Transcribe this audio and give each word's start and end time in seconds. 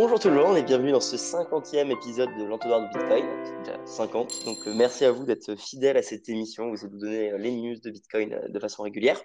Bonjour 0.00 0.20
tout 0.20 0.28
le 0.28 0.36
monde 0.36 0.56
et 0.56 0.62
bienvenue 0.62 0.92
dans 0.92 1.00
ce 1.00 1.16
50e 1.16 1.90
épisode 1.90 2.28
de 2.38 2.44
l'entonnoir 2.44 2.82
du 2.82 2.96
Bitcoin. 2.96 3.24
Déjà 3.64 3.84
50, 3.84 4.44
donc 4.44 4.58
euh, 4.68 4.72
merci 4.72 5.04
à 5.04 5.10
vous 5.10 5.24
d'être 5.24 5.56
fidèles 5.56 5.96
à 5.96 6.02
cette 6.02 6.28
émission. 6.28 6.70
Vous 6.70 6.84
allez 6.84 6.92
nous 6.92 7.00
donner 7.00 7.32
euh, 7.32 7.36
les 7.36 7.50
news 7.50 7.80
de 7.82 7.90
Bitcoin 7.90 8.32
euh, 8.32 8.48
de 8.48 8.60
façon 8.60 8.84
régulière. 8.84 9.20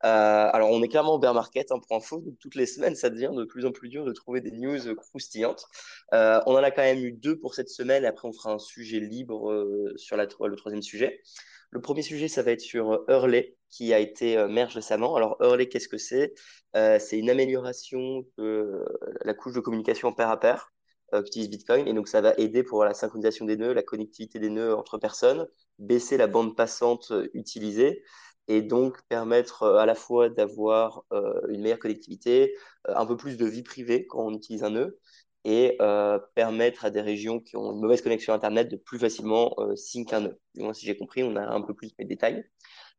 alors 0.00 0.72
on 0.72 0.82
est 0.82 0.88
clairement 0.88 1.14
au 1.14 1.18
bear 1.20 1.34
market, 1.34 1.70
hein, 1.70 1.78
pour 1.78 1.96
info, 1.96 2.18
donc 2.18 2.34
toutes 2.40 2.56
les 2.56 2.66
semaines 2.66 2.96
ça 2.96 3.10
devient 3.10 3.30
de 3.32 3.44
plus 3.44 3.64
en 3.64 3.70
plus 3.70 3.88
dur 3.88 4.04
de 4.04 4.12
trouver 4.12 4.40
des 4.40 4.50
news 4.50 4.92
croustillantes. 4.96 5.64
on 6.10 6.52
en 6.52 6.64
a 6.64 6.72
quand 6.72 6.82
même 6.82 6.98
eu 6.98 7.12
deux 7.12 7.38
pour 7.38 7.54
cette 7.54 7.68
semaine, 7.68 8.04
après 8.04 8.26
on 8.26 8.32
fera 8.32 8.52
un 8.52 8.58
sujet 8.58 8.98
libre 8.98 9.94
sur 9.94 10.16
la, 10.16 10.24
le 10.24 10.56
troisième 10.56 10.82
sujet. 10.82 11.22
Le 11.70 11.80
premier 11.80 12.02
sujet, 12.02 12.28
ça 12.28 12.42
va 12.42 12.52
être 12.52 12.60
sur 12.60 13.04
Hurley, 13.08 13.56
qui 13.68 13.92
a 13.92 13.98
été 13.98 14.36
merge 14.48 14.74
récemment. 14.74 15.16
Alors, 15.16 15.36
Hurley, 15.40 15.68
qu'est-ce 15.68 15.88
que 15.88 15.98
c'est? 15.98 16.32
C'est 16.74 17.18
une 17.18 17.30
amélioration 17.30 18.24
de 18.38 18.84
la 19.22 19.34
couche 19.34 19.54
de 19.54 19.60
communication 19.60 20.12
pair 20.12 20.30
à 20.30 20.40
pair 20.40 20.72
qu'utilise 21.12 21.50
Bitcoin. 21.50 21.86
Et 21.86 21.92
donc, 21.92 22.08
ça 22.08 22.20
va 22.20 22.34
aider 22.38 22.62
pour 22.62 22.84
la 22.84 22.94
synchronisation 22.94 23.44
des 23.44 23.56
nœuds, 23.56 23.74
la 23.74 23.82
connectivité 23.82 24.38
des 24.38 24.50
nœuds 24.50 24.74
entre 24.74 24.98
personnes, 24.98 25.46
baisser 25.78 26.16
la 26.16 26.26
bande 26.26 26.56
passante 26.56 27.12
utilisée 27.34 28.02
et 28.50 28.62
donc 28.62 28.96
permettre 29.10 29.64
à 29.64 29.84
la 29.84 29.94
fois 29.94 30.30
d'avoir 30.30 31.04
une 31.50 31.60
meilleure 31.60 31.78
connectivité, 31.78 32.54
un 32.86 33.04
peu 33.04 33.18
plus 33.18 33.36
de 33.36 33.44
vie 33.44 33.62
privée 33.62 34.06
quand 34.06 34.24
on 34.24 34.34
utilise 34.34 34.64
un 34.64 34.70
nœud, 34.70 34.98
et 35.44 35.76
euh, 35.80 36.18
permettre 36.34 36.84
à 36.84 36.90
des 36.90 37.00
régions 37.00 37.40
qui 37.40 37.56
ont 37.56 37.72
une 37.72 37.80
mauvaise 37.80 38.02
connexion 38.02 38.32
Internet 38.32 38.68
de 38.70 38.76
plus 38.76 38.98
facilement 38.98 39.54
euh, 39.58 39.76
sync 39.76 40.12
un 40.12 40.20
nœud. 40.20 40.40
Du 40.54 40.62
moins, 40.62 40.74
si 40.74 40.86
j'ai 40.86 40.96
compris, 40.96 41.22
on 41.22 41.36
a 41.36 41.42
un 41.42 41.62
peu 41.62 41.74
plus 41.74 41.94
de 41.96 42.04
détails. 42.04 42.44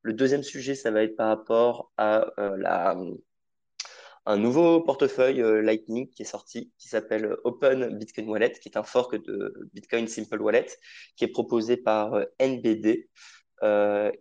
Le 0.02 0.14
deuxième 0.14 0.44
sujet, 0.44 0.76
ça 0.76 0.92
va 0.92 1.04
être 1.04 1.16
par 1.16 1.28
rapport 1.28 1.92
à 1.98 2.26
euh, 2.40 3.14
un 4.26 4.38
nouveau 4.38 4.82
portefeuille 4.82 5.42
euh, 5.42 5.62
Lightning 5.62 6.10
qui 6.10 6.22
est 6.22 6.26
sorti, 6.26 6.72
qui 6.78 6.88
s'appelle 6.88 7.36
Open 7.44 7.98
Bitcoin 7.98 8.30
Wallet, 8.30 8.54
qui 8.54 8.70
est 8.70 8.78
un 8.78 8.84
fork 8.84 9.16
de 9.16 9.54
Bitcoin 9.74 10.08
Simple 10.08 10.42
Wallet, 10.42 10.68
qui 11.18 11.26
est 11.26 11.30
proposé 11.30 11.78
par 11.78 12.20
NBD 12.40 13.10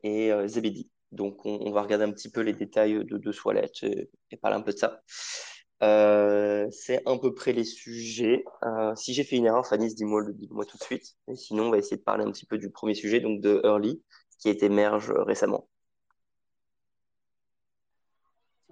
et 0.02 0.32
ZBD. 0.48 0.88
Donc, 1.12 1.46
on, 1.46 1.70
va 1.70 1.82
regarder 1.82 2.04
un 2.04 2.12
petit 2.12 2.30
peu 2.30 2.40
les 2.40 2.52
détails 2.52 3.04
de, 3.04 3.16
de 3.16 3.32
ce 3.32 3.40
wallet 3.46 3.70
et, 3.82 4.10
et 4.30 4.36
parler 4.36 4.56
un 4.56 4.60
peu 4.60 4.72
de 4.72 4.78
ça. 4.78 5.02
Euh, 5.82 6.68
c'est 6.72 7.06
à 7.06 7.16
peu 7.18 7.34
près 7.34 7.52
les 7.52 7.64
sujets. 7.64 8.44
Euh, 8.64 8.94
si 8.96 9.14
j'ai 9.14 9.24
fait 9.24 9.36
une 9.36 9.46
erreur, 9.46 9.66
Fanny, 9.66 9.94
dis-moi 9.94 10.24
dis-moi 10.32 10.64
tout 10.64 10.76
de 10.76 10.82
suite. 10.82 11.16
Et 11.28 11.36
sinon, 11.36 11.64
on 11.68 11.70
va 11.70 11.78
essayer 11.78 11.96
de 11.96 12.02
parler 12.02 12.24
un 12.24 12.32
petit 12.32 12.46
peu 12.46 12.58
du 12.58 12.70
premier 12.70 12.94
sujet, 12.94 13.20
donc 13.20 13.40
de 13.40 13.60
Early, 13.64 14.02
qui 14.38 14.48
a 14.48 14.50
été 14.52 14.68
merge 14.68 15.10
récemment. 15.12 15.68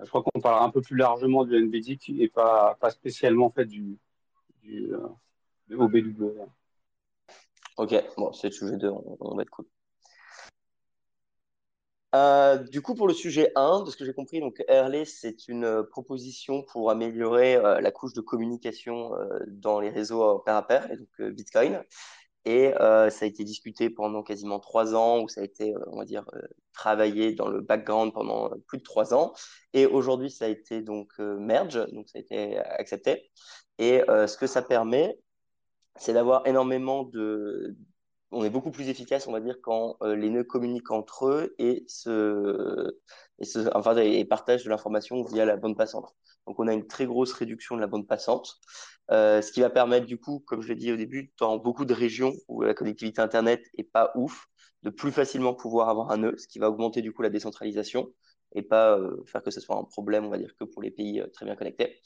Je 0.03 0.09
crois 0.09 0.23
qu'on 0.23 0.41
parlera 0.41 0.65
un 0.65 0.71
peu 0.71 0.83
plus 0.83 0.97
largement 0.97 1.45
du 1.45 1.57
NVD 1.57 1.99
et 2.19 2.29
pas, 2.29 2.77
pas 2.81 2.91
spécialement 2.91 3.47
en 3.47 3.51
fait 3.51 3.65
du, 3.65 3.97
du, 4.63 4.93
euh, 4.93 5.09
OBW. 5.77 6.33
Ok, 7.79 7.95
bon, 8.17 8.33
c'est 8.33 8.49
le 8.49 8.53
sujet 8.53 8.77
2, 8.77 8.89
on, 8.89 9.17
on 9.21 9.37
va 9.37 9.43
être 9.43 9.51
cool. 9.51 9.67
Euh, 12.15 12.59
du 12.59 12.83
coup, 12.83 12.95
pour 12.95 13.09
le 13.09 13.15
sujet 13.15 13.51
1, 13.57 13.83
de 13.83 13.91
ce 13.91 13.97
que 13.97 14.05
j'ai 14.05 14.15
compris, 14.15 14.41
donc 14.41 14.63
Airlay, 14.69 15.05
c'est 15.05 15.49
une 15.49 15.65
euh, 15.65 15.83
proposition 15.83 16.63
pour 16.63 16.91
améliorer 16.91 17.57
euh, 17.57 17.81
la 17.81 17.91
couche 17.91 18.13
de 18.15 18.21
communication 18.21 19.11
dans 19.49 19.81
les 19.81 19.91
réseaux 19.91 20.39
pair 20.41 20.57
à 20.57 20.67
pair, 20.67 20.91
et 20.91 20.97
donc 20.97 21.33
Bitcoin. 21.33 21.83
Et 22.45 22.73
ça 22.79 23.09
a 23.09 23.25
été 23.25 23.43
discuté 23.43 23.91
pendant 23.91 24.23
quasiment 24.23 24.61
trois 24.61 24.95
ans, 24.95 25.21
ou 25.21 25.29
ça 25.29 25.41
a 25.41 25.45
été, 25.45 25.75
on 25.89 25.99
va 25.99 26.05
dire, 26.05 26.25
travaillé 26.73 27.33
dans 27.33 27.49
le 27.49 27.61
background 27.61 28.13
pendant 28.13 28.51
plus 28.69 28.79
de 28.79 28.85
trois 28.85 29.15
ans. 29.15 29.33
Et 29.73 29.85
aujourd'hui, 29.85 30.31
ça 30.31 30.45
a 30.45 30.49
été 30.49 30.81
donc 30.81 31.19
merge, 31.19 31.85
donc 31.93 32.09
ça 32.09 32.19
a 32.19 32.21
été 32.21 32.59
accepté. 32.59 33.33
Et 33.79 34.01
ce 34.07 34.37
que 34.37 34.47
ça 34.47 34.63
permet, 34.63 35.19
c'est 35.97 36.13
d'avoir 36.13 36.47
énormément 36.47 37.03
de, 37.03 37.77
on 38.33 38.45
est 38.45 38.51
beaucoup 38.51 38.71
plus 38.71 38.89
efficace, 38.89 39.27
on 39.27 39.33
va 39.33 39.41
dire, 39.41 39.57
quand 39.63 39.97
euh, 40.03 40.17
les 40.17 40.31
nœuds 40.31 40.45
communiquent 40.45 40.91
entre 40.91 41.27
eux 41.27 41.55
et, 41.59 41.85
se, 41.89 42.93
enfin, 43.75 43.97
et 43.97 44.25
partagent 44.25 44.65
de 44.65 44.71
l'information 44.71 45.23
via 45.25 45.45
la 45.45 45.57
bande 45.57 45.77
passante. 45.77 46.15
Donc, 46.47 46.59
on 46.61 46.69
a 46.69 46.73
une 46.73 46.87
très 46.87 47.07
grosse 47.07 47.33
réduction 47.33 47.77
de 47.77 47.81
la 47.81 47.87
bande 47.87 48.07
passante, 48.07 48.57
euh, 49.11 49.43
ce 49.43 49.53
qui 49.53 49.61
va 49.61 49.71
permettre, 49.71 50.07
du 50.07 50.19
coup, 50.19 50.41
comme 50.47 50.63
je 50.63 50.69
l'ai 50.69 50.75
dit 50.77 50.93
au 50.93 50.97
début, 50.97 51.33
dans 51.39 51.57
beaucoup 51.59 51.85
de 51.85 51.95
régions 51.95 52.33
où 52.49 52.63
la 52.63 52.75
connectivité 52.75 53.21
Internet 53.21 53.63
est 53.79 53.85
pas 53.85 54.13
ouf, 54.17 54.47
de 54.83 54.91
plus 54.91 55.13
facilement 55.13 55.55
pouvoir 55.55 55.89
avoir 55.89 56.11
un 56.11 56.19
nœud, 56.19 56.35
ce 56.37 56.47
qui 56.47 56.59
va 56.59 56.69
augmenter, 56.69 57.03
du 57.03 57.13
coup, 57.13 57.23
la 57.23 57.31
décentralisation 57.31 58.09
et 58.55 58.63
pas 58.63 58.97
euh, 58.97 59.23
faire 59.27 59.43
que 59.43 59.51
ce 59.51 59.61
soit 59.61 59.77
un 59.77 59.85
problème, 59.85 60.25
on 60.25 60.31
va 60.31 60.39
dire, 60.39 60.55
que 60.59 60.65
pour 60.65 60.83
les 60.83 60.91
pays 60.91 61.23
très 61.33 61.45
bien 61.45 61.57
connectés. 61.57 62.01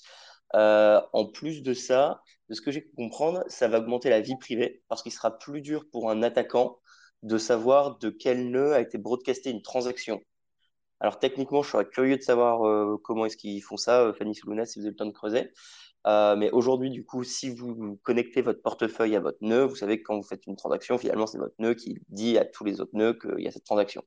Euh, 0.55 1.01
en 1.13 1.27
plus 1.27 1.63
de 1.63 1.75
ça, 1.75 2.23
de 2.49 2.55
ce 2.55 2.61
que 2.61 2.71
j'ai 2.71 2.81
pu 2.81 2.93
comprendre, 2.97 3.45
ça 3.49 3.69
va 3.69 3.79
augmenter 3.79 4.11
la 4.11 4.21
vie 4.21 4.37
privée 4.37 4.83
parce 4.89 5.03
qu'il 5.03 5.13
sera 5.13 5.39
plus 5.39 5.61
dur 5.61 5.85
pour 5.93 6.11
un 6.11 6.23
attaquant 6.23 6.79
de 7.23 7.39
savoir 7.39 7.99
de 7.99 8.11
quel 8.11 8.51
nœud 8.51 8.73
a 8.73 8.81
été 8.81 8.99
broadcasté 8.99 9.51
une 9.51 9.63
transaction. 9.63 10.21
Alors 10.99 11.19
techniquement, 11.19 11.63
je 11.63 11.71
serais 11.71 11.89
curieux 11.89 12.17
de 12.17 12.23
savoir 12.23 12.67
euh, 12.67 12.97
comment 13.05 13.27
est-ce 13.27 13.37
qu'ils 13.37 13.63
font 13.63 13.77
ça, 13.77 14.03
euh, 14.03 14.13
Fanny 14.13 14.35
Soulouna, 14.35 14.67
si 14.67 14.81
vous 14.81 14.87
avez 14.87 14.93
le 14.93 14.97
temps 14.97 15.07
de 15.07 15.13
creuser. 15.13 15.51
Mais 16.07 16.51
aujourd'hui, 16.51 16.91
du 16.91 17.05
coup, 17.05 17.25
si 17.25 17.55
vous 17.55 17.99
connectez 18.03 18.43
votre 18.43 18.63
portefeuille 18.63 19.17
à 19.17 19.21
votre 19.21 19.39
nœud, 19.43 19.65
vous 19.65 19.77
savez 19.77 19.99
que 19.99 20.05
quand 20.05 20.17
vous 20.17 20.27
faites 20.27 20.47
une 20.47 20.57
transaction, 20.57 20.99
finalement, 20.99 21.27
c'est 21.27 21.39
votre 21.39 21.55
nœud 21.59 21.75
qui 21.75 21.99
dit 22.09 22.39
à 22.39 22.47
tous 22.47 22.65
les 22.65 22.81
autres 22.81 22.95
nœuds 22.95 23.13
qu'il 23.15 23.45
y 23.45 23.49
a 23.49 23.51
cette 23.51 23.65
transaction. 23.65 24.03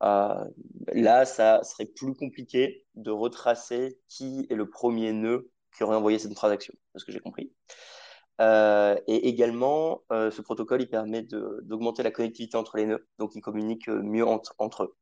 Là, 0.00 1.24
ça 1.24 1.62
serait 1.62 1.86
plus 1.86 2.14
compliqué 2.14 2.84
de 2.96 3.12
retracer 3.12 4.00
qui 4.08 4.46
est 4.50 4.56
le 4.56 4.68
premier 4.68 5.12
nœud 5.12 5.52
qui 5.76 5.82
aurait 5.84 5.96
envoyé 5.96 6.18
cette 6.18 6.34
transaction, 6.34 6.74
de 6.94 6.98
ce 6.98 7.04
que 7.04 7.12
j'ai 7.12 7.20
compris. 7.20 7.52
Euh, 8.40 8.96
et 9.06 9.28
également, 9.28 10.02
euh, 10.10 10.30
ce 10.30 10.42
protocole, 10.42 10.82
il 10.82 10.88
permet 10.88 11.22
d'augmenter 11.22 12.02
la 12.02 12.10
connectivité 12.10 12.56
entre 12.56 12.76
les 12.76 12.86
nœuds, 12.86 13.06
donc 13.18 13.34
ils 13.34 13.40
communiquent 13.40 13.88
mieux 13.88 14.26
entre, 14.26 14.84
eux. 14.84 14.96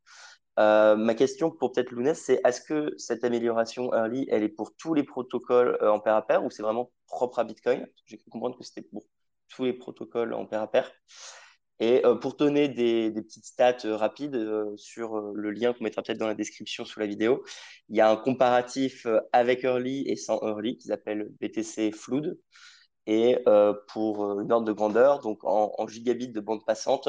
Euh, 0.58 0.96
ma 0.96 1.14
question 1.14 1.50
pour 1.50 1.72
peut-être 1.72 1.90
Lounès, 1.90 2.20
c'est 2.20 2.40
est-ce 2.44 2.60
que 2.60 2.92
cette 2.98 3.24
amélioration 3.24 3.94
early, 3.94 4.26
elle 4.30 4.42
est 4.42 4.48
pour 4.48 4.74
tous 4.76 4.94
les 4.94 5.04
protocoles 5.04 5.78
en 5.82 6.00
pair 6.00 6.16
à 6.16 6.26
pair 6.26 6.44
ou 6.44 6.50
c'est 6.50 6.62
vraiment 6.62 6.90
propre 7.06 7.38
à 7.38 7.44
Bitcoin? 7.44 7.86
J'ai 8.04 8.18
cru 8.18 8.30
comprendre 8.30 8.58
que 8.58 8.64
c'était 8.64 8.82
pour 8.82 9.04
tous 9.48 9.64
les 9.64 9.72
protocoles 9.72 10.34
en 10.34 10.44
pair 10.46 10.60
à 10.60 10.70
pair. 10.70 10.90
Et 11.80 12.04
euh, 12.04 12.14
pour 12.14 12.34
donner 12.36 12.68
des, 12.68 13.10
petites 13.10 13.46
stats 13.46 13.78
euh, 13.86 13.96
rapides 13.96 14.36
euh, 14.36 14.76
sur 14.76 15.18
le 15.32 15.50
lien 15.50 15.72
qu'on 15.72 15.84
mettra 15.84 16.02
peut-être 16.02 16.18
dans 16.18 16.26
la 16.26 16.34
description 16.34 16.84
sous 16.84 17.00
la 17.00 17.06
vidéo, 17.06 17.42
il 17.88 17.96
y 17.96 18.00
a 18.02 18.10
un 18.10 18.16
comparatif 18.16 19.06
avec 19.32 19.64
Early 19.64 20.04
et 20.06 20.16
sans 20.16 20.40
Early 20.42 20.76
qui 20.76 20.88
s'appelle 20.88 21.30
BTC 21.40 21.92
Flood. 21.92 22.38
Et 23.06 23.38
pour 23.88 24.40
une 24.40 24.52
ordre 24.52 24.66
de 24.66 24.72
grandeur, 24.72 25.20
donc 25.20 25.42
en, 25.42 25.72
en 25.76 25.88
gigabits 25.88 26.28
de 26.28 26.40
bande 26.40 26.64
passante, 26.64 27.08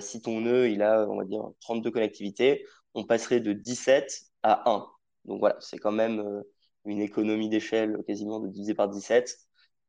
si 0.00 0.20
ton 0.20 0.40
nœud 0.40 0.68
il 0.68 0.82
a, 0.82 1.08
on 1.08 1.16
va 1.16 1.24
dire, 1.24 1.42
32 1.60 1.90
connectivités, 1.90 2.66
on 2.94 3.04
passerait 3.04 3.40
de 3.40 3.52
17 3.52 4.22
à 4.42 4.70
1. 4.70 4.86
Donc 5.24 5.40
voilà, 5.40 5.56
c'est 5.60 5.78
quand 5.78 5.92
même 5.92 6.42
une 6.84 7.00
économie 7.00 7.48
d'échelle 7.48 7.96
quasiment 8.06 8.40
de 8.40 8.48
diviser 8.48 8.74
par 8.74 8.88
17. 8.88 9.34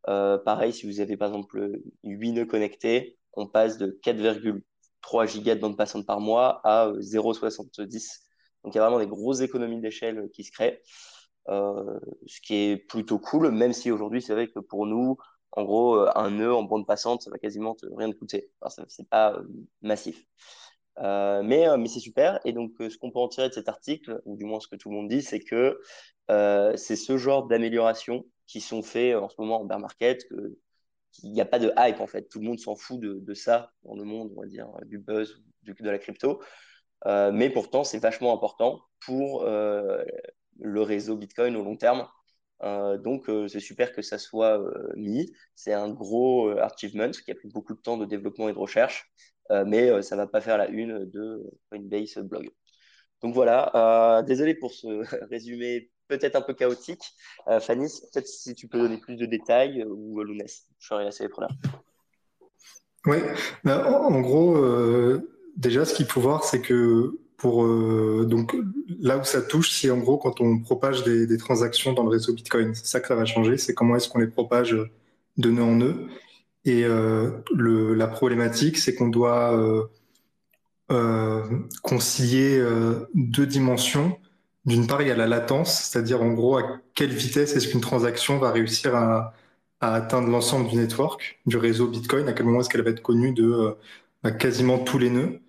pareil, 0.06 0.72
si 0.72 0.86
vous 0.88 1.02
avez 1.02 1.18
par 1.18 1.30
exemple 1.30 1.82
8 2.04 2.32
nœuds 2.32 2.46
connectés, 2.46 3.18
on 3.36 3.48
passe 3.48 3.78
de 3.78 4.00
4,3 4.02 5.26
gigas 5.26 5.56
de 5.56 5.62
bande 5.62 5.78
passante 5.78 6.06
par 6.06 6.20
mois 6.20 6.62
à 6.64 6.92
0,70. 7.00 8.24
Euh, 8.24 8.30
Donc 8.64 8.76
il 8.76 8.78
y 8.78 8.80
a 8.80 8.84
vraiment 8.84 9.00
des 9.00 9.08
grosses 9.08 9.42
économies 9.42 9.82
d'échelle 9.82 10.30
qui 10.34 10.44
se 10.44 10.52
créent, 10.52 10.82
euh, 11.50 12.00
ce 12.28 12.42
qui 12.42 12.56
est 12.56 12.78
plutôt 12.78 13.20
cool, 13.20 13.52
même 13.52 13.74
si 13.74 13.92
aujourd'hui 13.92 14.22
c'est 14.22 14.34
vrai 14.34 14.48
que 14.48 14.60
pour 14.60 14.86
nous, 14.86 15.18
en 15.52 15.64
gros, 15.64 15.96
euh, 15.98 16.12
un 16.16 16.32
nœud 16.32 16.54
en 16.54 16.64
bande 16.64 16.86
passante, 16.88 17.22
ça 17.22 17.30
va 17.32 17.38
quasiment 17.38 17.76
rien 17.96 18.12
te 18.12 18.16
coûter. 18.18 18.50
Enfin, 18.62 18.84
c'est 18.88 19.08
pas 19.10 19.38
massif. 19.82 20.26
mais 20.98 21.66
mais 21.78 21.88
c'est 21.88 22.00
super. 22.00 22.40
Et 22.46 22.54
donc, 22.54 22.72
ce 22.80 22.98
qu'on 22.98 23.12
peut 23.12 23.20
en 23.20 23.28
tirer 23.30 23.50
de 23.50 23.54
cet 23.54 23.70
article, 23.70 24.22
ou 24.26 24.36
du 24.38 24.46
moins 24.46 24.60
ce 24.60 24.68
que 24.68 24.76
tout 24.76 24.90
le 24.90 24.96
monde 24.96 25.10
dit, 25.10 25.22
c'est 25.22 25.40
que 25.40 25.80
c'est 26.78 26.96
ce 26.96 27.18
genre 27.18 27.48
d'améliorations 27.48 28.26
qui 28.48 28.62
sont 28.62 28.84
faits 28.84 29.16
en 29.16 29.30
ce 29.30 29.36
moment 29.40 29.62
en 29.62 29.66
bear 29.66 29.80
market, 29.80 30.26
il 31.24 31.32
n'y 31.32 31.42
a 31.42 31.46
pas 31.46 31.60
de 31.60 31.72
hype 31.78 32.00
en 32.00 32.08
fait. 32.08 32.30
Tout 32.30 32.40
le 32.40 32.46
monde 32.46 32.60
s'en 32.60 32.76
fout 32.76 33.00
de, 33.00 33.34
ça 33.34 33.72
dans 33.84 33.96
le 33.96 34.04
monde, 34.04 34.32
on 34.36 34.42
va 34.42 34.48
dire, 34.48 34.68
du 34.86 35.00
buzz, 35.00 35.42
de 35.64 35.90
la 35.90 35.98
crypto. 35.98 36.42
Euh, 37.06 37.32
mais 37.32 37.50
pourtant, 37.50 37.84
c'est 37.84 38.00
vachement 38.00 38.34
important 38.34 38.82
pour 39.06 39.44
euh, 39.44 40.04
le 40.60 40.82
réseau 40.82 41.16
Bitcoin 41.18 41.56
au 41.56 41.64
long 41.64 41.78
terme. 41.78 42.08
Euh, 42.64 42.98
donc, 42.98 43.30
c'est 43.48 43.60
super 43.60 43.92
que 43.92 44.02
ça 44.02 44.18
soit 44.18 44.60
mis. 44.96 45.32
C'est 45.56 45.74
un 45.74 45.90
gros 45.92 46.50
achievement 46.50 47.12
qui 47.12 47.32
a 47.32 47.36
pris 47.36 47.50
beaucoup 47.50 47.74
de 47.74 47.82
temps 47.82 47.98
de 47.98 48.06
développement 48.06 48.50
et 48.50 48.54
de 48.54 48.58
recherche, 48.58 49.12
mais 49.50 50.02
ça 50.02 50.16
va 50.16 50.28
pas 50.28 50.42
faire 50.42 50.58
la 50.58 50.68
une 50.68 51.06
de 51.06 51.44
Coinbase 51.70 52.18
blog. 52.20 52.50
Donc 53.22 53.34
voilà, 53.34 54.24
désolé 54.28 54.56
pour 54.56 54.74
ce 54.74 54.88
résumé 55.30 55.92
peut-être 56.08 56.36
un 56.36 56.42
peu 56.42 56.54
chaotique. 56.54 57.14
Euh, 57.48 57.60
Fanny, 57.60 57.88
peut-être 58.14 58.28
si 58.28 58.56
tu 58.56 58.68
peux 58.68 58.80
donner 58.80 58.98
plus 58.98 59.16
de 59.16 59.26
détails 59.26 59.82
euh, 59.82 59.90
ou 59.90 60.20
euh, 60.20 60.24
Lounès, 60.24 60.66
je 60.80 60.88
serais 60.88 61.08
assez 61.08 61.28
preneur. 61.28 61.52
Oui, 63.06 63.18
ben, 63.64 63.84
en, 63.86 64.20
gros, 64.22 64.58
déjà, 65.56 65.86
ce 65.86 65.94
qu'il 65.94 66.08
faut 66.08 66.22
voir, 66.22 66.44
c'est 66.44 66.60
que 66.60 67.20
pour 67.38 67.64
donc 68.26 68.56
là 69.00 69.20
où 69.20 69.24
ça 69.24 69.44
touche, 69.44 69.80
c'est 69.80 69.92
en 69.92 70.00
gros 70.00 70.18
quand 70.18 70.42
on 70.42 70.58
propage 70.58 71.04
des, 71.04 71.38
transactions 71.38 71.94
dans 71.94 72.02
le 72.02 72.10
réseau 72.10 72.34
Bitcoin. 72.34 72.74
C'est 72.74 72.88
ça 72.88 73.00
que 73.00 73.08
ça 73.08 73.14
va 73.14 73.26
changer, 73.26 73.58
c'est 73.58 73.76
comment 73.76 73.96
est-ce 73.96 74.10
qu'on 74.10 74.18
les 74.18 74.26
propage 74.26 74.76
de 75.38 75.50
nœud 75.52 75.62
en 75.62 75.76
nœud. 75.76 76.08
Et 76.64 76.84
la 76.88 78.08
problématique, 78.08 78.80
c'est 78.80 78.96
qu'on 78.96 79.10
doit 79.10 79.88
concilier 81.84 82.60
deux 83.14 83.46
dimensions. 83.46 84.18
D'une 84.66 84.88
part, 84.88 85.02
il 85.02 85.08
y 85.08 85.12
a 85.12 85.16
la 85.16 85.28
latence, 85.28 85.84
c'est-à-dire 85.84 86.22
en 86.22 86.34
gros 86.34 86.58
à 86.58 86.80
quelle 86.96 87.14
vitesse 87.14 87.56
est-ce 87.56 87.68
qu'une 87.68 87.82
transaction 87.82 88.40
va 88.40 88.52
réussir 88.52 88.96
à, 88.96 89.34
atteindre 89.82 90.30
l'ensemble 90.30 90.68
du 90.70 90.78
network, 90.78 91.40
du 91.46 91.58
réseau 91.58 91.88
Bitcoin, 91.88 92.28
à 92.28 92.34
quel 92.34 92.48
moment 92.48 92.62
est-ce 92.62 92.70
qu'elle 92.70 92.82
va 92.82 92.90
être 92.90 93.04
connue 93.04 93.34
de 93.34 93.76
euh, 94.26 94.32
quasiment 94.32 94.80
tous 94.80 94.98
les 94.98 95.12
nœuds. 95.12 95.42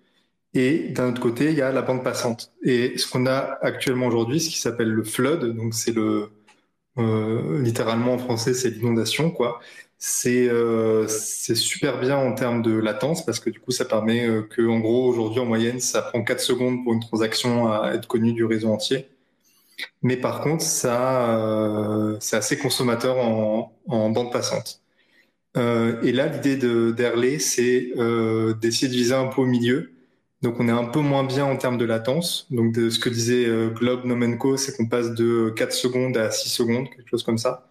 Et 0.53 0.89
d'un 0.89 1.09
autre 1.09 1.21
côté, 1.21 1.51
il 1.51 1.55
y 1.57 1.61
a 1.61 1.71
la 1.71 1.81
bande 1.81 2.03
passante. 2.03 2.53
Et 2.63 2.97
ce 2.97 3.09
qu'on 3.09 3.25
a 3.25 3.57
actuellement 3.61 4.07
aujourd'hui, 4.07 4.39
ce 4.39 4.49
qui 4.49 4.59
s'appelle 4.59 4.89
le 4.89 5.03
flood, 5.03 5.55
donc 5.55 5.73
c'est 5.73 5.93
le 5.93 6.31
euh, 6.97 7.61
littéralement 7.61 8.13
en 8.15 8.17
français, 8.17 8.53
c'est 8.53 8.69
l'inondation, 8.71 9.31
quoi. 9.31 9.59
C'est 9.99 10.47
euh, 10.47 11.07
c'est 11.07 11.55
super 11.55 11.99
bien 11.99 12.17
en 12.17 12.33
termes 12.33 12.61
de 12.61 12.71
latence 12.77 13.25
parce 13.25 13.39
que 13.39 13.49
du 13.49 13.59
coup, 13.59 13.71
ça 13.71 13.83
permet 13.85 14.27
euh, 14.27 14.43
que, 14.43 14.61
en 14.67 14.79
gros, 14.79 15.07
aujourd'hui, 15.07 15.39
en 15.39 15.45
moyenne, 15.45 15.79
ça 15.79 16.03
prend 16.03 16.23
4 16.23 16.39
secondes 16.39 16.83
pour 16.83 16.93
une 16.93 16.99
transaction 16.99 17.71
à 17.71 17.93
être 17.95 18.07
connue 18.07 18.33
du 18.33 18.45
réseau 18.45 18.69
entier. 18.71 19.07
Mais 20.01 20.17
par 20.17 20.41
contre, 20.41 20.63
ça, 20.63 21.37
euh, 21.39 22.17
c'est 22.19 22.37
assez 22.37 22.57
consommateur 22.57 23.17
en, 23.17 23.71
bande 24.09 24.31
passante. 24.31 24.81
Euh, 25.57 26.01
et 26.03 26.11
là, 26.11 26.27
l'idée 26.27 26.57
d'Airlay, 26.93 27.39
c'est 27.39 27.91
d'essayer 28.61 28.87
de 28.89 28.93
viser 28.93 29.13
un 29.15 29.27
peu 29.27 29.41
au 29.41 29.45
milieu. 29.45 29.93
Donc, 30.43 30.59
on 30.59 30.67
est 30.67 30.71
un 30.71 30.85
peu 30.85 30.99
moins 31.01 31.23
bien 31.23 31.45
en 31.45 31.57
termes 31.57 31.77
de 31.77 31.85
latence. 31.85 32.47
Donc, 32.51 32.73
de 32.73 32.89
ce 32.89 32.99
que 32.99 33.09
disait 33.09 33.47
Globe 33.73 34.05
Nomenco, 34.05 34.57
c'est 34.57 34.75
qu'on 34.77 34.87
passe 34.87 35.11
de 35.13 35.51
4 35.55 35.73
secondes 35.73 36.17
à 36.17 36.31
6 36.31 36.49
secondes, 36.49 36.89
quelque 36.89 37.09
chose 37.09 37.23
comme 37.23 37.39
ça. 37.39 37.67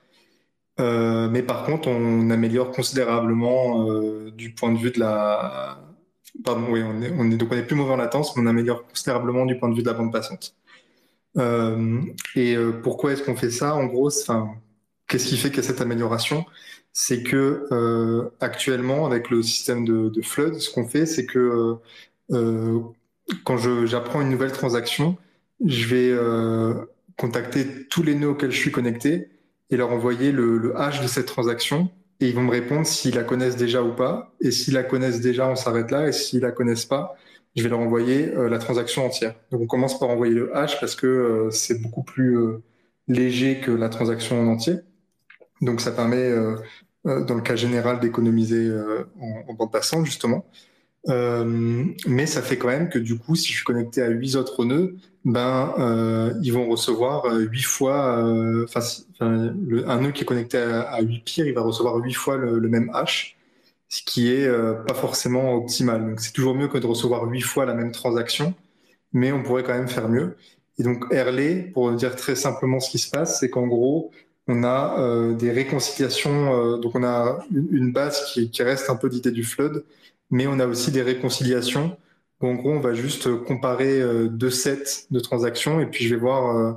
Euh, 0.79 1.29
mais 1.31 1.43
par 1.43 1.65
contre, 1.65 1.89
on 1.89 2.31
améliore 2.31 2.71
considérablement 2.71 3.89
euh, 3.89 4.31
du 4.31 4.53
point 4.53 4.73
de 4.73 4.79
vue 4.79 4.91
de 4.91 5.01
la. 5.01 5.79
Pardon, 6.45 6.67
oui, 6.71 6.83
on 6.83 7.01
est, 7.01 7.13
on 7.19 7.31
est, 7.31 7.37
donc 7.37 7.49
on 7.51 7.57
est 7.57 7.63
plus 7.63 7.77
mauvais 7.77 7.95
en 7.95 7.97
latence, 7.97 8.37
mais 8.37 8.43
on 8.43 8.47
améliore 8.47 8.87
considérablement 8.87 9.47
du 9.47 9.59
point 9.59 9.71
de 9.71 9.75
vue 9.75 9.83
de 9.83 9.87
la 9.89 9.95
bande 9.95 10.13
passante. 10.13 10.55
Euh, 11.39 12.01
et 12.35 12.57
euh, 12.57 12.73
pourquoi 12.83 13.13
est-ce 13.13 13.23
qu'on 13.23 13.37
fait 13.37 13.51
ça? 13.51 13.75
En 13.75 13.87
gros, 13.87 14.11
qu'est-ce 15.09 15.27
qui 15.29 15.37
fait 15.37 15.49
qu'il 15.49 15.59
y 15.59 15.61
a 15.61 15.63
cette 15.63 15.81
amélioration? 15.81 16.45
C'est 16.93 17.23
que 17.23 17.67
euh, 17.73 18.31
actuellement, 18.41 19.07
avec 19.07 19.31
le 19.31 19.43
système 19.43 19.85
de, 19.85 20.09
de 20.11 20.23
flood, 20.23 20.55
ce 20.59 20.71
qu'on 20.71 20.87
fait, 20.87 21.07
c'est 21.07 21.27
que 21.27 21.77
quand 23.45 23.57
j'apprends 23.87 24.21
une 24.21 24.31
nouvelle 24.31 24.53
transaction, 24.53 25.17
je 25.65 25.87
vais 25.87 26.19
contacter 27.17 27.87
tous 27.89 28.03
les 28.03 28.15
nœuds 28.15 28.31
auxquels 28.31 28.51
je 28.51 28.59
suis 28.59 28.73
connecté 28.73 29.29
et 29.71 29.77
leur 29.77 29.93
envoyer 29.93 30.33
le, 30.33 30.59
le 30.59 30.77
hash 30.79 31.01
de 31.03 31.07
cette 31.07 31.27
transaction. 31.27 31.91
Et 32.21 32.29
ils 32.29 32.35
vont 32.35 32.43
me 32.43 32.51
répondre 32.51 32.87
s'ils 32.87 33.15
la 33.15 33.25
connaissent 33.25 33.57
déjà 33.57 33.83
ou 33.83 33.93
pas. 33.95 34.35
Et 34.41 34.51
s'ils 34.51 34.75
la 34.75 34.83
connaissent 34.83 35.21
déjà, 35.21 35.49
on 35.49 35.57
s'arrête 35.57 35.91
là. 35.91 36.09
Et 36.09 36.13
s'ils 36.13 36.41
la 36.41 36.53
connaissent 36.53 36.87
pas, 36.87 37.17
je 37.57 37.63
vais 37.63 37.71
leur 37.71 37.81
envoyer 37.81 38.33
euh, 38.35 38.49
la 38.49 38.59
transaction 38.59 39.05
entière. 39.07 39.35
Donc 39.51 39.63
on 39.63 39.67
commence 39.67 39.99
par 39.99 40.11
envoyer 40.11 40.35
le 40.35 40.55
hash 40.55 40.79
parce 40.79 40.95
que 40.95 41.07
euh, 41.07 41.51
c'est 41.51 41.81
beaucoup 41.81 42.03
plus 42.03 42.39
euh, 42.39 42.63
léger 43.09 43.61
que 43.61 43.71
la 43.71 43.89
transaction 43.89 44.41
en 44.41 44.47
entier. 44.47 44.75
Donc 45.63 45.81
ça 45.81 45.91
permet, 45.91 46.31
dans 47.05 47.35
le 47.35 47.41
cas 47.41 47.57
général, 47.57 47.99
d'économiser 47.99 48.71
en, 49.19 49.51
en, 49.51 49.55
bande 49.55 49.73
passante, 49.73 50.05
justement. 50.05 50.45
mais 51.09 52.27
ça 52.27 52.43
fait 52.43 52.59
quand 52.59 52.69
même 52.69 52.91
que 52.91 52.99
du 52.99 53.17
coup, 53.17 53.37
si 53.37 53.53
je 53.53 53.57
suis 53.57 53.65
connecté 53.65 54.03
à 54.03 54.09
huit 54.09 54.37
autres 54.37 54.67
nœuds, 54.67 54.97
ben 55.27 55.75
euh, 55.81 56.33
ils 56.43 56.53
vont 56.53 56.69
recevoir 56.69 57.25
huit 57.35 57.65
fois, 57.65 58.25
enfin, 58.65 58.81
euh, 59.23 59.83
un 59.87 60.01
nœud 60.01 60.13
qui 60.13 60.23
est 60.23 60.25
connecté 60.25 60.57
à, 60.57 61.01
huit 61.01 61.25
pires, 61.25 61.47
il 61.47 61.53
va 61.53 61.63
recevoir 61.63 61.97
huit 61.97 62.13
fois 62.15 62.37
le, 62.37 62.61
le, 62.61 62.69
même 62.69 62.91
hash, 62.95 63.37
ce 63.89 64.03
qui 64.03 64.33
est 64.33 64.47
euh, 64.47 64.75
pas 64.75 64.95
forcément 64.95 65.55
optimal. 65.57 66.11
Donc 66.11 66.21
c'est 66.21 66.33
toujours 66.33 66.55
mieux 66.55 66.69
que 66.69 66.79
de 66.79 66.87
recevoir 66.87 67.25
huit 67.25 67.41
fois 67.41 67.67
la 67.67 67.75
même 67.75 67.91
transaction, 67.91 68.55
mais 69.13 69.33
on 69.33 69.43
pourrait 69.43 69.65
quand 69.65 69.75
même 69.75 69.89
faire 69.89 70.09
mieux. 70.09 70.37
Et 70.79 70.85
donc 70.85 71.05
Airlay, 71.11 71.71
pour 71.75 71.91
dire 71.93 72.15
très 72.15 72.37
simplement 72.37 72.79
ce 72.79 72.91
qui 72.91 72.99
se 72.99 73.11
passe, 73.11 73.41
c'est 73.41 73.51
qu'en 73.51 73.67
gros 73.67 74.13
on 74.47 74.63
a 74.63 75.01
euh, 75.01 75.35
des 75.35 75.51
réconciliations, 75.51 76.79
donc 76.79 76.95
on 76.95 77.03
a 77.03 77.41
une 77.53 77.93
base 77.93 78.33
qui, 78.33 78.49
reste 78.63 78.91
un 78.91 78.97
peu 78.97 79.09
l'idée 79.09 79.33
du 79.33 79.43
flood, 79.43 79.85
mais 80.31 80.47
on 80.47 80.61
a 80.61 80.67
aussi 80.67 80.93
des 80.93 81.03
réconciliations 81.03 81.97
en 82.41 82.55
gros, 82.55 82.71
on 82.71 82.81
va 82.81 82.95
juste 82.95 83.35
comparer 83.45 84.01
euh, 84.01 84.29
deux 84.29 84.51
sets 84.51 85.07
de 85.11 85.21
transactions 85.21 85.81
et 85.81 85.87
puis 85.87 86.05
je 86.05 86.15
vais 86.15 86.21
voir, 86.21 86.57
euh, 86.57 86.73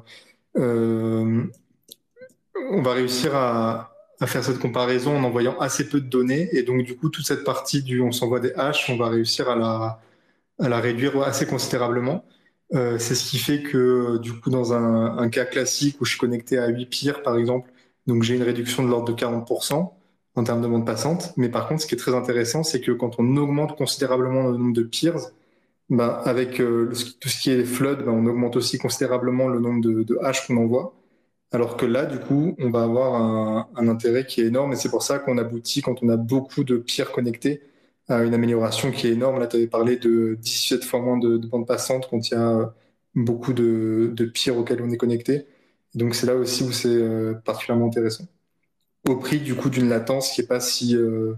euh, 0.57 1.43
on 2.71 2.81
va 2.81 2.93
réussir 2.93 3.35
à, 3.35 3.91
faire 4.25 4.43
cette 4.43 4.59
comparaison 4.59 5.17
en 5.17 5.23
envoyant 5.23 5.57
assez 5.59 5.87
peu 5.87 6.01
de 6.01 6.07
données. 6.07 6.49
Et 6.53 6.63
donc, 6.63 6.83
du 6.83 6.97
coup, 6.97 7.09
toute 7.09 7.25
cette 7.25 7.43
partie 7.45 7.83
du 7.83 8.01
on 8.01 8.11
s'envoie 8.11 8.39
des 8.41 8.53
hash, 8.53 8.89
on 8.89 8.97
va 8.97 9.09
réussir 9.09 9.49
à 9.49 9.55
la, 9.55 10.01
à 10.59 10.69
la 10.69 10.79
réduire 10.79 11.21
assez 11.23 11.45
considérablement. 11.47 12.25
Euh, 12.73 12.99
c'est 12.99 13.15
ce 13.15 13.29
qui 13.29 13.39
fait 13.39 13.63
que, 13.63 14.17
du 14.19 14.33
coup, 14.33 14.49
dans 14.49 14.73
un, 14.73 15.17
un, 15.17 15.29
cas 15.29 15.45
classique 15.45 15.99
où 16.01 16.05
je 16.05 16.11
suis 16.11 16.19
connecté 16.19 16.57
à 16.57 16.67
8 16.67 16.85
peers, 16.87 17.23
par 17.23 17.37
exemple, 17.37 17.71
donc 18.07 18.23
j'ai 18.23 18.35
une 18.35 18.43
réduction 18.43 18.83
de 18.83 18.89
l'ordre 18.89 19.07
de 19.07 19.13
40% 19.19 19.91
en 20.35 20.43
termes 20.43 20.61
de 20.61 20.67
bande 20.67 20.85
passante. 20.85 21.33
Mais 21.37 21.49
par 21.49 21.67
contre, 21.67 21.81
ce 21.81 21.87
qui 21.87 21.95
est 21.95 21.97
très 21.97 22.15
intéressant, 22.15 22.63
c'est 22.63 22.81
que 22.81 22.91
quand 22.91 23.19
on 23.19 23.37
augmente 23.37 23.77
considérablement 23.77 24.43
le 24.47 24.57
nombre 24.57 24.73
de 24.73 24.83
peers, 24.83 25.31
bah, 25.89 26.21
avec 26.25 26.59
euh, 26.61 26.91
tout 27.19 27.29
ce 27.29 27.41
qui 27.41 27.51
est 27.51 27.63
flood, 27.65 28.03
bah, 28.05 28.11
on 28.11 28.25
augmente 28.25 28.55
aussi 28.55 28.77
considérablement 28.77 29.47
le 29.47 29.59
nombre 29.59 29.81
de, 29.81 30.03
de 30.03 30.17
hash 30.21 30.47
qu'on 30.47 30.57
envoie. 30.57 30.93
Alors 31.51 31.77
que 31.77 31.85
là, 31.85 32.05
du 32.05 32.19
coup, 32.19 32.55
on 32.59 32.69
va 32.71 32.83
avoir 32.83 33.15
un, 33.15 33.69
un 33.75 33.87
intérêt 33.87 34.25
qui 34.25 34.41
est 34.41 34.45
énorme 34.47 34.73
et 34.73 34.75
c'est 34.75 34.89
pour 34.89 35.03
ça 35.03 35.19
qu'on 35.19 35.37
aboutit, 35.37 35.81
quand 35.81 36.03
on 36.03 36.09
a 36.09 36.17
beaucoup 36.17 36.63
de 36.63 36.77
pierres 36.77 37.11
connectées, 37.11 37.61
à 38.07 38.23
une 38.23 38.33
amélioration 38.33 38.91
qui 38.91 39.07
est 39.07 39.11
énorme. 39.13 39.39
Là, 39.39 39.47
tu 39.47 39.57
avais 39.57 39.67
parlé 39.67 39.97
de 39.97 40.35
17 40.39 40.83
fois 40.83 41.01
moins 41.01 41.17
de, 41.17 41.37
de 41.37 41.47
bandes 41.47 41.67
passantes 41.67 42.07
quand 42.09 42.29
il 42.29 42.33
y 42.33 42.37
a 42.37 42.73
beaucoup 43.15 43.53
de, 43.53 44.11
de 44.13 44.25
pierres 44.25 44.57
auxquelles 44.57 44.81
on 44.81 44.89
est 44.91 44.97
connecté. 44.97 45.47
Donc 45.95 46.15
c'est 46.15 46.27
là 46.27 46.35
aussi 46.35 46.63
où 46.63 46.71
c'est 46.71 46.87
euh, 46.89 47.33
particulièrement 47.35 47.87
intéressant. 47.87 48.25
Au 49.09 49.17
prix 49.17 49.39
du 49.41 49.55
coup 49.55 49.69
d'une 49.69 49.89
latence 49.89 50.31
qui 50.31 50.41
est 50.41 50.47
pas 50.47 50.59
si, 50.61 50.95
euh, 50.95 51.33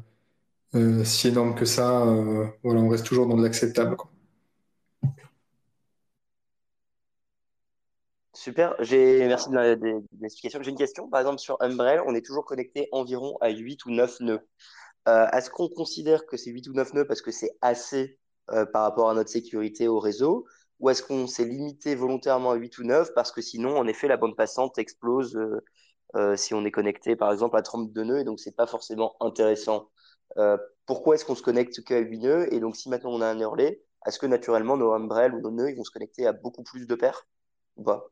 euh, 0.76 1.04
si 1.06 1.30
énorme 1.30 1.56
que 1.56 1.66
ça, 1.66 2.04
euh, 2.08 2.48
voilà, 2.64 2.82
on 2.82 2.90
reste 2.90 3.06
toujours 3.06 3.28
dans 3.28 3.38
de 3.38 3.44
l'acceptable. 3.44 3.98
Super, 8.34 8.76
merci 8.80 9.50
de 9.50 10.02
l'explication. 10.22 10.62
J'ai 10.64 10.72
une 10.72 10.78
question, 10.78 11.10
par 11.10 11.20
exemple 11.20 11.40
sur 11.40 11.58
Umbrel, 11.62 12.02
on 12.08 12.16
est 12.16 12.26
toujours 12.26 12.46
connecté 12.46 12.88
environ 12.94 13.38
à 13.42 13.50
8 13.50 13.86
ou 13.86 13.92
9 13.92 14.20
nœuds. 14.22 14.48
Euh, 15.08 15.28
Est-ce 15.32 15.50
qu'on 15.50 15.70
considère 15.70 16.26
que 16.26 16.38
c'est 16.38 16.52
8 16.52 16.68
ou 16.70 16.74
9 16.74 16.94
nœuds 16.94 17.06
parce 17.06 17.22
que 17.22 17.32
c'est 17.32 17.52
assez 17.62 18.20
euh, 18.52 18.66
par 18.66 18.84
rapport 18.84 19.10
à 19.10 19.14
notre 19.16 19.30
sécurité 19.30 19.88
au 19.88 20.00
réseau? 20.00 20.46
Ou 20.80 20.90
est-ce 20.90 21.04
qu'on 21.04 21.28
s'est 21.28 21.46
limité 21.46 21.96
volontairement 21.96 22.52
à 22.52 22.56
8 22.56 22.78
ou 22.80 22.84
9 22.84 23.14
parce 23.16 23.32
que 23.32 23.42
sinon, 23.42 23.78
en 23.78 23.88
effet, 23.88 24.08
la 24.08 24.18
bande 24.18 24.36
passante 24.38 24.78
explose 24.80 25.38
euh, 26.16 26.36
si 26.38 26.54
on 26.54 26.66
est 26.66 26.72
connecté 26.72 27.16
par 27.16 27.32
exemple 27.32 27.58
à 27.58 27.62
32 27.62 28.04
nœuds 28.04 28.20
et 28.20 28.24
donc 28.26 28.40
c'est 28.40 28.56
pas 28.56 28.68
forcément 28.68 29.16
intéressant. 29.22 29.90
Pourquoi 30.86 31.16
est-ce 31.16 31.26
qu'on 31.26 31.36
se 31.36 31.44
connecte 31.44 31.84
qu'à 31.84 32.00
8 32.00 32.20
nœuds? 32.20 32.54
Et 32.54 32.60
donc 32.60 32.76
si 32.76 32.90
maintenant 32.90 33.12
on 33.12 33.22
a 33.22 33.28
un 33.28 33.40
hurlet, 33.40 33.84
est-ce 34.06 34.20
que 34.20 34.26
naturellement 34.26 34.78
nos 34.78 34.94
Umbrel 34.94 35.34
ou 35.36 35.42
nos 35.42 35.52
nœuds 35.52 35.74
vont 35.76 35.84
se 35.84 35.92
connecter 35.92 36.28
à 36.28 36.34
beaucoup 36.34 36.64
plus 36.64 36.86
de 36.88 36.96
paires 36.96 37.28
ou 37.78 37.84
pas? 37.84 38.12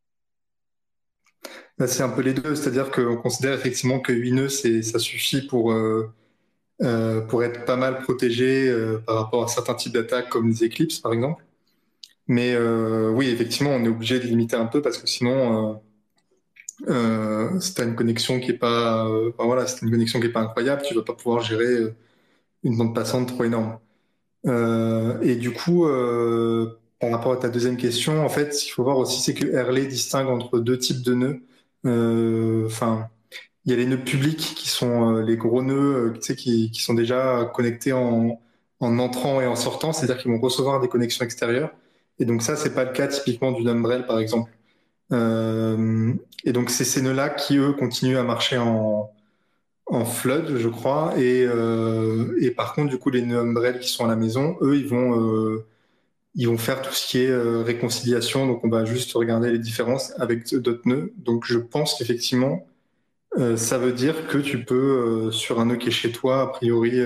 C'est 1.87 2.03
un 2.03 2.09
peu 2.09 2.21
les 2.21 2.33
deux, 2.33 2.55
c'est-à-dire 2.55 2.91
qu'on 2.91 3.17
considère 3.17 3.53
effectivement 3.53 3.99
que 3.99 4.11
8 4.13 4.31
nœuds, 4.33 4.49
ça 4.49 4.99
suffit 4.99 5.41
pour, 5.47 5.71
euh, 5.71 6.11
euh, 6.83 7.21
pour 7.21 7.43
être 7.43 7.65
pas 7.65 7.77
mal 7.77 8.01
protégé 8.03 8.69
euh, 8.69 8.99
par 8.99 9.17
rapport 9.17 9.43
à 9.45 9.49
certains 9.49 9.75
types 9.75 9.93
d'attaques 9.93 10.29
comme 10.29 10.49
les 10.49 10.63
éclipses 10.63 10.99
par 10.99 11.13
exemple. 11.13 11.43
Mais 12.27 12.57
oui, 12.57 13.29
effectivement, 13.29 13.71
on 13.71 13.83
est 13.85 13.89
obligé 13.89 14.19
de 14.19 14.25
limiter 14.25 14.55
un 14.55 14.67
peu 14.67 14.81
parce 14.81 14.97
que 14.99 15.07
sinon, 15.07 15.81
euh, 16.87 17.59
si 17.59 17.73
tu 17.73 17.81
as 17.81 17.85
une 17.85 17.95
connexion 17.95 18.39
qui 18.39 18.51
est 18.51 18.53
pas, 18.57 19.07
voilà, 19.37 19.65
une 19.81 19.91
connexion 19.91 20.19
qui 20.19 20.27
est 20.27 20.31
pas 20.31 20.41
incroyable, 20.41 20.81
tu 20.87 20.93
vas 20.95 21.03
pas 21.03 21.13
pouvoir 21.13 21.41
gérer 21.43 21.93
une 22.63 22.77
bande 22.77 22.95
passante 22.95 23.29
trop 23.29 23.45
énorme. 23.45 23.79
et 25.23 25.35
du 25.35 25.51
coup, 25.53 25.85
par 26.99 27.11
rapport 27.11 27.31
à 27.31 27.37
ta 27.37 27.49
deuxième 27.49 27.77
question, 27.77 28.23
en 28.23 28.29
fait, 28.29 28.53
ce 28.53 28.65
qu'il 28.65 28.73
faut 28.73 28.83
voir 28.83 28.97
aussi, 28.97 29.21
c'est 29.21 29.33
que 29.33 29.47
Airlay 29.47 29.85
distingue 29.87 30.27
entre 30.27 30.59
deux 30.59 30.77
types 30.77 31.01
de 31.01 31.13
nœuds. 31.13 31.41
Euh, 31.85 32.65
enfin, 32.67 33.09
il 33.65 33.71
y 33.71 33.73
a 33.73 33.77
les 33.77 33.85
nœuds 33.85 34.03
publics 34.03 34.53
qui 34.55 34.69
sont 34.69 35.15
euh, 35.15 35.23
les 35.23 35.37
gros 35.37 35.61
nœuds, 35.61 36.09
euh, 36.09 36.13
tu 36.13 36.21
sais, 36.21 36.35
qui, 36.35 36.71
sont 36.75 36.93
déjà 36.93 37.49
connectés 37.53 37.93
en, 37.93 38.41
en 38.81 38.99
entrant 38.99 39.41
et 39.41 39.47
en 39.47 39.55
sortant, 39.55 39.93
c'est-à-dire 39.93 40.17
qu'ils 40.17 40.31
vont 40.31 40.39
recevoir 40.39 40.81
des 40.81 40.89
connexions 40.89 41.23
extérieures. 41.25 41.71
Et 42.19 42.25
donc 42.25 42.41
ça, 42.41 42.55
c'est 42.57 42.73
pas 42.73 42.83
le 42.85 42.91
cas 42.91 43.07
typiquement 43.07 43.51
d'une 43.53 43.69
Umbrel, 43.69 44.05
par 44.05 44.19
exemple. 44.19 44.51
Et 45.11 46.53
donc 46.53 46.69
c'est 46.69 46.85
ces 46.85 47.01
nœuds-là 47.01 47.29
qui 47.29 47.57
eux 47.57 47.73
continuent 47.73 48.17
à 48.17 48.23
marcher 48.23 48.57
en, 48.57 49.09
en 49.87 50.05
flood, 50.05 50.57
je 50.57 50.67
crois. 50.67 51.13
Et, 51.17 51.47
et 52.41 52.51
par 52.51 52.73
contre, 52.73 52.89
du 52.89 52.97
coup, 52.99 53.09
les 53.09 53.21
nœuds 53.21 53.39
Umbrel 53.39 53.79
qui 53.79 53.89
sont 53.89 54.05
à 54.05 54.07
la 54.09 54.15
maison, 54.15 54.57
eux, 54.61 54.75
ils 54.77 54.87
vont 54.87 55.63
ils 56.39 56.47
vont 56.47 56.57
faire 56.57 56.81
tout 56.81 56.93
ce 56.93 57.07
qui 57.07 57.19
est 57.19 57.35
réconciliation. 57.63 58.47
Donc, 58.47 58.63
on 58.65 58.69
va 58.69 58.85
juste 58.85 59.13
regarder 59.13 59.51
les 59.51 59.59
différences 59.59 60.13
avec 60.19 60.53
d'autres 60.55 60.87
nœuds. 60.87 61.13
Donc, 61.17 61.45
je 61.45 61.59
pense 61.59 61.95
qu'effectivement, 61.97 62.65
ça 63.57 63.77
veut 63.77 63.93
dire 63.93 64.27
que 64.27 64.37
tu 64.39 64.65
peux, 64.65 65.31
sur 65.31 65.59
un 65.59 65.65
nœud 65.65 65.77
qui 65.77 65.89
est 65.89 65.91
chez 65.91 66.11
toi, 66.11 66.41
a 66.43 66.47
priori, 66.47 67.01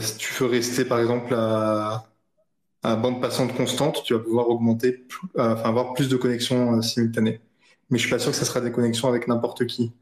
si 0.00 0.16
tu 0.18 0.34
veux 0.34 0.46
rester, 0.46 0.84
par 0.84 1.00
exemple, 1.00 1.34
à, 1.34 2.04
à 2.82 2.96
bande 2.96 3.20
passante 3.20 3.54
constante, 3.56 4.02
tu 4.04 4.14
vas 4.14 4.20
pouvoir 4.20 4.48
augmenter, 4.48 5.06
enfin, 5.38 5.56
avoir 5.64 5.94
plus 5.94 6.08
de 6.08 6.16
connexions 6.16 6.82
simultanées. 6.82 7.40
Mais 7.90 7.98
je 7.98 8.02
suis 8.04 8.10
pas 8.10 8.18
sûr 8.20 8.32
que 8.32 8.38
ça 8.38 8.44
sera 8.46 8.60
des 8.60 8.72
connexions 8.72 9.08
avec 9.08 9.28
n'importe 9.28 9.66
qui. 9.66 9.92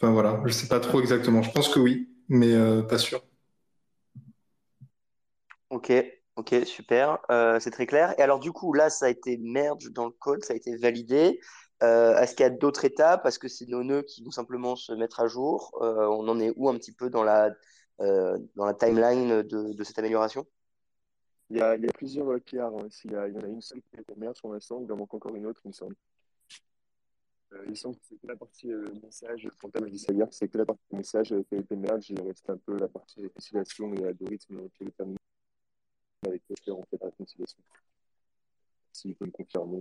Enfin 0.00 0.12
voilà, 0.12 0.42
je 0.46 0.52
sais 0.52 0.68
pas 0.68 0.80
trop 0.80 1.00
exactement. 1.00 1.42
Je 1.42 1.50
pense 1.52 1.68
que 1.68 1.78
oui, 1.80 2.08
mais 2.28 2.52
euh, 2.54 2.82
pas 2.82 2.98
sûr. 2.98 3.22
Ok, 5.72 5.90
ok, 6.36 6.54
super, 6.66 7.18
euh, 7.30 7.58
c'est 7.58 7.70
très 7.70 7.86
clair. 7.86 8.14
Et 8.18 8.22
alors 8.22 8.40
du 8.40 8.52
coup, 8.52 8.74
là, 8.74 8.90
ça 8.90 9.06
a 9.06 9.08
été 9.08 9.38
merge 9.38 9.90
dans 9.90 10.04
le 10.04 10.10
code, 10.10 10.44
ça 10.44 10.52
a 10.52 10.56
été 10.56 10.76
validé. 10.76 11.40
Euh, 11.82 12.18
est-ce 12.18 12.34
qu'il 12.34 12.42
y 12.42 12.46
a 12.46 12.50
d'autres 12.50 12.84
étapes? 12.84 13.24
Est-ce 13.24 13.38
que 13.38 13.48
c'est 13.48 13.66
nos 13.66 13.82
nœuds 13.82 14.02
qui 14.02 14.22
vont 14.22 14.30
simplement 14.30 14.76
se 14.76 14.92
mettre 14.92 15.20
à 15.20 15.28
jour? 15.28 15.70
On 15.80 16.28
en 16.28 16.38
est 16.40 16.52
où 16.56 16.68
un 16.68 16.74
petit 16.74 16.92
peu 16.92 17.08
dans 17.08 17.24
la, 17.24 17.50
dans 17.98 18.66
la 18.66 18.74
timeline 18.74 19.40
de, 19.42 19.82
cette 19.82 19.98
amélioration? 19.98 20.46
Il 21.48 21.56
y, 21.56 21.62
a, 21.62 21.78
plusieurs 21.94 22.26
PR. 22.42 22.64
Hein. 22.64 22.88
Il, 23.04 23.12
y 23.12 23.16
en 23.16 23.44
a 23.44 23.46
une 23.46 23.62
seule 23.62 23.80
qui 23.80 23.96
a 23.96 24.00
été 24.02 24.14
merge 24.14 24.42
pour 24.42 24.52
l'instant, 24.52 24.78
il 24.84 24.92
en 24.92 24.96
manque 24.96 25.14
encore 25.14 25.34
une 25.34 25.46
autre, 25.46 25.62
il 25.64 25.68
me 25.68 25.72
semble. 25.72 25.96
Euh, 27.54 27.64
il 27.68 27.76
semble 27.76 27.96
que 27.96 28.02
c'est 28.08 28.16
que 28.16 28.26
la 28.26 28.36
partie 28.36 28.70
euh, 28.70 28.92
message, 29.02 29.48
hier, 30.10 30.28
c'est 30.30 30.48
que 30.48 30.58
la 30.58 30.66
partie 30.66 30.94
message 30.94 31.32
euh, 31.32 31.42
qui 31.48 31.54
a 31.54 31.58
été 31.58 31.76
merge, 31.76 32.10
il 32.10 32.20
reste 32.20 32.48
un 32.50 32.58
peu 32.58 32.76
la 32.78 32.88
partie 32.88 33.22
réconciliation 33.22 33.94
et 33.94 34.04
algorithme 34.04 34.68
qui 34.70 34.84
est 34.84 34.96
terminé 34.96 35.18
avec 36.26 36.42
lequel 36.48 36.74
on 36.74 36.84
fait 36.84 36.98
la 37.00 37.06
réconciliation. 37.06 37.62
Si 38.92 39.08
vous 39.08 39.14
pouvez 39.14 39.28
me 39.28 39.32
confirmer, 39.32 39.80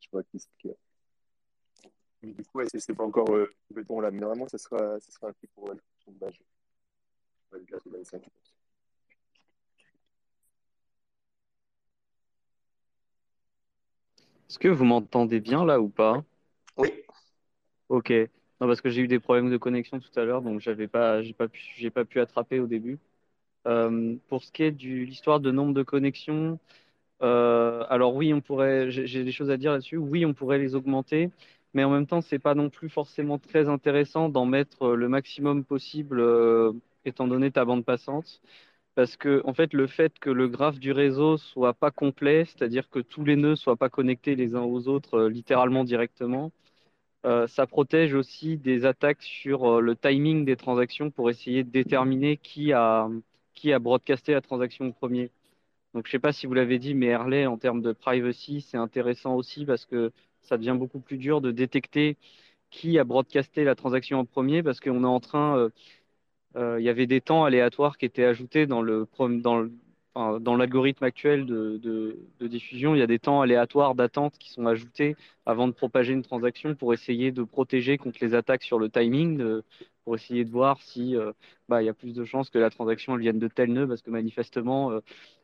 je 0.00 0.08
vois 0.12 0.22
qui 0.24 0.38
c'est 0.38 0.76
Mais 2.22 2.32
du 2.32 2.44
coup, 2.44 2.58
ouais, 2.58 2.66
c'est 2.72 2.94
pas 2.94 3.04
encore 3.04 3.30
euh, 3.34 3.50
complètement 3.68 4.00
là, 4.00 4.10
mais 4.10 4.20
normalement, 4.20 4.48
ça 4.48 4.58
sera, 4.58 4.98
ça 5.00 5.10
sera 5.10 5.32
pour 5.54 5.68
la 5.68 5.74
fonction 5.74 6.12
de 6.12 6.18
base. 6.18 6.34
Ouais, 7.52 7.58
le 7.60 7.90
de 7.90 7.96
la 7.96 8.04
5 8.04 8.22
Est-ce 14.48 14.58
que 14.58 14.68
vous 14.68 14.84
m'entendez 14.84 15.40
bien 15.40 15.64
là 15.64 15.80
ou 15.80 15.88
pas? 15.88 16.24
Oui. 16.76 16.92
Ok. 17.88 18.10
Non, 18.60 18.66
parce 18.68 18.80
que 18.80 18.90
j'ai 18.90 19.02
eu 19.02 19.08
des 19.08 19.20
problèmes 19.20 19.50
de 19.50 19.56
connexion 19.58 20.00
tout 20.00 20.18
à 20.18 20.24
l'heure, 20.24 20.42
donc 20.42 20.60
j'avais 20.60 20.88
pas, 20.88 21.22
j'ai 21.22 21.34
pas 21.34 21.48
pu, 21.48 21.60
j'ai 21.76 21.90
pas 21.90 22.04
pu 22.04 22.20
attraper 22.20 22.60
au 22.60 22.66
début. 22.66 22.98
Euh, 23.66 24.16
pour 24.28 24.42
ce 24.44 24.52
qui 24.52 24.62
est 24.64 24.72
de 24.72 25.04
l'histoire 25.04 25.40
de 25.40 25.50
nombre 25.50 25.74
de 25.74 25.82
connexions, 25.82 26.58
euh, 27.22 27.84
alors 27.88 28.14
oui, 28.14 28.32
on 28.34 28.40
pourrait, 28.40 28.90
j'ai 28.90 29.24
des 29.24 29.32
choses 29.32 29.50
à 29.50 29.56
dire 29.56 29.72
là-dessus. 29.72 29.96
Oui, 29.96 30.24
on 30.26 30.34
pourrait 30.34 30.58
les 30.58 30.74
augmenter, 30.74 31.30
mais 31.74 31.84
en 31.84 31.90
même 31.90 32.06
temps, 32.06 32.20
c'est 32.20 32.38
pas 32.38 32.54
non 32.54 32.70
plus 32.70 32.88
forcément 32.88 33.38
très 33.38 33.68
intéressant 33.68 34.28
d'en 34.28 34.46
mettre 34.46 34.94
le 34.94 35.08
maximum 35.08 35.64
possible, 35.64 36.20
euh, 36.20 36.72
étant 37.04 37.28
donné 37.28 37.50
ta 37.50 37.64
bande 37.64 37.84
passante 37.84 38.40
parce 38.96 39.16
que 39.16 39.42
en 39.46 39.54
fait 39.54 39.74
le 39.74 39.86
fait 39.86 40.18
que 40.18 40.30
le 40.30 40.48
graphe 40.48 40.78
du 40.80 40.90
réseau 40.92 41.36
soit 41.36 41.74
pas 41.74 41.90
complet, 41.92 42.44
c'est-à-dire 42.46 42.88
que 42.90 42.98
tous 43.00 43.24
les 43.24 43.36
nœuds 43.36 43.56
soient 43.56 43.76
pas 43.76 43.90
connectés 43.90 44.34
les 44.36 44.54
uns 44.56 44.62
aux 44.62 44.88
autres 44.88 45.14
euh, 45.18 45.28
littéralement 45.28 45.84
directement, 45.84 46.50
euh, 47.26 47.46
ça 47.48 47.66
protège 47.66 48.14
aussi 48.14 48.56
des 48.58 48.86
attaques 48.86 49.22
sur 49.22 49.78
euh, 49.78 49.80
le 49.80 49.96
timing 49.96 50.44
des 50.44 50.56
transactions 50.56 51.10
pour 51.10 51.30
essayer 51.30 51.64
de 51.64 51.70
déterminer 51.70 52.38
qui 52.38 52.72
a 52.72 53.08
qui 53.56 53.72
a 53.72 53.80
broadcasté 53.80 54.32
la 54.32 54.40
transaction 54.40 54.86
au 54.86 54.92
premier. 54.92 55.30
Donc 55.94 56.06
je 56.06 56.12
sais 56.12 56.20
pas 56.20 56.32
si 56.32 56.46
vous 56.46 56.54
l'avez 56.54 56.78
dit, 56.78 56.94
mais 56.94 57.06
Herley 57.06 57.46
en 57.46 57.58
termes 57.58 57.82
de 57.82 57.92
privacy, 57.92 58.60
c'est 58.60 58.76
intéressant 58.76 59.34
aussi 59.34 59.64
parce 59.64 59.84
que 59.86 60.12
ça 60.42 60.56
devient 60.58 60.76
beaucoup 60.78 61.00
plus 61.00 61.18
dur 61.18 61.40
de 61.40 61.50
détecter 61.50 62.16
qui 62.70 62.98
a 62.98 63.04
broadcasté 63.04 63.64
la 63.64 63.74
transaction 63.74 64.20
en 64.20 64.24
premier 64.24 64.62
parce 64.62 64.78
qu'on 64.80 65.02
est 65.02 65.06
en 65.06 65.20
train 65.20 65.70
euh, 66.56 66.76
il 66.78 66.84
y 66.84 66.88
avait 66.88 67.06
des 67.06 67.20
temps 67.20 67.44
aléatoires 67.44 67.98
qui 67.98 68.06
étaient 68.06 68.24
ajoutés 68.24 68.66
dans 68.66 68.82
le 68.82 69.06
dans 70.40 70.56
l'algorithme 70.56 71.04
actuel 71.04 71.44
de, 71.44 71.76
de, 71.76 72.46
diffusion, 72.46 72.94
il 72.94 72.98
y 72.98 73.02
a 73.02 73.06
des 73.06 73.18
temps 73.18 73.42
aléatoires 73.42 73.94
d'attente 73.94 74.38
qui 74.38 74.50
sont 74.50 74.66
ajoutés 74.66 75.14
avant 75.44 75.68
de 75.68 75.72
propager 75.72 76.14
une 76.14 76.22
transaction 76.22 76.74
pour 76.74 76.94
essayer 76.94 77.32
de 77.32 77.42
protéger 77.42 77.98
contre 77.98 78.18
les 78.22 78.34
attaques 78.34 78.62
sur 78.62 78.78
le 78.78 78.88
timing, 78.88 79.60
pour 80.06 80.14
essayer 80.14 80.44
de 80.44 80.50
voir 80.50 80.80
si 80.80 81.16
euh, 81.16 81.32
bah, 81.68 81.82
il 81.82 81.86
y 81.86 81.88
a 81.88 81.92
plus 81.92 82.14
de 82.14 82.24
chances 82.24 82.48
que 82.48 82.58
la 82.60 82.70
transaction 82.70 83.16
elle 83.16 83.22
vienne 83.22 83.40
de 83.40 83.48
tel 83.48 83.72
nœud, 83.72 83.88
parce 83.88 84.02
que 84.02 84.10
manifestement, 84.10 84.92
euh, 84.92 85.00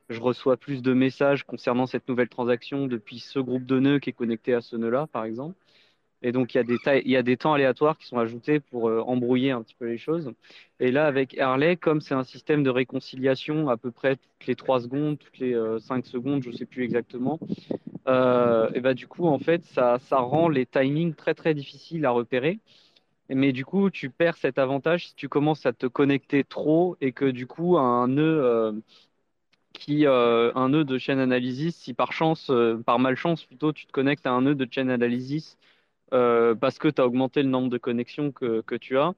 je 0.08 0.20
reçois 0.20 0.56
plus 0.56 0.82
de 0.82 0.92
messages 0.92 1.42
concernant 1.42 1.86
cette 1.86 2.08
nouvelle 2.08 2.28
transaction 2.28 2.86
depuis 2.86 3.18
ce 3.18 3.40
groupe 3.40 3.66
de 3.66 3.80
nœuds 3.80 3.98
qui 3.98 4.10
est 4.10 4.12
connecté 4.12 4.54
à 4.54 4.60
ce 4.60 4.76
nœud-là, 4.76 5.08
par 5.08 5.24
exemple. 5.24 5.56
Et 6.22 6.30
donc, 6.30 6.54
il 6.54 6.58
y, 6.58 6.60
a 6.60 6.62
des 6.62 6.76
il 7.04 7.10
y 7.10 7.16
a 7.16 7.24
des 7.24 7.36
temps 7.36 7.54
aléatoires 7.54 7.98
qui 7.98 8.06
sont 8.06 8.18
ajoutés 8.18 8.60
pour 8.60 8.88
euh, 8.88 9.00
embrouiller 9.00 9.50
un 9.50 9.62
petit 9.62 9.74
peu 9.74 9.86
les 9.86 9.98
choses. 9.98 10.32
Et 10.78 10.92
là, 10.92 11.06
avec 11.06 11.36
Harley, 11.36 11.74
comme 11.74 12.00
c'est 12.00 12.14
un 12.14 12.22
système 12.22 12.62
de 12.62 12.70
réconciliation 12.70 13.68
à 13.68 13.76
peu 13.76 13.90
près 13.90 14.14
toutes 14.14 14.46
les 14.46 14.54
3 14.54 14.82
secondes, 14.82 15.18
toutes 15.18 15.38
les 15.38 15.54
5 15.80 16.04
euh, 16.06 16.08
secondes, 16.08 16.44
je 16.44 16.50
ne 16.50 16.54
sais 16.54 16.66
plus 16.66 16.84
exactement, 16.84 17.40
et 18.06 18.80
bah, 18.80 18.94
du 18.94 19.08
coup, 19.08 19.26
en 19.26 19.40
fait, 19.40 19.64
ça, 19.64 19.98
ça 19.98 20.18
rend 20.18 20.48
les 20.48 20.66
timings 20.66 21.14
très, 21.14 21.34
très 21.34 21.52
difficiles 21.52 22.04
à 22.04 22.10
repérer. 22.10 22.60
Mais 23.28 23.52
du 23.52 23.64
coup, 23.64 23.90
tu 23.90 24.10
perds 24.10 24.36
cet 24.36 24.58
avantage 24.58 25.08
si 25.08 25.14
tu 25.14 25.28
commences 25.28 25.66
à 25.66 25.72
te 25.72 25.86
connecter 25.86 26.44
trop 26.44 26.96
et 27.00 27.12
que 27.12 27.24
du 27.24 27.46
coup, 27.46 27.78
un 27.78 28.08
nœud 28.08 28.82
qui 29.72 30.06
un 30.06 30.68
nœud 30.68 30.84
de 30.84 30.98
chaîne 30.98 31.18
analysis, 31.18 31.76
si 31.76 31.94
par 31.94 32.12
chance, 32.12 32.50
par 32.86 32.98
malchance 32.98 33.44
plutôt, 33.44 33.72
tu 33.72 33.86
te 33.86 33.92
connectes 33.92 34.26
à 34.26 34.32
un 34.32 34.42
nœud 34.42 34.54
de 34.54 34.68
chaîne 34.70 34.90
analysis 34.90 35.56
euh, 36.12 36.54
parce 36.54 36.78
que 36.78 36.88
tu 36.88 37.00
as 37.00 37.06
augmenté 37.06 37.42
le 37.42 37.48
nombre 37.48 37.70
de 37.70 37.78
connexions 37.78 38.32
que, 38.32 38.62
tu 38.76 38.98
as, 38.98 39.14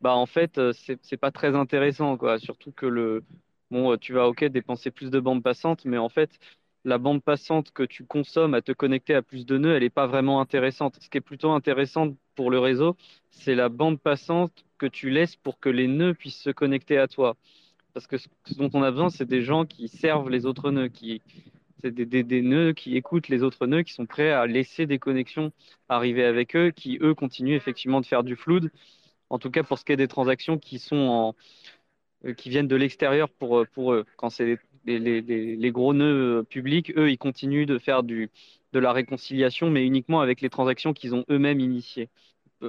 bah 0.00 0.14
en 0.14 0.26
fait, 0.26 0.58
euh, 0.58 0.72
c'est 0.74 1.16
pas 1.16 1.30
très 1.30 1.54
intéressant. 1.54 2.16
Quoi. 2.16 2.38
Surtout 2.38 2.72
que 2.72 2.86
le, 2.86 3.24
bon, 3.70 3.92
euh, 3.92 3.96
tu 3.98 4.12
vas 4.12 4.28
ok 4.28 4.44
dépenser 4.46 4.90
plus 4.90 5.10
de 5.10 5.20
bandes 5.20 5.42
passantes, 5.42 5.84
mais 5.84 5.98
en 5.98 6.08
fait, 6.08 6.38
la 6.84 6.98
bande 6.98 7.22
passante 7.22 7.70
que 7.72 7.82
tu 7.82 8.04
consommes 8.04 8.54
à 8.54 8.62
te 8.62 8.72
connecter 8.72 9.14
à 9.14 9.22
plus 9.22 9.46
de 9.46 9.58
nœuds, 9.58 9.74
elle 9.74 9.82
n'est 9.82 9.90
pas 9.90 10.06
vraiment 10.06 10.40
intéressante. 10.40 10.98
Ce 11.00 11.08
qui 11.08 11.18
est 11.18 11.22
plutôt 11.22 11.52
intéressant 11.52 12.16
pour 12.34 12.50
le 12.50 12.58
réseau, 12.58 12.96
c'est 13.30 13.54
la 13.54 13.68
bande 13.68 14.00
passante 14.00 14.64
que 14.78 14.86
tu 14.86 15.10
laisses 15.10 15.36
pour 15.36 15.60
que 15.60 15.68
les 15.68 15.86
nœuds 15.86 16.14
puissent 16.14 16.40
se 16.40 16.50
connecter 16.50 16.98
à 16.98 17.08
toi. 17.08 17.36
Parce 17.94 18.06
que 18.06 18.16
ce 18.16 18.28
dont 18.56 18.70
on 18.74 18.82
a 18.82 18.90
besoin, 18.90 19.10
c'est 19.10 19.28
des 19.28 19.42
gens 19.42 19.64
qui 19.64 19.88
servent 19.88 20.30
les 20.30 20.46
autres 20.46 20.70
nœuds, 20.70 20.88
qui, 20.88 21.22
c'est 21.80 21.92
des, 21.92 22.42
nœuds 22.42 22.72
qui 22.72 22.96
écoutent 22.96 23.28
les 23.28 23.42
autres 23.42 23.66
nœuds, 23.66 23.82
qui 23.82 23.92
sont 23.92 24.06
prêts 24.06 24.32
à 24.32 24.46
laisser 24.46 24.86
des 24.86 24.98
connexions 24.98 25.52
arriver 25.88 26.24
avec 26.24 26.56
eux, 26.56 26.70
qui 26.70 26.98
eux 27.02 27.14
continuent 27.14 27.54
effectivement 27.54 28.00
de 28.00 28.06
faire 28.06 28.24
du 28.24 28.34
flood. 28.34 28.70
En 29.30 29.38
tout 29.38 29.50
cas, 29.50 29.62
pour 29.62 29.78
ce 29.78 29.84
qui 29.84 29.92
est 29.92 29.96
des 29.96 30.08
transactions 30.08 30.58
qui 30.58 30.78
sont 30.78 30.96
en, 30.96 31.34
euh, 32.24 32.34
qui 32.34 32.50
viennent 32.50 32.68
de 32.68 32.76
l'extérieur 32.76 33.28
pour, 33.28 33.60
euh, 33.60 33.66
pour 33.72 33.92
eux. 33.92 34.04
Quand 34.16 34.30
c'est 34.30 34.58
les, 34.86 35.70
gros 35.72 35.94
nœuds 35.94 36.40
euh, 36.40 36.42
publics, 36.42 36.92
eux, 36.96 37.10
ils 37.10 37.18
continuent 37.18 37.66
de 37.66 37.78
faire 37.78 38.02
de 38.02 38.28
la 38.72 38.92
réconciliation, 38.92 39.70
mais 39.70 39.84
uniquement 39.86 40.20
avec 40.20 40.40
les 40.40 40.50
transactions 40.50 40.92
qu'ils 40.92 41.14
ont 41.14 41.24
eux-mêmes 41.30 41.60
initiées, 41.60 42.08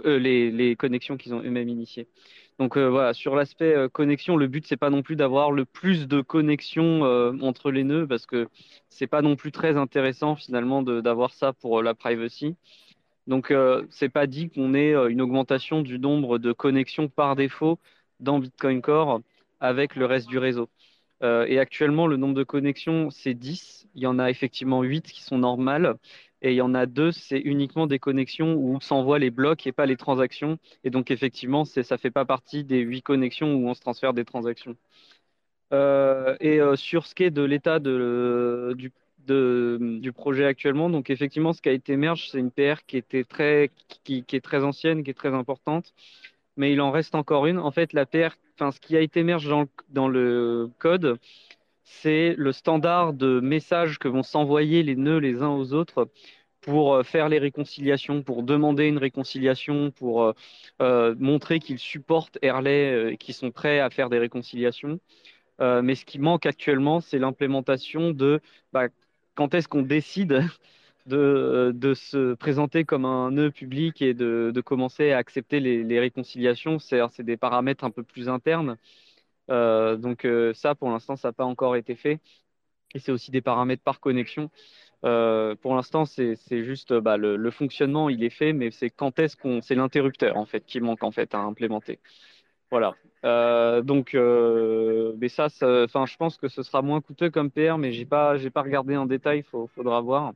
les, 0.04 0.52
les 0.52 0.76
connexions 0.76 1.18
qu'ils 1.18 1.34
ont 1.34 1.42
eux-mêmes 1.42 1.70
initiées. 1.70 2.08
Donc 2.60 2.78
euh, 2.78 2.90
voilà, 2.90 3.14
sur 3.14 3.36
l'aspect 3.36 3.76
euh, 3.76 3.90
connexion, 3.90 4.38
le 4.38 4.48
but 4.48 4.66
c'est 4.68 4.78
pas 4.78 4.90
non 4.90 5.02
plus 5.02 5.16
d'avoir 5.16 5.52
le 5.52 5.66
plus 5.66 6.08
de 6.08 6.22
connexions 6.22 7.04
euh, 7.06 7.34
entre 7.42 7.72
les 7.72 7.84
nœuds 7.84 8.08
parce 8.08 8.26
que 8.26 8.48
c'est 8.90 9.08
pas 9.08 9.22
non 9.22 9.36
plus 9.36 9.52
très 9.52 9.76
intéressant 9.76 10.36
finalement 10.36 10.84
d'avoir 10.84 11.34
ça 11.34 11.54
pour 11.54 11.82
la 11.82 11.96
privacy. 11.96 12.56
Donc 13.28 13.54
c'est 13.90 14.10
pas 14.10 14.28
dit 14.28 14.50
qu'on 14.50 14.74
ait 14.74 14.94
une 15.10 15.22
augmentation 15.22 15.82
du 15.82 15.98
nombre 15.98 16.40
de 16.40 16.52
connexions 16.52 17.08
par 17.08 17.36
défaut 17.36 17.80
dans 18.20 18.40
Bitcoin 18.40 18.82
Core 18.82 19.22
avec 19.62 19.96
le 19.96 20.06
reste 20.06 20.28
du 20.28 20.38
réseau. 20.38 20.70
Et 21.24 21.60
actuellement, 21.60 22.06
le 22.06 22.18
nombre 22.18 22.34
de 22.34 22.44
connexions, 22.44 23.10
c'est 23.10 23.34
10. 23.34 23.88
Il 23.96 24.04
y 24.04 24.08
en 24.08 24.20
a 24.20 24.30
effectivement 24.30 24.82
8 24.84 25.12
qui 25.12 25.24
sont 25.24 25.38
normales. 25.38 25.96
Et 26.44 26.52
il 26.52 26.56
y 26.56 26.62
en 26.62 26.76
a 26.76 26.86
deux, 26.86 27.14
c'est 27.14 27.40
uniquement 27.40 27.88
des 27.88 28.00
connexions 28.00 28.56
où 28.56 28.76
on 28.76 28.82
s'envoie 28.82 29.18
les 29.18 29.32
blocs 29.32 29.66
et 29.66 29.72
pas 29.72 29.86
les 29.86 29.96
transactions. 29.96 30.58
Et 30.84 30.90
donc, 30.90 31.10
effectivement, 31.10 31.64
ça 31.64 31.82
ne 31.90 31.98
fait 31.98 32.12
pas 32.12 32.26
partie 32.26 32.66
des 32.66 32.80
huit 32.80 33.02
connexions 33.02 33.56
où 33.56 33.70
on 33.70 33.74
se 33.74 33.80
transfère 33.80 34.14
des 34.14 34.26
transactions. 34.26 34.76
Euh, 35.74 36.36
et 36.42 36.60
euh, 36.60 36.76
sur 36.76 37.08
ce 37.08 37.16
qui 37.16 37.24
est 37.24 37.32
de 37.32 37.42
l'état 37.44 37.80
du, 37.80 38.92
projet 40.14 40.46
actuellement, 40.46 40.90
donc 40.90 41.10
effectivement, 41.10 41.54
ce 41.54 41.62
qui 41.62 41.70
a 41.70 41.72
été 41.72 41.96
merge, 41.96 42.30
c'est 42.30 42.40
une 42.40 42.52
PR 42.52 42.86
qui, 42.86 42.98
était 42.98 43.24
très, 43.24 43.72
qui, 44.04 44.26
est 44.32 44.44
très 44.44 44.64
ancienne, 44.64 45.04
qui 45.04 45.12
est 45.12 45.16
très 45.16 45.34
importante, 45.34 45.94
mais 46.58 46.74
il 46.74 46.82
en 46.82 46.92
reste 46.92 47.16
encore 47.16 47.46
une. 47.46 47.60
En 47.60 47.72
fait, 47.72 47.94
la 47.94 48.06
PR, 48.06 48.36
enfin, 48.56 48.72
ce 48.72 48.80
qui 48.80 48.96
a 48.98 49.02
été 49.02 49.24
merge 49.24 49.50
dans, 49.90 50.08
le 50.08 50.70
code, 50.80 51.20
c'est 51.84 52.36
le 52.38 52.52
standard 52.52 53.14
de 53.14 53.40
messages 53.40 54.00
que 54.00 54.08
vont 54.08 54.24
s'envoyer 54.24 54.84
les 54.84 54.96
nœuds 54.96 55.20
les 55.20 55.42
uns 55.42 55.50
aux 55.50 55.74
autres 55.74 56.10
pour 56.62 56.96
euh, 56.96 57.04
faire 57.04 57.30
les 57.30 57.40
réconciliations, 57.40 58.24
pour 58.24 58.44
demander 58.44 58.88
une 58.88 58.98
réconciliation, 58.98 59.92
pour 59.92 60.24
euh, 60.24 60.34
euh, 60.82 61.16
montrer 61.20 61.60
qu'ils 61.60 61.80
supportent 61.80 62.38
Erlay 62.42 63.14
et 63.14 63.18
qu'ils 63.18 63.36
sont 63.36 63.52
prêts 63.52 63.80
à 63.80 63.90
faire 63.90 64.10
des 64.10 64.20
réconciliations. 64.20 65.00
mais 65.60 65.96
ce 65.96 66.06
qui 66.06 66.20
manque 66.20 66.46
actuellement, 66.46 67.00
c'est 67.02 67.20
l'implémentation 67.20 68.12
de 68.12 68.42
bah, 68.74 68.88
quand 69.36 69.54
est-ce 69.54 69.68
qu'on 69.68 69.82
décide 69.82 70.44
de, 71.06 71.72
de, 71.76 71.94
se 71.94 72.34
présenter 72.36 72.86
comme 72.86 73.06
un 73.06 73.32
nœud 73.32 73.52
public 73.52 74.02
et 74.02 74.14
de, 74.14 74.62
commencer 74.66 75.12
à 75.12 75.18
accepter 75.18 75.60
les, 75.60 76.00
réconciliations. 76.00 76.80
C'est 76.80 77.22
des 77.22 77.38
paramètres 77.38 77.84
un 77.84 77.92
peu 77.92 78.04
plus 78.04 78.30
internes. 78.30 78.78
Euh, 79.50 79.98
donc 79.98 80.26
euh, 80.26 80.54
ça, 80.54 80.76
pour 80.76 80.90
l'instant, 80.90 81.16
ça 81.16 81.30
n'a 81.30 81.34
pas 81.34 81.46
encore 81.46 81.76
été 81.76 81.96
fait. 81.96 82.20
Et 82.96 83.00
c'est 83.00 83.12
aussi 83.12 83.32
des 83.32 83.42
paramètres 83.42 83.84
par 83.84 84.00
connexion. 84.00 84.50
Euh, 85.06 85.56
pour 85.56 85.76
l'instant, 85.76 86.06
c'est 86.06 86.38
juste 86.64 86.94
bah, 86.94 87.18
le, 87.18 87.52
fonctionnement, 87.52 88.10
il 88.10 88.24
est 88.24 88.30
fait, 88.30 88.54
mais 88.54 88.72
c'est 88.72 88.90
quand 88.90 89.20
est-ce 89.20 89.36
qu'on, 89.36 89.62
c'est 89.62 89.76
l'interrupteur 89.76 90.38
en 90.38 90.46
fait 90.46 90.66
qui 90.66 90.80
manque 90.80 91.04
en 91.04 91.12
fait 91.12 91.34
à 91.36 91.40
implémenter. 91.40 92.00
Voilà. 92.72 92.96
Euh, 93.26 93.82
donc, 93.82 94.16
euh, 94.16 95.14
mais 95.20 95.30
ça, 95.30 95.48
enfin, 95.62 96.06
je 96.06 96.18
pense 96.18 96.38
que 96.38 96.48
ce 96.48 96.64
sera 96.64 96.82
moins 96.82 97.02
coûteux 97.02 97.30
comme 97.30 97.52
PR, 97.52 97.78
mais 97.78 97.92
j'ai 97.94 98.06
pas, 98.06 98.38
j'ai 98.38 98.50
pas 98.50 98.62
regardé 98.64 98.98
en 98.98 99.06
détail. 99.06 99.40
Il 99.54 99.68
faudra 99.68 100.02
voir. 100.02 100.34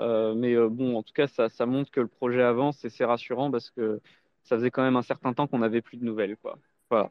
Euh, 0.00 0.34
mais 0.34 0.54
euh, 0.54 0.68
bon, 0.68 0.96
en 0.96 1.02
tout 1.02 1.12
cas, 1.12 1.26
ça, 1.28 1.66
montre 1.66 1.90
que 1.90 2.00
le 2.00 2.08
projet 2.08 2.42
avance 2.42 2.84
et 2.84 2.90
c'est 2.90 3.04
rassurant 3.04 3.50
parce 3.50 3.70
que 3.70 4.00
ça 4.44 4.56
faisait 4.56 4.70
quand 4.70 4.82
même 4.82 4.96
un 4.96 5.02
certain 5.02 5.32
temps 5.34 5.46
qu'on 5.46 5.58
n'avait 5.58 5.82
plus 5.82 5.96
de 5.98 6.04
nouvelles, 6.04 6.36
quoi. 6.36 6.58
Voilà. 6.90 7.10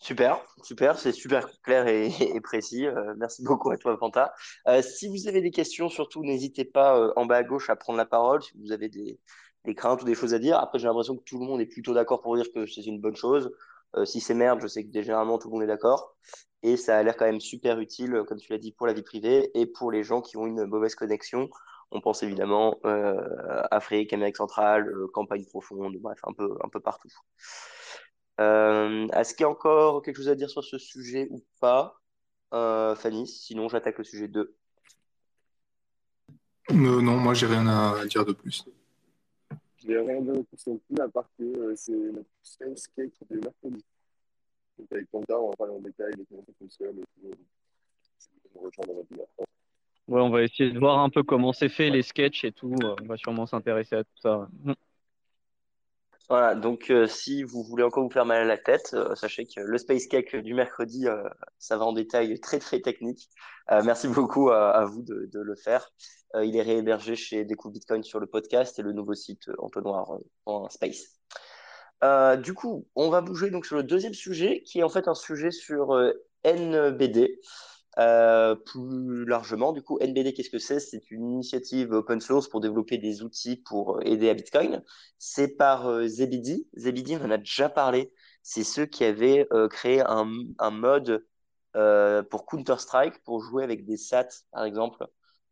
Super, 0.00 0.40
super, 0.62 0.98
c'est 0.98 1.12
super 1.12 1.48
clair 1.62 1.86
et, 1.88 2.08
précis. 2.42 2.86
Euh, 2.86 3.14
merci 3.16 3.42
beaucoup 3.42 3.70
à 3.70 3.76
toi, 3.76 3.96
Fanta. 3.98 4.32
Euh, 4.68 4.80
si 4.80 5.08
vous 5.08 5.28
avez 5.28 5.40
des 5.42 5.50
questions, 5.50 5.88
surtout, 5.88 6.22
n'hésitez 6.22 6.64
pas 6.64 7.12
en 7.16 7.26
bas 7.26 7.36
à 7.36 7.42
gauche 7.42 7.68
à 7.68 7.76
prendre 7.76 7.98
la 7.98 8.06
parole 8.06 8.42
si 8.42 8.52
vous 8.58 8.72
avez 8.72 8.88
des 8.88 9.18
craintes 9.74 10.02
ou 10.02 10.04
des 10.04 10.14
choses 10.14 10.34
à 10.34 10.38
dire. 10.38 10.58
Après, 10.58 10.78
j'ai 10.78 10.86
l'impression 10.86 11.16
que 11.16 11.24
tout 11.24 11.38
le 11.38 11.44
monde 11.46 11.60
est 11.60 11.66
plutôt 11.66 11.94
d'accord 11.94 12.20
pour 12.22 12.36
dire 12.36 12.50
que 12.54 12.64
c'est 12.66 12.86
une 12.86 13.00
bonne 13.00 13.16
chose. 13.16 13.50
Euh, 13.96 14.04
si 14.04 14.20
c'est 14.20 14.34
merde, 14.34 14.60
je 14.60 14.66
sais 14.66 14.84
que 14.84 14.90
généralement 14.92 15.38
tout 15.38 15.48
le 15.48 15.54
monde 15.54 15.62
est 15.62 15.66
d'accord. 15.68 16.16
Et 16.62 16.76
ça 16.76 16.98
a 16.98 17.02
l'air 17.02 17.16
quand 17.16 17.24
même 17.26 17.40
super 17.40 17.78
utile, 17.80 18.14
euh, 18.14 18.24
comme 18.24 18.38
tu 18.38 18.52
l'as 18.52 18.58
dit, 18.58 18.72
pour 18.72 18.86
la 18.86 18.92
vie 18.92 19.02
privée 19.02 19.50
et 19.54 19.66
pour 19.66 19.90
les 19.90 20.02
gens 20.02 20.20
qui 20.20 20.36
ont 20.36 20.46
une 20.46 20.64
mauvaise 20.66 20.94
connexion. 20.94 21.48
On 21.90 22.00
pense 22.00 22.22
évidemment 22.22 22.78
euh, 22.84 23.62
Afrique, 23.70 24.12
Amérique 24.12 24.36
centrale, 24.36 24.88
euh, 24.88 25.06
campagne 25.12 25.44
profonde, 25.46 25.96
bref, 26.00 26.18
un 26.24 26.32
peu, 26.32 26.56
un 26.62 26.68
peu 26.68 26.80
partout. 26.80 27.08
Euh, 28.40 29.06
Est-ce 29.08 29.34
qu'il 29.34 29.44
y 29.44 29.46
a 29.46 29.50
encore 29.50 30.02
quelque 30.02 30.16
chose 30.16 30.28
à 30.28 30.34
dire 30.34 30.50
sur 30.50 30.62
ce 30.62 30.78
sujet 30.78 31.28
ou 31.30 31.44
pas, 31.60 31.98
euh, 32.54 32.94
Fanny 32.94 33.26
Sinon, 33.26 33.68
j'attaque 33.68 33.98
le 33.98 34.04
sujet 34.04 34.28
2. 34.28 34.54
Euh, 36.70 36.74
non, 36.74 37.16
moi, 37.16 37.34
j'ai 37.34 37.46
rien 37.46 37.66
à 37.66 38.04
dire 38.06 38.24
de 38.24 38.32
plus. 38.32 38.64
J'ai 39.84 39.98
rien 39.98 40.20
de 40.20 40.42
plus 40.42 41.00
à 41.00 41.08
part 41.08 41.28
que 41.38 41.44
euh, 41.44 41.72
c'est 41.76 41.92
notre 41.92 42.28
space 42.42 42.88
cake 42.88 43.12
de 43.30 43.36
mercredi. 43.36 43.84
Donc 44.78 44.92
avec 44.92 45.10
Panda, 45.10 45.38
on 45.38 45.50
va 45.50 45.56
parler 45.56 45.74
en 45.74 45.80
détail 45.80 46.12
de 46.16 46.24
comment 46.28 46.44
ça 46.44 46.52
fonctionne 46.58 46.98
et 46.98 47.04
tout. 47.20 47.36
Rejoindre. 48.54 49.04
Ouais, 50.08 50.20
on 50.20 50.30
va 50.30 50.42
essayer 50.42 50.70
de 50.70 50.78
voir 50.78 50.98
un 50.98 51.10
peu 51.10 51.22
comment 51.22 51.52
c'est 51.52 51.68
fait, 51.68 51.90
les 51.90 52.02
sketchs 52.02 52.44
et 52.44 52.52
tout. 52.52 52.74
On 52.82 53.06
va 53.06 53.16
sûrement 53.16 53.46
s'intéresser 53.46 53.96
à 53.96 54.04
tout 54.04 54.18
ça. 54.20 54.48
Voilà, 56.28 56.54
donc 56.54 56.90
euh, 56.90 57.06
si 57.06 57.42
vous 57.42 57.62
voulez 57.62 57.82
encore 57.82 58.04
vous 58.04 58.10
faire 58.10 58.26
mal 58.26 58.42
à 58.42 58.44
la 58.44 58.58
tête, 58.58 58.90
euh, 58.92 59.14
sachez 59.14 59.46
que 59.46 59.60
le 59.60 59.78
Space 59.78 60.06
Cake 60.06 60.36
du 60.36 60.52
mercredi, 60.52 61.08
euh, 61.08 61.22
ça 61.58 61.78
va 61.78 61.86
en 61.86 61.94
détail 61.94 62.38
très 62.40 62.58
très 62.58 62.80
technique. 62.80 63.28
Merci 63.84 64.08
beaucoup 64.08 64.50
à, 64.50 64.86
vous 64.86 65.02
de, 65.02 65.28
le 65.34 65.54
faire. 65.54 65.90
Il 66.42 66.56
est 66.56 66.62
réhébergé 66.62 67.16
chez 67.16 67.44
Découvre 67.44 67.74
Bitcoin 67.74 68.02
sur 68.02 68.18
le 68.18 68.26
podcast 68.26 68.78
et 68.78 68.82
le 68.82 68.92
nouveau 68.92 69.12
site 69.12 69.50
entonnoir.space. 69.58 71.18
du 72.42 72.54
coup, 72.54 72.86
on 72.94 73.10
va 73.10 73.20
bouger 73.20 73.50
donc 73.50 73.66
sur 73.66 73.76
le 73.76 73.82
deuxième 73.82 74.14
sujet, 74.14 74.62
qui 74.62 74.78
est 74.78 74.82
en 74.82 74.88
fait 74.88 75.06
un 75.06 75.14
sujet 75.14 75.50
sur 75.50 75.94
NBD. 76.46 77.40
Euh, 77.98 78.54
plus 78.54 79.24
largement, 79.24 79.72
du 79.72 79.82
coup, 79.82 79.98
NBD, 80.00 80.32
qu'est-ce 80.32 80.50
que 80.50 80.58
c'est? 80.60 80.78
C'est 80.78 81.10
une 81.10 81.32
initiative 81.32 81.92
open 81.92 82.20
source 82.20 82.48
pour 82.48 82.60
développer 82.60 82.96
des 82.98 83.22
outils 83.22 83.56
pour 83.56 84.00
aider 84.04 84.28
à 84.30 84.34
Bitcoin. 84.34 84.84
C'est 85.18 85.56
par 85.56 85.88
euh, 85.88 86.06
Zebedee. 86.06 86.68
Zebedee, 86.74 87.16
on 87.16 87.24
en 87.26 87.30
a 87.32 87.38
déjà 87.38 87.68
parlé. 87.68 88.12
C'est 88.42 88.62
ceux 88.62 88.86
qui 88.86 89.04
avaient 89.04 89.48
euh, 89.52 89.68
créé 89.68 90.00
un, 90.06 90.30
un 90.60 90.70
mode 90.70 91.26
euh, 91.76 92.22
pour 92.22 92.46
Counter-Strike, 92.46 93.22
pour 93.24 93.42
jouer 93.42 93.64
avec 93.64 93.84
des 93.84 93.96
SAT, 93.96 94.28
par 94.52 94.64
exemple. 94.64 95.06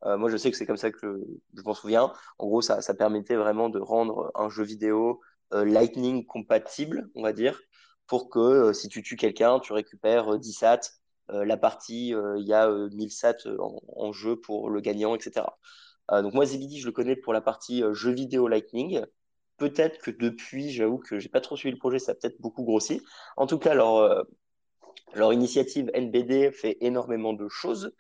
Euh, 0.05 0.17
moi, 0.17 0.31
je 0.31 0.37
sais 0.37 0.51
que 0.51 0.57
c'est 0.57 0.67
comme 0.67 0.77
ça 0.77 0.91
que 0.91 1.21
je 1.55 1.63
m'en 1.63 1.75
souviens. 1.75 2.13
En 2.39 2.47
gros, 2.47 2.63
ça, 2.63 2.81
ça 2.81 2.95
permettait 2.95 3.37
vraiment 3.37 3.69
de 3.71 3.81
rendre 3.81 4.31
un 4.35 4.49
jeu 4.49 4.63
vidéo 4.63 5.21
euh, 5.53 5.65
Lightning 5.65 6.25
compatible, 6.27 7.09
on 7.15 7.23
va 7.23 7.33
dire, 7.33 7.61
pour 8.07 8.31
que 8.31 8.73
si 8.73 8.89
tu 8.89 9.03
tues 9.03 9.17
quelqu'un, 9.17 9.59
tu 9.61 9.73
récupères 9.73 10.39
10 10.39 10.53
SAT 10.53 10.81
euh, 10.81 10.89
la 11.29 11.57
partie, 11.57 12.15
euh, 12.15 12.39
il 12.39 12.47
y 12.47 12.53
a 12.53 12.69
1000 12.69 13.07
euh, 13.07 13.11
sats 13.11 13.49
en, 13.59 14.13
jeu 14.13 14.37
pour 14.37 14.71
le 14.71 14.81
gagnant, 14.81 15.15
etc. 15.15 15.47
donc 16.11 16.35
moi, 16.35 16.47
Zebedee, 16.47 16.79
je 16.79 16.87
le 16.87 16.93
connais 16.93 17.17
pour 17.17 17.33
la 17.33 17.41
partie 17.41 17.83
jeu 17.93 18.13
vidéo 18.13 18.49
Lightning. 18.49 19.03
Peut-être 19.57 19.99
que 19.99 20.11
depuis, 20.11 20.71
j'avoue 20.71 20.99
que 20.99 21.19
j'ai 21.19 21.29
pas 21.29 21.41
trop 21.41 21.57
suivi 21.57 21.73
le 21.73 21.79
projet, 21.79 21.99
ça 21.99 22.13
a 22.13 22.15
peut-être 22.15 22.41
beaucoup 22.41 22.63
grossi. 22.63 23.01
En 23.37 23.47
tout 23.47 23.59
cas, 23.59 23.75
leur, 23.75 24.27
initiative 25.33 25.91
NBD 25.95 26.53
fait 26.53 26.77
énormément 26.81 27.33
de 27.33 27.49
choses. 27.49 27.93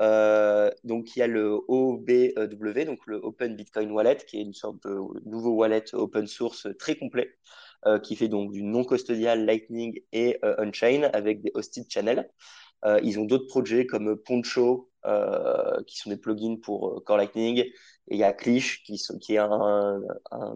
Euh, 0.00 0.70
donc 0.84 1.16
il 1.16 1.18
y 1.18 1.22
a 1.22 1.26
le 1.26 1.58
OBW, 1.66 2.84
donc 2.84 3.00
le 3.06 3.16
Open 3.16 3.56
Bitcoin 3.56 3.90
Wallet, 3.90 4.18
qui 4.26 4.38
est 4.38 4.42
une 4.42 4.54
sorte 4.54 4.82
de 4.84 4.96
nouveau 5.28 5.50
wallet 5.50 5.92
open 5.92 6.26
source 6.26 6.68
très 6.78 6.96
complet, 6.96 7.36
euh, 7.86 7.98
qui 7.98 8.16
fait 8.16 8.28
donc 8.28 8.52
du 8.52 8.62
non 8.62 8.84
custodial 8.84 9.44
Lightning 9.44 10.00
et 10.12 10.38
euh, 10.44 10.70
avec 11.12 11.42
des 11.42 11.50
hosted 11.54 11.86
channels. 11.88 12.28
Euh, 12.84 13.00
ils 13.02 13.18
ont 13.18 13.24
d'autres 13.24 13.46
projets 13.46 13.86
comme 13.86 14.16
Poncho, 14.16 14.90
euh, 15.06 15.82
qui 15.86 15.96
sont 15.98 16.10
des 16.10 16.16
plugins 16.16 16.60
pour 16.60 16.88
euh, 16.88 17.00
Core 17.00 17.16
Lightning. 17.16 17.58
Et 17.58 18.14
il 18.14 18.18
y 18.18 18.24
a 18.24 18.32
Clish, 18.32 18.82
qui, 18.84 18.94
est 19.34 19.38
un, 19.38 20.00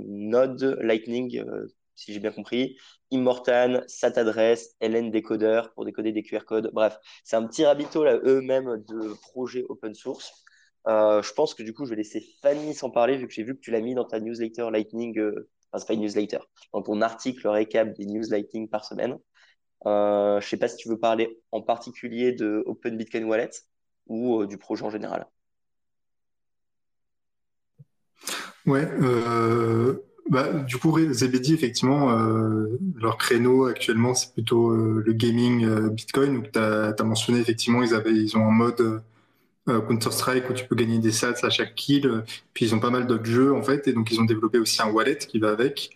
node 0.00 0.78
Lightning, 0.80 1.44
si 1.94 2.12
j'ai 2.14 2.20
bien 2.20 2.32
compris. 2.32 2.76
Immortan, 3.11 3.82
SatAddress, 3.88 4.74
LN 4.80 5.11
Decoder 5.11 5.62
pour 5.74 5.85
décoder 5.85 6.12
des 6.12 6.22
QR 6.22 6.44
codes. 6.46 6.70
Bref, 6.72 6.98
c'est 7.24 7.37
un 7.37 7.46
petit 7.46 7.66
rabito 7.66 8.04
là 8.04 8.18
eux-mêmes 8.24 8.82
de 8.88 9.14
projets 9.20 9.64
open 9.68 9.94
source. 9.94 10.32
Je 10.87 11.32
pense 11.35 11.54
que 11.54 11.62
du 11.62 11.74
coup, 11.74 11.85
je 11.85 11.90
vais 11.90 11.96
laisser 11.96 12.24
Fanny 12.40 12.74
s'en 12.74 12.90
parler 12.90 13.16
vu 13.16 13.26
que 13.26 13.35
j'ai 13.35 13.44
vu 13.44 13.54
que 13.54 13.61
tu 13.61 13.70
l'as 13.70 13.80
mis 13.80 13.94
dans 13.94 14.04
ta 14.04 14.20
newsletter 14.20 14.68
Lightning. 14.70 15.18
Euh, 15.18 15.48
enfin, 15.72 15.80
c'est 15.80 15.87
pas 15.87 15.94
une 15.94 16.00
newsletter, 16.02 16.38
dans 16.72 16.82
ton 16.82 17.00
article 17.02 17.46
récap 17.48 17.92
des 17.94 18.06
news 18.06 18.24
Lightning 18.30 18.68
par 18.68 18.85
semaine. 18.85 19.18
Euh, 19.86 20.40
je 20.40 20.48
sais 20.48 20.56
pas 20.56 20.68
si 20.68 20.76
tu 20.76 20.88
veux 20.88 20.98
parler 20.98 21.38
en 21.50 21.60
particulier 21.60 22.32
de 22.32 22.62
Open 22.66 22.96
Bitcoin 22.96 23.24
Wallet 23.24 23.50
ou 24.06 24.40
euh, 24.40 24.46
du 24.46 24.56
projet 24.56 24.84
en 24.84 24.90
général. 24.90 25.26
Ouais, 28.64 28.88
euh, 29.00 29.94
bah, 30.30 30.52
du 30.52 30.76
coup, 30.76 30.96
Zebedee, 31.12 31.54
effectivement, 31.54 32.12
leur 32.94 33.18
créneau 33.18 33.64
actuellement, 33.64 34.14
c'est 34.14 34.32
plutôt 34.32 34.70
le 34.70 35.12
gaming 35.12 35.88
Bitcoin. 35.88 36.44
Tu 36.52 36.58
as, 36.60 36.94
mentionné, 37.02 37.40
effectivement, 37.40 37.82
ils, 37.82 37.92
avaient, 37.92 38.14
ils 38.14 38.36
ont 38.36 38.46
un 38.46 38.52
mode 38.52 39.02
Counter-Strike 39.66 40.48
où 40.48 40.52
tu 40.52 40.64
peux 40.68 40.76
gagner 40.76 40.98
des 41.00 41.10
sats 41.10 41.34
à 41.42 41.50
chaque 41.50 41.74
kill. 41.74 42.22
Puis, 42.54 42.66
ils 42.66 42.74
ont 42.74 42.78
pas 42.78 42.90
mal 42.90 43.08
d'autres 43.08 43.24
jeux, 43.24 43.52
en 43.52 43.62
fait. 43.62 43.88
Et 43.88 43.92
donc, 43.92 44.12
ils 44.12 44.20
ont 44.20 44.24
développé 44.24 44.58
aussi 44.58 44.80
un 44.80 44.92
wallet 44.92 45.18
qui 45.18 45.40
va 45.40 45.50
avec. 45.50 45.90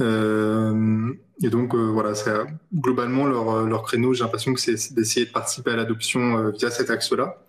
Euh, 0.00 1.12
et 1.42 1.50
donc 1.50 1.74
euh, 1.74 1.90
voilà, 1.90 2.14
ça, 2.14 2.46
globalement 2.74 3.26
leur, 3.26 3.66
leur 3.66 3.82
créneau, 3.82 4.14
j'ai 4.14 4.24
l'impression 4.24 4.54
que 4.54 4.60
c'est 4.60 4.94
d'essayer 4.94 5.26
de 5.26 5.30
participer 5.30 5.72
à 5.72 5.76
l'adoption 5.76 6.38
euh, 6.38 6.50
via 6.52 6.70
cet 6.70 6.90
axe-là. 6.90 7.42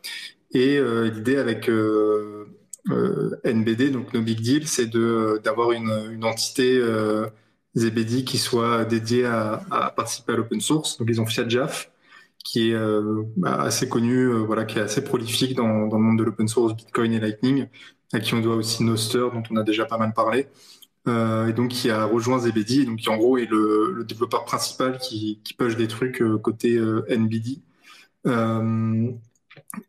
Et 0.53 0.81
l'idée 0.81 1.37
avec 1.37 1.69
NBD, 3.45 3.91
donc 3.91 4.13
No 4.13 4.21
Big 4.21 4.41
Deal, 4.41 4.67
c'est 4.67 4.89
d'avoir 4.89 5.71
une, 5.71 6.25
entité 6.25 6.81
ZBD 7.77 8.25
qui 8.25 8.37
soit 8.37 8.83
dédiée 8.83 9.25
à, 9.25 9.93
participer 9.95 10.33
à 10.33 10.35
l'open 10.35 10.59
source. 10.59 10.97
Donc 10.97 11.07
ils 11.09 11.21
ont 11.21 11.25
Fiat 11.25 11.47
Jaf, 11.47 11.89
qui 12.43 12.71
est 12.71 12.73
euh, 12.73 13.23
assez 13.43 13.87
connu, 13.87 14.25
euh, 14.25 14.37
voilà, 14.39 14.65
qui 14.65 14.79
est 14.79 14.81
assez 14.81 15.03
prolifique 15.03 15.55
dans, 15.55 15.87
dans 15.87 15.97
le 15.97 16.03
monde 16.03 16.19
de 16.19 16.23
l'open 16.23 16.47
source, 16.47 16.75
Bitcoin 16.75 17.13
et 17.13 17.19
Lightning, 17.19 17.67
à 18.13 18.19
qui 18.19 18.33
on 18.33 18.41
doit 18.41 18.55
aussi 18.55 18.83
Noster, 18.83 19.27
dont 19.33 19.43
on 19.51 19.55
a 19.55 19.63
déjà 19.63 19.85
pas 19.85 19.97
mal 19.97 20.13
parlé 20.13 20.47
euh, 21.07 21.47
et 21.47 21.53
donc 21.53 21.69
qui 21.69 21.89
a 21.89 22.05
rejoint 22.05 22.39
Zebedee, 22.39 22.81
et 22.81 22.85
donc 22.85 22.99
qui 22.99 23.09
en 23.09 23.17
gros 23.17 23.37
est 23.37 23.47
le, 23.47 24.05
développeur 24.07 24.45
principal 24.45 24.99
qui, 24.99 25.39
qui 25.43 25.53
push 25.53 25.75
des 25.75 25.87
trucs 25.87 26.21
euh, 26.21 26.37
côté 26.37 26.75
euh, 26.77 27.05
NBD. 27.09 27.61
Euh, 28.27 29.11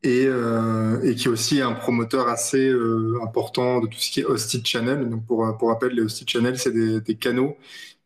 et, 0.03 0.25
et, 0.25 1.15
qui 1.15 1.27
est 1.27 1.29
aussi 1.29 1.61
un 1.61 1.73
promoteur 1.73 2.29
assez 2.29 2.73
important 3.23 3.81
de 3.81 3.87
tout 3.87 3.99
ce 3.99 4.11
qui 4.11 4.21
est 4.21 4.25
hosted 4.25 4.67
channel. 4.67 5.09
Donc 5.09 5.27
pour, 5.27 5.45
rappel, 5.69 5.93
les 5.93 6.03
hosted 6.03 6.29
channels, 6.29 6.59
c'est 6.59 6.73
des, 6.73 7.15
canaux 7.17 7.57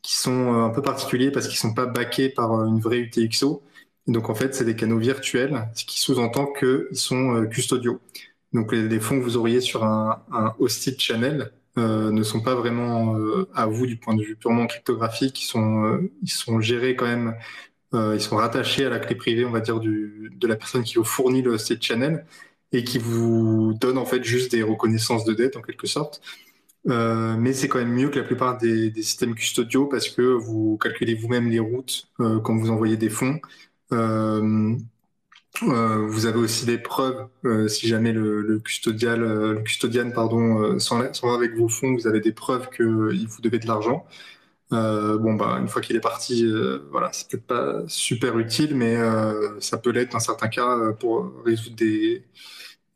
qui 0.02 0.16
sont 0.16 0.54
un 0.54 0.70
peu 0.70 0.82
particuliers 0.82 1.30
parce 1.30 1.48
qu'ils 1.48 1.58
sont 1.58 1.74
pas 1.74 1.86
backés 1.86 2.28
par 2.30 2.64
une 2.64 2.80
vraie 2.80 2.98
UTXO. 2.98 3.62
Donc 4.06 4.30
en 4.30 4.34
fait, 4.34 4.54
c'est 4.54 4.64
des 4.64 4.76
canaux 4.76 4.98
virtuels, 4.98 5.68
ce 5.74 5.84
qui 5.84 6.00
sous-entend 6.00 6.46
qu'ils 6.52 6.86
sont 6.92 7.46
custodiaux. 7.50 8.00
Donc 8.52 8.72
les, 8.72 8.88
les 8.88 9.00
fonds 9.00 9.18
que 9.18 9.24
vous 9.24 9.36
auriez 9.36 9.60
sur 9.60 9.84
un, 9.84 10.22
un 10.32 10.54
hosted 10.58 10.98
channel, 10.98 11.52
ne 11.76 12.22
sont 12.22 12.40
pas 12.40 12.54
vraiment 12.54 13.16
à 13.54 13.66
vous 13.66 13.86
du 13.86 13.96
point 13.96 14.14
de 14.14 14.22
vue 14.22 14.36
purement 14.36 14.66
cryptographique. 14.66 15.42
Ils 15.42 15.46
sont, 15.46 16.00
ils 16.22 16.30
sont 16.30 16.60
gérés 16.60 16.96
quand 16.96 17.06
même, 17.06 17.34
ils 17.92 18.20
sont 18.20 18.36
rattachés 18.36 18.86
à 18.86 18.90
la 18.90 18.98
clé 18.98 19.14
privée, 19.14 19.44
on 19.44 19.50
va 19.50 19.60
dire, 19.60 19.80
de 19.80 20.46
la 20.46 20.56
personne 20.56 20.84
qui 20.84 20.94
vous 20.96 21.04
fournit 21.04 21.42
le 21.42 21.58
state 21.58 21.82
channel 21.82 22.24
et 22.72 22.84
qui 22.84 22.98
vous 22.98 23.74
donne 23.80 23.98
en 23.98 24.06
fait 24.06 24.24
juste 24.24 24.52
des 24.52 24.62
reconnaissances 24.62 25.24
de 25.24 25.34
dette 25.34 25.56
en 25.56 25.62
quelque 25.62 25.86
sorte. 25.86 26.20
Euh, 26.88 27.36
mais 27.36 27.52
c'est 27.52 27.68
quand 27.68 27.78
même 27.78 27.92
mieux 27.92 28.10
que 28.10 28.18
la 28.18 28.24
plupart 28.24 28.58
des, 28.58 28.92
systèmes 28.94 29.34
custodiaux 29.34 29.86
parce 29.86 30.08
que 30.08 30.22
vous 30.22 30.78
calculez 30.80 31.14
vous-même 31.14 31.48
les 31.50 31.58
routes 31.58 32.08
euh, 32.20 32.38
quand 32.40 32.56
vous 32.56 32.70
envoyez 32.70 32.96
des 32.96 33.10
fonds. 33.10 33.40
Euh, 35.62 35.66
euh 35.70 36.06
vous 36.06 36.26
avez 36.26 36.38
aussi 36.38 36.66
des 36.66 36.78
preuves 36.78 37.28
euh, 37.44 37.68
si 37.68 37.88
jamais 37.88 38.12
le, 38.12 38.42
le 38.42 38.58
custodial, 38.58 39.20
le 39.20 39.62
custodian 39.62 40.10
pardon, 40.10 40.78
sont, 40.78 41.12
sont, 41.12 41.32
avec 41.32 41.54
vos 41.56 41.68
fonds, 41.68 41.94
vous 41.94 42.06
avez 42.06 42.20
des 42.20 42.32
preuves 42.32 42.68
qu'il 42.70 42.84
vous 43.28 43.40
devez 43.42 43.58
de 43.58 43.66
l'argent. 43.66 44.06
bon 44.70 45.34
bah 45.34 45.58
une 45.60 45.68
fois 45.68 45.82
qu'il 45.82 45.96
est 45.96 46.00
parti, 46.00 46.46
voilà, 46.90 47.10
c'est 47.12 47.28
peut-être 47.28 47.46
pas 47.46 47.82
super 47.88 48.38
utile, 48.38 48.74
mais 48.76 48.96
ça 49.60 49.78
peut 49.78 49.90
l'être 49.90 50.12
dans 50.12 50.20
certains 50.20 50.48
cas 50.48 50.92
pour 50.98 51.32
résoudre 51.44 51.76
des 51.76 52.24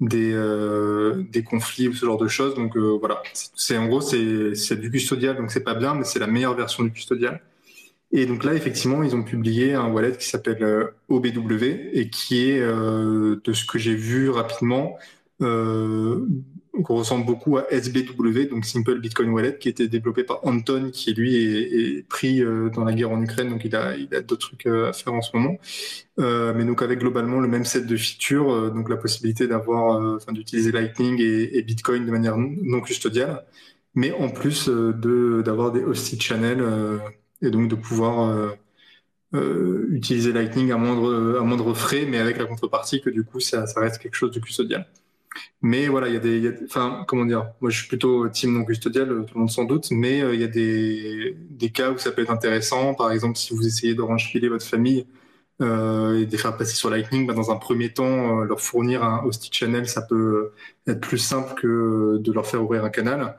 des, 0.01 0.33
euh, 0.33 1.23
des 1.31 1.43
conflits 1.45 1.89
ou 1.89 1.95
ce 1.95 2.07
genre 2.07 2.19
de 2.19 2.29
choses. 2.29 2.55
Donc 2.55 2.77
euh, 2.77 2.97
voilà, 2.99 3.23
c'est 3.33 3.77
en 3.79 3.87
gros 3.87 4.01
c'est 4.01 4.77
du 4.81 4.91
custodial, 4.91 5.37
donc 5.37 5.51
c'est 5.51 5.65
pas 5.65 5.75
bien, 5.75 5.95
mais 5.95 6.05
c'est 6.05 6.19
la 6.19 6.27
meilleure 6.27 6.55
version 6.55 6.83
du 6.85 6.91
custodial. 6.93 7.41
Et 8.13 8.27
donc 8.27 8.45
là, 8.45 8.55
effectivement, 8.55 9.03
ils 9.03 9.15
ont 9.15 9.23
publié 9.23 9.75
un 9.75 9.89
wallet 9.93 10.17
qui 10.17 10.27
s'appelle 10.29 10.63
euh, 10.63 10.89
OBW 11.09 11.65
et 11.93 12.11
qui 12.11 12.51
est, 12.51 12.61
euh, 12.61 13.41
de 13.45 13.53
ce 13.53 13.65
que 13.65 13.79
j'ai 13.79 13.95
vu 13.95 14.31
rapidement, 14.31 14.99
euh, 15.43 16.27
ressemble 16.89 17.27
beaucoup 17.27 17.59
à 17.59 17.67
SBW, 17.71 18.49
donc 18.51 18.65
Simple 18.65 18.99
Bitcoin 19.01 19.31
Wallet, 19.31 19.59
qui 19.59 19.69
été 19.69 19.89
développé 19.89 20.25
par 20.25 20.47
Anton, 20.47 20.91
qui 20.93 21.13
lui 21.15 21.37
est, 21.37 22.07
pris 22.09 22.43
euh, 22.43 22.71
dans 22.71 22.85
la 22.85 22.93
guerre 22.93 23.11
en 23.11 23.21
Ukraine, 23.23 23.51
donc 23.51 23.65
il 23.65 23.75
a, 23.77 23.97
il 23.97 24.15
a 24.15 24.21
d'autres 24.21 24.49
trucs 24.49 24.67
euh, 24.67 24.89
à 24.89 24.93
faire 24.93 25.13
en 25.13 25.23
ce 25.23 25.37
moment. 25.37 25.57
Euh, 26.19 26.53
mais 26.55 26.65
donc 26.65 26.83
avec 26.83 27.01
globalement 27.01 27.41
le 27.41 27.49
même 27.49 27.65
set 27.65 27.87
de 27.87 27.97
features, 27.97 28.53
euh, 28.53 28.71
donc 28.71 28.89
la 28.89 28.97
possibilité 28.97 29.47
d'avoir, 29.47 30.17
enfin 30.17 30.33
d'utiliser 30.33 30.73
Lightning 30.73 31.21
et, 31.21 31.59
et, 31.59 31.63
Bitcoin 31.63 32.07
de 32.07 32.11
manière 32.11 32.37
non 32.37 32.81
custodiale, 32.81 33.45
mais 33.95 34.13
en 34.13 34.29
plus 34.29 34.69
de 34.69 35.43
d'avoir 35.45 35.73
des 35.73 35.83
hosted 35.83 36.21
channels 36.23 36.63
et 37.43 37.51
donc 37.51 37.69
de 37.69 37.75
pouvoir 37.75 38.55
utiliser 39.33 40.33
Lightning 40.33 40.73
à 40.73 40.77
moindre 40.77 41.75
frais, 41.75 42.07
mais 42.07 42.19
avec 42.19 42.39
la 42.39 42.47
contrepartie 42.47 43.01
que 43.01 43.11
du 43.11 43.25
coup 43.25 43.41
ça, 43.41 43.65
reste 43.77 43.99
quelque 44.03 44.15
chose 44.15 44.33
de 44.33 44.41
custodial. 44.41 44.87
Mais 45.63 45.89
voilà, 45.89 46.09
il 46.09 46.15
y 46.15 46.17
a 46.17 46.21
des, 46.21 46.55
enfin, 46.65 47.05
comment 47.07 47.25
dire, 47.25 47.53
moi 47.61 47.71
je 47.71 47.79
suis 47.79 47.89
plutôt 47.89 48.29
team 48.29 48.55
non 48.55 48.65
custodial, 48.65 49.09
tout 49.27 49.35
le 49.35 49.41
monde 49.41 49.51
sans 49.51 49.65
doute, 49.65 49.91
mais 49.91 50.23
euh, 50.23 50.35
il 50.35 50.41
y 50.41 50.45
a 50.45 50.49
des, 50.49 51.71
cas 51.73 51.91
où 51.93 51.99
ça 51.99 52.13
peut 52.13 52.23
être 52.23 52.31
intéressant. 52.31 52.95
Par 52.95 53.13
exemple, 53.13 53.37
si 53.37 53.55
vous 53.55 53.67
essayez 53.67 53.95
de 53.95 54.03
filer 54.19 54.49
votre 54.49 54.65
famille 54.65 55.07
euh, 55.63 56.19
et 56.21 56.27
de 56.27 56.33
les 56.33 56.39
faire 56.39 56.57
passer 56.57 56.75
sur 56.75 56.91
Lightning, 56.91 57.27
bah, 57.27 57.35
dans 57.35 57.51
un 57.51 57.57
premier 57.57 57.93
temps, 57.93 58.41
euh, 58.41 58.45
leur 58.45 58.61
fournir 58.61 59.05
un 59.05 59.23
hosted 59.25 59.53
channel, 59.53 59.89
ça 59.89 60.03
peut 60.03 60.53
être 60.87 61.01
plus 61.01 61.19
simple 61.19 61.55
que 61.55 62.19
de 62.19 62.33
leur 62.33 62.47
faire 62.47 62.63
ouvrir 62.63 62.85
un 62.85 62.91
canal. 62.91 63.37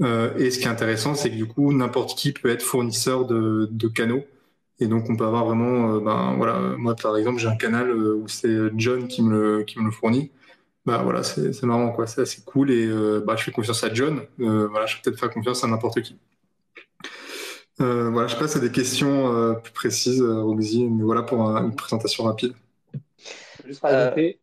Euh, 0.00 0.36
et 0.36 0.50
ce 0.50 0.58
qui 0.58 0.64
est 0.64 0.68
intéressant, 0.68 1.14
c'est 1.14 1.30
que 1.30 1.36
du 1.36 1.46
coup, 1.46 1.72
n'importe 1.72 2.16
qui 2.16 2.32
peut 2.32 2.50
être 2.50 2.62
fournisseur 2.62 3.26
de, 3.26 3.68
de 3.70 3.88
canaux. 3.88 4.24
Et 4.80 4.86
donc, 4.86 5.10
on 5.10 5.16
peut 5.16 5.24
avoir 5.24 5.44
vraiment, 5.44 5.94
euh, 5.94 6.00
ben 6.00 6.34
voilà, 6.36 6.60
moi 6.76 6.94
par 6.94 7.16
exemple, 7.16 7.38
j'ai 7.40 7.48
un 7.48 7.56
canal 7.56 7.90
où 7.92 8.28
c'est 8.28 8.56
John 8.76 9.08
qui 9.08 9.22
me 9.22 9.30
le, 9.30 9.64
qui 9.64 9.78
me 9.80 9.84
le 9.86 9.90
fournit 9.90 10.30
bah 10.88 11.02
voilà, 11.02 11.22
c'est 11.22 11.62
marrant, 11.64 11.92
quoi. 11.92 12.06
C'est 12.06 12.22
assez 12.22 12.40
cool 12.46 12.70
et 12.70 12.86
euh, 12.86 13.20
bah, 13.20 13.36
je 13.36 13.44
fais 13.44 13.50
confiance 13.50 13.84
à 13.84 13.92
John. 13.92 14.22
Euh, 14.40 14.68
voilà, 14.68 14.86
je 14.86 14.96
vais 14.96 15.02
peut-être 15.02 15.20
faire 15.20 15.30
confiance 15.30 15.62
à 15.62 15.66
n'importe 15.66 16.00
qui. 16.00 16.16
Euh, 17.82 18.08
voilà, 18.08 18.26
je 18.26 18.36
passe 18.36 18.56
à 18.56 18.58
des 18.58 18.72
questions 18.72 19.30
euh, 19.30 19.52
plus 19.52 19.72
précises, 19.72 20.22
euh, 20.22 20.42
Roxy, 20.42 20.86
mais 20.86 21.04
voilà 21.04 21.22
pour 21.22 21.42
un, 21.42 21.66
une 21.66 21.76
présentation 21.76 22.24
rapide. 22.24 22.54
Juste 23.66 23.82
rajouter. 23.82 24.40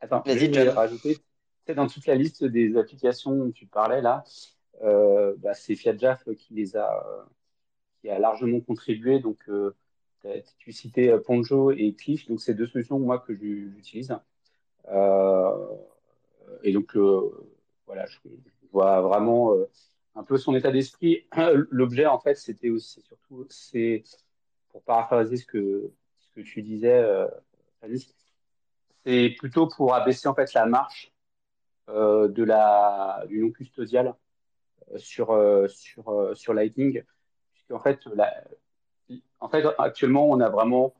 Attends, 0.00 0.22
juste 0.26 0.56
rajouter. 0.74 1.18
Dans 1.68 1.86
toute 1.86 2.06
la 2.06 2.14
liste 2.14 2.44
des 2.44 2.76
applications 2.76 3.34
dont 3.34 3.50
tu 3.50 3.66
parlais 3.66 4.02
là, 4.02 4.24
bah, 4.82 5.54
c'est 5.54 5.74
FiatJaf 5.76 6.24
qui 6.36 6.54
les 6.54 6.76
a, 6.76 7.26
qui 8.00 8.10
a 8.10 8.18
largement 8.18 8.60
contribué. 8.60 9.18
Donc, 9.20 9.48
tu 10.58 10.72
citais 10.72 11.18
Ponjo 11.20 11.70
et 11.70 11.94
Cliff, 11.94 12.26
donc 12.28 12.40
c'est 12.40 12.54
deux 12.54 12.66
solutions 12.66 12.98
moi 12.98 13.18
que 13.18 13.34
j'utilise. 13.34 14.14
Euh, 14.88 15.76
et 16.62 16.72
donc, 16.72 16.96
euh, 16.96 17.30
voilà, 17.86 18.06
je, 18.06 18.18
vois 18.72 19.00
vraiment 19.02 19.54
euh, 19.54 19.68
un 20.14 20.24
peu 20.24 20.36
son 20.36 20.54
état 20.54 20.70
d'esprit. 20.70 21.26
L'objet, 21.70 22.06
en 22.06 22.18
fait, 22.18 22.34
c'était 22.34 22.70
aussi 22.70 23.00
surtout, 23.02 23.46
c'est 23.48 24.04
pour 24.70 24.82
paraphraser 24.82 25.36
ce 25.36 25.46
que, 25.46 25.90
tu 26.42 26.62
disais, 26.62 27.06
c'est 29.04 29.30
plutôt 29.38 29.68
pour 29.68 29.94
abaisser 29.94 30.26
en 30.26 30.34
fait 30.34 30.52
la 30.52 30.66
marche 30.66 31.13
euh, 31.13 31.13
de 31.88 32.44
la 32.44 33.24
du 33.28 33.40
non 33.40 33.50
custodial 33.50 34.14
sur 34.96 35.36
sur 35.68 36.30
sur 36.34 36.54
Lightning, 36.54 37.02
puisqu'en 37.52 37.80
fait 37.80 38.04
la, 38.14 38.32
en 39.40 39.48
fait 39.48 39.66
actuellement 39.78 40.28
on 40.28 40.40
a 40.40 40.48
vraiment 40.48 40.94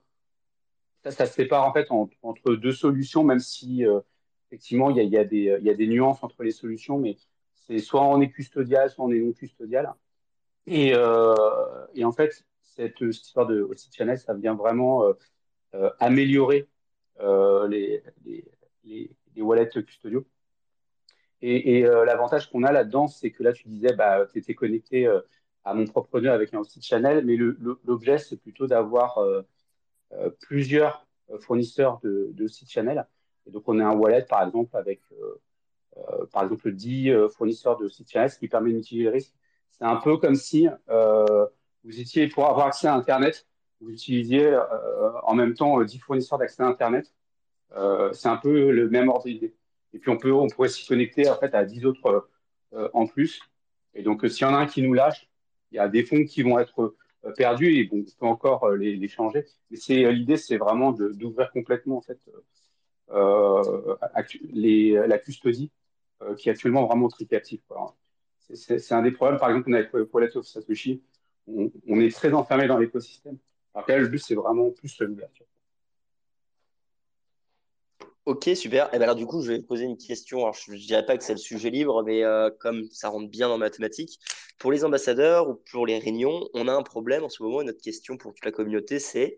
ça, 1.04 1.10
ça 1.10 1.26
se 1.26 1.34
sépare 1.34 1.64
en 1.64 1.72
fait 1.72 1.88
entre 2.22 2.54
deux 2.54 2.72
solutions, 2.72 3.24
même 3.24 3.40
si 3.40 3.86
euh, 3.86 4.00
effectivement 4.48 4.90
il 4.90 4.96
y 4.96 5.00
a, 5.00 5.02
y, 5.02 5.16
a 5.18 5.24
des, 5.24 5.58
y 5.60 5.70
a 5.70 5.74
des 5.74 5.86
nuances 5.86 6.22
entre 6.22 6.42
les 6.42 6.50
solutions, 6.50 6.98
mais 6.98 7.16
c'est 7.54 7.78
soit 7.78 8.02
on 8.02 8.20
est 8.20 8.30
custodial, 8.30 8.90
soit 8.90 9.04
on 9.04 9.12
est 9.12 9.18
non 9.18 9.32
custodial. 9.32 9.92
Et, 10.66 10.92
euh, 10.94 11.34
et 11.94 12.04
en 12.04 12.12
fait, 12.12 12.44
cette, 12.62 12.98
cette 12.98 13.26
histoire 13.26 13.46
de 13.46 13.60
aussi 13.62 13.90
channel, 13.92 14.18
ça 14.18 14.34
vient 14.34 14.54
vraiment 14.54 15.04
euh, 15.04 15.12
euh 15.74 15.90
améliorer 16.00 16.68
euh, 17.20 17.68
les, 17.68 18.02
les, 18.24 18.44
les, 18.84 19.10
les, 19.36 19.42
wallets 19.42 19.68
custodiaux. 19.68 20.26
Et, 21.46 21.84
euh, 21.86 22.04
l'avantage 22.04 22.50
qu'on 22.50 22.62
a 22.62 22.72
là-dedans, 22.72 23.06
c'est 23.06 23.30
que 23.30 23.42
là, 23.42 23.52
tu 23.52 23.68
disais, 23.68 23.92
bah, 23.92 24.26
tu 24.32 24.38
étais 24.38 24.54
connecté 24.54 25.06
à 25.64 25.74
mon 25.74 25.86
propre 25.86 26.20
nœud 26.20 26.30
avec 26.30 26.54
un 26.54 26.58
hosted 26.60 26.82
channel, 26.82 27.24
mais 27.24 27.36
l'objet, 27.36 28.18
c'est 28.18 28.36
plutôt 28.36 28.66
d'avoir 28.66 29.18
euh, 30.12 30.30
plusieurs 30.40 31.06
euh, 31.30 31.38
fournisseurs 31.38 31.98
de, 32.02 32.30
de 32.34 32.46
sites 32.46 32.70
channel. 32.70 33.06
Et 33.46 33.50
donc, 33.50 33.64
on 33.66 33.78
a 33.80 33.84
un 33.84 33.94
wallet, 33.94 34.24
par 34.28 34.46
exemple, 34.46 34.76
avec, 34.76 35.00
euh, 35.12 36.26
par 36.32 36.44
exemple, 36.44 36.70
10 36.72 37.12
fournisseurs 37.36 37.78
de 37.78 37.88
sites 37.88 38.10
channel, 38.10 38.30
ce 38.30 38.38
qui 38.38 38.48
permet 38.48 38.70
de 38.70 38.76
mitiger 38.76 39.04
les 39.04 39.10
risques. 39.10 39.34
C'est 39.70 39.84
un 39.84 39.96
peu 39.96 40.16
comme 40.18 40.36
si 40.36 40.68
vous 40.88 42.00
étiez, 42.00 42.28
pour 42.28 42.46
avoir 42.48 42.68
accès 42.68 42.86
à 42.86 42.94
Internet, 42.94 43.46
vous 43.80 43.90
utilisiez 43.90 44.56
en 45.24 45.34
même 45.34 45.54
temps 45.54 45.82
10 45.82 45.98
fournisseurs 45.98 46.38
d'accès 46.38 46.62
à 46.62 46.66
Internet. 46.66 47.12
c'est 48.12 48.28
un 48.28 48.36
peu 48.36 48.70
le 48.70 48.88
même 48.88 49.08
ordre 49.08 49.24
d'idée. 49.26 49.54
Et 49.94 49.98
puis, 49.98 50.10
on, 50.10 50.18
peut, 50.18 50.32
on 50.32 50.48
pourrait 50.48 50.68
s'y 50.68 50.86
connecter 50.86 51.28
en 51.30 51.36
fait, 51.36 51.54
à 51.54 51.64
10 51.64 51.86
autres 51.86 52.28
en 52.92 53.06
plus. 53.06 53.40
Et 53.94 54.02
donc, 54.02 54.28
s'il 54.28 54.46
y 54.46 54.50
en 54.50 54.54
a 54.54 54.58
un 54.58 54.66
qui 54.66 54.82
nous 54.82 54.92
lâche, 54.92 55.28
il 55.70 55.76
y 55.76 55.80
a 55.80 55.88
des 55.88 56.04
fonds 56.04 56.24
qui 56.24 56.42
vont 56.42 56.58
être 56.58 56.94
euh, 57.24 57.32
perdus 57.32 57.74
et 57.76 57.84
bon, 57.84 58.04
on 58.20 58.20
peut 58.20 58.26
encore 58.26 58.64
euh, 58.64 58.76
les, 58.76 59.08
changer. 59.08 59.44
Mais 59.70 59.76
c'est 59.76 60.04
euh, 60.04 60.12
l'idée, 60.12 60.36
c'est 60.36 60.56
vraiment 60.56 60.92
d'ouvrir 60.92 61.50
complètement 61.52 61.98
en 61.98 62.00
fait 62.02 62.18
euh, 63.10 63.96
la 65.06 65.18
custodie 65.18 65.70
euh, 66.22 66.34
qui 66.34 66.48
est 66.48 66.52
actuellement 66.52 66.86
vraiment 66.86 67.08
très 67.08 67.24
captive. 67.24 67.60
C'est 68.38 68.92
un 68.92 69.02
des 69.02 69.10
problèmes, 69.10 69.38
par 69.38 69.48
exemple, 69.48 69.70
on 69.70 69.72
a 69.72 69.78
avec 69.78 70.14
Wallet 70.14 70.30
Satoshi, 70.42 71.02
on, 71.46 71.72
on 71.88 72.00
est 72.00 72.14
très 72.14 72.32
enfermé 72.34 72.66
dans 72.66 72.78
l'écosystème. 72.78 73.38
Alors 73.74 73.86
le 73.88 74.08
but, 74.08 74.18
c'est 74.18 74.34
vraiment 74.34 74.70
plus 74.70 74.96
l'ouverture. 75.00 75.46
Ok, 78.26 78.48
super. 78.54 78.86
Et 78.86 78.90
eh 78.94 78.98
ben 78.98 79.02
alors 79.02 79.16
du 79.16 79.26
coup, 79.26 79.42
je 79.42 79.52
vais 79.52 79.60
poser 79.60 79.84
une 79.84 79.98
question. 79.98 80.38
Alors, 80.40 80.54
je 80.54 80.72
ne 80.72 80.78
dirais 80.78 81.04
pas 81.04 81.18
que 81.18 81.22
c'est 81.22 81.34
le 81.34 81.38
sujet 81.38 81.68
libre, 81.68 82.02
mais 82.02 82.24
euh, 82.24 82.50
comme 82.58 82.84
ça 82.90 83.10
rentre 83.10 83.28
bien 83.28 83.48
dans 83.48 83.58
mathématiques, 83.58 84.18
pour 84.58 84.72
les 84.72 84.82
ambassadeurs 84.84 85.48
ou 85.50 85.56
pour 85.70 85.86
les 85.86 85.98
réunions, 85.98 86.48
on 86.54 86.66
a 86.66 86.72
un 86.72 86.82
problème 86.82 87.22
en 87.24 87.28
ce 87.28 87.42
moment. 87.42 87.62
Notre 87.62 87.82
question 87.82 88.16
pour 88.16 88.32
toute 88.32 88.44
la 88.46 88.50
communauté, 88.52 88.98
c'est 88.98 89.36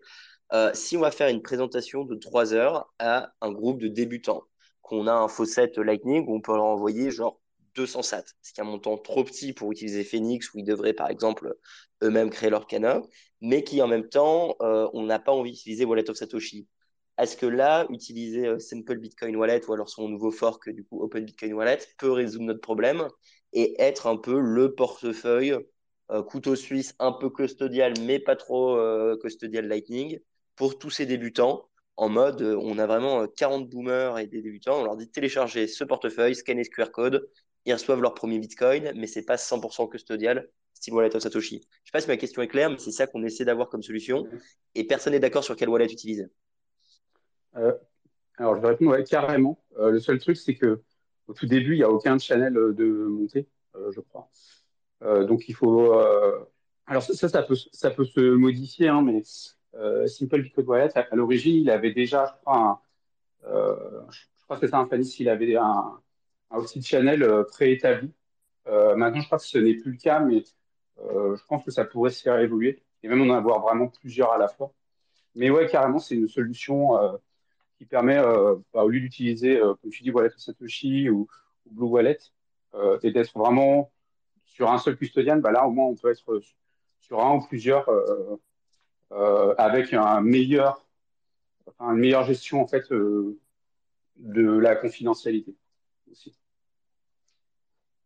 euh, 0.53 0.71
si 0.73 0.95
on 0.95 1.01
va 1.01 1.11
faire 1.11 1.27
une 1.27 1.41
présentation 1.41 2.05
de 2.05 2.15
trois 2.15 2.53
heures 2.53 2.93
à 2.99 3.33
un 3.41 3.51
groupe 3.51 3.81
de 3.81 3.89
débutants, 3.89 4.43
qu'on 4.81 5.07
a 5.07 5.13
un 5.13 5.27
faucet 5.27 5.69
Lightning 5.75 6.25
où 6.25 6.35
on 6.35 6.41
peut 6.41 6.53
leur 6.53 6.63
envoyer 6.63 7.11
genre 7.11 7.41
200 7.75 8.01
sats, 8.03 8.23
ce 8.41 8.53
qui 8.53 8.61
est 8.61 8.63
un 8.63 8.65
montant 8.65 8.97
trop 8.97 9.25
petit 9.25 9.51
pour 9.51 9.69
utiliser 9.71 10.05
Phoenix, 10.05 10.53
où 10.53 10.59
ils 10.59 10.63
devraient 10.63 10.93
par 10.93 11.09
exemple 11.09 11.57
eux-mêmes 12.03 12.29
créer 12.29 12.49
leur 12.49 12.67
canard, 12.67 13.01
mais 13.41 13.63
qui 13.65 13.81
en 13.81 13.87
même 13.87 14.07
temps, 14.07 14.55
euh, 14.61 14.87
on 14.93 15.03
n'a 15.03 15.19
pas 15.19 15.33
envie 15.33 15.51
d'utiliser 15.51 15.83
Wallet 15.83 16.09
of 16.09 16.15
Satoshi. 16.15 16.67
Est-ce 17.17 17.35
que 17.35 17.45
là, 17.45 17.87
utiliser 17.89 18.47
euh, 18.47 18.59
Simple 18.59 18.97
Bitcoin 18.97 19.35
Wallet 19.35 19.61
ou 19.67 19.73
alors 19.73 19.89
son 19.89 20.07
nouveau 20.07 20.31
fork, 20.31 20.69
Open 20.91 21.25
Bitcoin 21.25 21.53
Wallet, 21.53 21.79
peut 21.97 22.11
résoudre 22.11 22.45
notre 22.45 22.61
problème 22.61 23.07
et 23.53 23.75
être 23.81 24.07
un 24.07 24.17
peu 24.17 24.39
le 24.39 24.75
portefeuille 24.75 25.57
euh, 26.11 26.23
couteau 26.23 26.55
suisse 26.55 26.95
un 26.99 27.11
peu 27.11 27.29
custodial, 27.29 27.93
mais 28.01 28.19
pas 28.19 28.35
trop 28.35 28.77
euh, 28.77 29.17
custodial 29.21 29.67
Lightning 29.67 30.19
pour 30.55 30.77
tous 30.77 30.89
ces 30.89 31.05
débutants 31.05 31.67
en 31.99 32.09
mode 32.09 32.41
on 32.43 32.77
a 32.77 32.85
vraiment 32.85 33.27
40 33.27 33.69
boomers 33.69 34.19
et 34.19 34.27
des 34.27 34.43
débutants, 34.43 34.81
on 34.81 34.83
leur 34.83 34.97
dit 34.97 35.09
télécharger 35.09 35.65
ce 35.67 35.83
portefeuille, 35.83 36.35
scanner 36.35 36.63
ce 36.63 36.69
QR 36.69 36.91
code 36.91 37.27
ils 37.67 37.73
reçoivent 37.73 38.01
leur 38.01 38.13
premier 38.13 38.39
Bitcoin, 38.39 38.93
mais 38.95 39.07
c'est 39.07 39.23
pas 39.25 39.35
100% 39.35 39.89
custodial, 39.89 40.47
style 40.73 40.93
wallet 40.93 41.13
of 41.13 41.21
Satoshi. 41.21 41.61
Je 41.83 41.89
sais 41.89 41.91
pas 41.91 41.99
si 41.99 42.07
ma 42.07 42.15
question 42.15 42.41
est 42.41 42.47
claire, 42.47 42.69
mais 42.69 42.77
c'est 42.79 42.93
ça 42.93 43.07
qu'on 43.07 43.23
essaie 43.23 43.43
d'avoir 43.43 43.67
comme 43.67 43.83
solution. 43.83 44.25
Et 44.73 44.85
personne 44.85 45.11
n'est 45.11 45.19
d'accord 45.19 45.43
sur 45.43 45.57
quel 45.57 45.67
wallet 45.67 45.91
utiliser. 45.91 46.27
Euh, 47.55 47.73
alors, 48.37 48.55
je 48.55 48.61
vais 48.61 48.67
répondre 48.67 48.91
ouais, 48.91 49.03
carrément. 49.03 49.59
Euh, 49.77 49.91
le 49.91 49.99
seul 49.99 50.19
truc, 50.19 50.37
c'est 50.37 50.55
que 50.55 50.81
au 51.27 51.33
tout 51.33 51.45
début, 51.45 51.73
il 51.73 51.77
n'y 51.77 51.83
a 51.83 51.89
aucun 51.89 52.17
channel 52.17 52.53
de 52.53 52.85
montée, 53.09 53.47
je 53.91 53.99
crois. 53.99 54.29
donc, 55.01 55.49
il 55.49 55.55
faut. 55.55 55.91
alors, 56.85 57.03
ça, 57.03 57.27
ça 57.27 57.43
peut, 57.43 57.55
ça 57.73 57.91
peut 57.91 58.05
se 58.05 58.21
modifier, 58.21 58.87
hein, 58.87 59.01
mais 59.01 59.23
Simple 60.07 60.41
Bitcoin 60.41 60.67
Wallet, 60.67 60.97
à, 60.97 61.15
l'origine, 61.15 61.55
il 61.57 61.69
avait 61.69 61.91
déjà, 61.91 62.25
je 62.27 62.41
crois, 62.41 62.81
je 63.43 64.43
crois 64.45 64.57
que 64.57 64.67
c'est 64.67 64.73
un 64.73 64.87
Fanny, 64.87 65.13
il 65.19 65.27
avait 65.27 65.57
un, 65.57 65.99
un 66.51 66.57
outil 66.59 66.79
de 66.79 66.85
channel 66.85 67.23
euh, 67.23 67.43
préétabli. 67.43 68.11
Euh, 68.67 68.95
maintenant, 68.95 69.21
je 69.21 69.25
crois 69.27 69.37
que 69.37 69.45
ce 69.45 69.57
n'est 69.57 69.75
plus 69.75 69.91
le 69.91 69.97
cas, 69.97 70.19
mais 70.19 70.43
euh, 70.99 71.35
je 71.35 71.43
pense 71.45 71.63
que 71.63 71.71
ça 71.71 71.85
pourrait 71.85 72.11
se 72.11 72.21
faire 72.21 72.39
évoluer 72.39 72.83
et 73.03 73.07
même 73.07 73.21
en 73.21 73.33
avoir 73.33 73.61
vraiment 73.61 73.87
plusieurs 73.87 74.31
à 74.31 74.37
la 74.37 74.47
fois. 74.47 74.73
Mais 75.35 75.49
ouais, 75.49 75.67
carrément, 75.67 75.99
c'est 75.99 76.15
une 76.15 76.27
solution 76.27 76.97
qui 77.77 77.85
permet, 77.85 78.17
bah, 78.73 78.83
au 78.83 78.89
lieu 78.89 78.99
d'utiliser, 78.99 79.59
comme 79.59 79.91
tu 79.91 80.03
dis, 80.03 80.11
Wallet 80.11 80.31
Satoshi 80.37 81.09
ou, 81.09 81.27
Blue 81.69 81.87
Wallet, 81.87 82.19
et 83.03 83.11
d'être 83.11 83.37
vraiment 83.37 83.91
sur 84.45 84.71
un 84.71 84.77
seul 84.77 84.97
custodian, 84.97 85.37
bah 85.37 85.51
là, 85.51 85.67
au 85.67 85.71
moins, 85.71 85.85
on 85.85 85.95
peut 85.95 86.09
être 86.11 86.41
sur 86.99 87.23
un 87.23 87.35
ou 87.35 87.41
plusieurs 87.47 87.89
avec 89.57 89.93
un 89.93 90.21
meilleur, 90.21 90.85
une 91.79 91.97
meilleure 91.97 92.23
gestion 92.23 92.61
en 92.61 92.67
fait 92.67 92.91
de 92.91 93.37
la 94.59 94.75
confidentialité 94.75 95.55
aussi. 96.11 96.35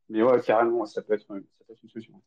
Mais 0.10 0.21
ouais, 0.21 0.41
carrément, 0.41 0.86
ça 0.86 1.01
peut 1.01 1.13
être, 1.13 1.27
ça 1.27 1.63
peut 1.65 1.73
être 1.73 1.84
une 1.84 1.89
solution. 1.89 2.21